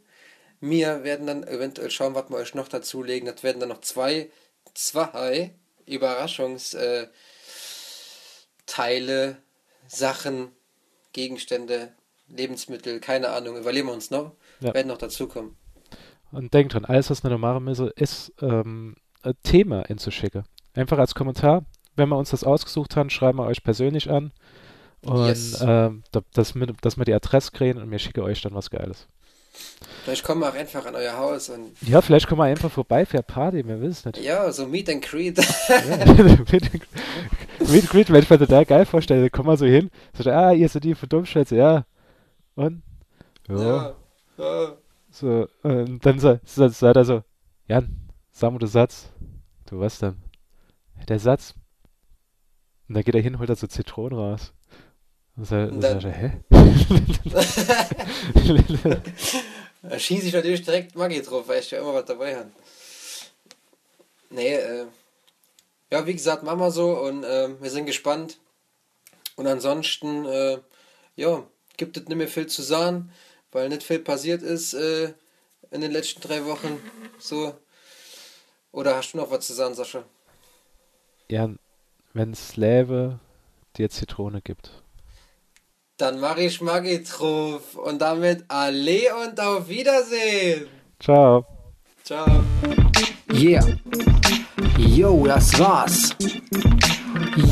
wir 0.59 1.05
werden 1.05 1.25
dann 1.25 1.43
eventuell 1.43 1.89
schauen, 1.89 2.13
was 2.13 2.29
wir 2.29 2.35
euch 2.35 2.53
noch 2.53 2.67
dazulegen. 2.67 3.29
Das 3.33 3.43
werden 3.43 3.61
dann 3.61 3.69
noch 3.69 3.81
zwei, 3.81 4.29
zwei 4.73 5.51
Überraschungsteile, 5.85 7.11
äh, 8.75 9.35
Sachen, 9.87 10.51
Gegenstände, 11.13 11.93
Lebensmittel, 12.27 12.99
keine 12.99 13.29
Ahnung, 13.29 13.55
überleben 13.55 13.87
wir 13.87 13.93
uns 13.93 14.11
noch 14.11 14.33
ja. 14.59 14.73
werden 14.73 14.87
noch 14.87 14.97
dazukommen. 14.97 15.55
Und 16.31 16.53
denkt 16.53 16.73
dran, 16.73 16.85
alles, 16.85 17.09
was 17.09 17.23
noch 17.23 17.37
machen 17.37 17.63
müssen, 17.63 17.89
ist 17.95 18.33
ähm, 18.41 18.95
Thema 19.43 19.81
inzuschicken. 19.89 20.43
Einfach 20.73 20.97
als 20.97 21.15
Kommentar. 21.15 21.63
Wenn 21.95 22.09
wir 22.09 22.17
uns 22.17 22.29
das 22.31 22.43
ausgesucht 22.43 22.95
haben, 22.95 23.09
schreiben 23.09 23.39
wir 23.39 23.45
euch 23.45 23.63
persönlich 23.63 24.09
an. 24.09 24.31
Und 25.01 25.25
Yes. 25.27 25.59
ähm, 25.65 26.03
da- 26.11 26.21
dass, 26.33 26.53
wir, 26.55 26.67
dass 26.81 26.97
wir 26.97 27.05
die 27.05 27.13
Adresse 27.13 27.51
kriegen 27.51 27.79
und 27.81 27.89
wir 27.91 27.99
schicken 27.99 28.21
euch 28.21 28.41
dann 28.41 28.53
was 28.53 28.69
Geiles. 28.69 29.07
Vielleicht 30.03 30.23
kommen 30.23 30.41
wir 30.41 30.49
auch 30.49 30.53
einfach 30.53 30.85
an 30.85 30.93
euer 30.95 31.17
Haus 31.17 31.49
und 31.49 31.71
Ja, 31.81 32.01
vielleicht 32.01 32.27
kommen 32.27 32.39
wir 32.41 32.45
einfach 32.45 32.69
vorbei 32.69 33.05
für 33.07 33.17
eine 33.17 33.23
Party, 33.23 33.65
wir 33.67 33.81
wissen 33.81 34.09
es 34.09 34.17
nicht. 34.17 34.23
ja, 34.25 34.51
so 34.51 34.67
Meet 34.67 34.89
and 34.89 35.01
Greet. 35.03 35.37
Meet 37.67 37.89
Greet, 37.89 38.11
wenn 38.11 38.21
ich 38.23 38.29
mir 38.29 38.37
total 38.39 38.65
geil 38.65 38.85
vorstelle, 38.85 39.21
dann 39.21 39.31
kommen 39.31 39.49
wir 39.49 39.57
so 39.57 39.65
hin, 39.65 39.89
so, 40.13 40.29
ah, 40.29 40.51
ihr 40.51 40.69
seid 40.69 40.83
die 40.83 40.93
von 40.95 41.09
Dummschwätze, 41.09 41.55
ja. 41.55 41.85
Und? 42.55 42.83
Ja. 43.49 43.55
ja. 43.61 43.95
So, 45.11 45.47
und 45.63 46.05
dann 46.05 46.19
sa- 46.19 46.39
sa- 46.45 46.69
sagt 46.69 46.97
er 46.97 47.05
so, 47.05 47.23
Jan, 47.67 48.09
sag 48.31 48.51
mal 48.51 48.59
den 48.59 48.67
Satz. 48.67 49.09
Du, 49.69 49.79
was 49.79 49.99
denn? 49.99 50.17
Der 51.09 51.19
Satz. 51.19 51.53
Und 52.87 52.95
dann 52.95 53.03
geht 53.03 53.15
er 53.15 53.21
hin, 53.21 53.39
holt 53.39 53.49
er 53.49 53.55
so 53.55 53.67
Zitronen 53.67 54.17
raus. 54.17 54.53
Und 55.35 55.45
sa- 55.45 55.65
Und 55.65 55.81
dann 55.81 56.03
er, 56.03 56.11
hä? 56.11 56.43
Da 59.83 59.99
schieße 59.99 60.27
ich 60.27 60.33
natürlich 60.33 60.63
direkt 60.63 60.95
Maggi 60.95 61.21
drauf, 61.21 61.47
weil 61.47 61.59
ich 61.59 61.71
ja 61.71 61.79
immer 61.79 61.93
was 61.93 62.05
dabei 62.05 62.35
habe. 62.35 62.49
Nee, 64.29 64.55
äh, 64.55 64.85
ja, 65.91 66.05
wie 66.05 66.13
gesagt, 66.13 66.43
machen 66.43 66.59
wir 66.59 66.71
so 66.71 66.99
und 66.99 67.23
äh, 67.23 67.49
wir 67.61 67.69
sind 67.69 67.85
gespannt. 67.85 68.37
Und 69.35 69.47
ansonsten, 69.47 70.25
äh, 70.25 70.57
ja, 71.15 71.43
gibt 71.77 71.95
es 71.95 72.05
nicht 72.07 72.17
mehr 72.17 72.27
viel 72.27 72.47
zu 72.47 72.61
sagen, 72.63 73.11
weil 73.51 73.69
nicht 73.69 73.83
viel 73.83 73.99
passiert 73.99 74.41
ist 74.41 74.73
äh, 74.73 75.13
in 75.71 75.81
den 75.81 75.91
letzten 75.91 76.21
drei 76.21 76.45
Wochen. 76.45 76.81
So. 77.19 77.55
Oder 78.71 78.95
hast 78.95 79.13
du 79.13 79.17
noch 79.17 79.31
was 79.31 79.47
zu 79.47 79.53
sagen, 79.53 79.75
Sascha? 79.75 80.03
Jan, 81.29 81.59
wenn's 82.13 82.55
Leben 82.55 83.19
dir 83.77 83.89
Zitrone 83.89 84.41
gibt. 84.41 84.71
Dann 85.97 86.19
mache 86.19 86.41
ich 86.41 86.61
Maggi 86.61 87.03
drauf 87.03 87.75
und 87.75 87.99
damit 87.99 88.45
alle 88.49 89.15
und 89.23 89.39
auf 89.39 89.67
Wiedersehen. 89.67 90.67
Ciao. 90.99 91.45
Ciao. 92.03 92.43
Yeah. 93.33 93.65
Yo, 94.77 95.25
das 95.25 95.57
war's. 95.59 96.15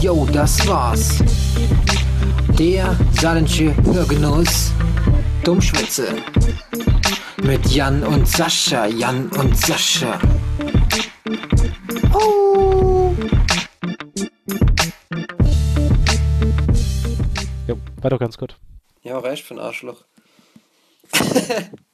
Yo, 0.01 0.27
das 0.31 0.65
war's. 0.67 1.19
Der 2.57 2.95
saarländische 3.19 3.75
Hörgenuss 3.83 4.71
Dummschwätze. 5.45 6.07
Mit 7.43 7.67
Jan 7.67 8.03
und 8.03 8.27
Sascha, 8.27 8.87
Jan 8.87 9.29
und 9.29 9.55
Sascha. 9.55 10.19
Oh. 12.11 13.13
Jo, 17.67 17.77
war 18.01 18.09
doch 18.09 18.19
ganz 18.19 18.39
gut. 18.39 18.57
Ja, 19.03 19.19
reicht 19.19 19.45
für 19.45 19.53
ein 19.53 19.59
Arschloch. 19.59 20.03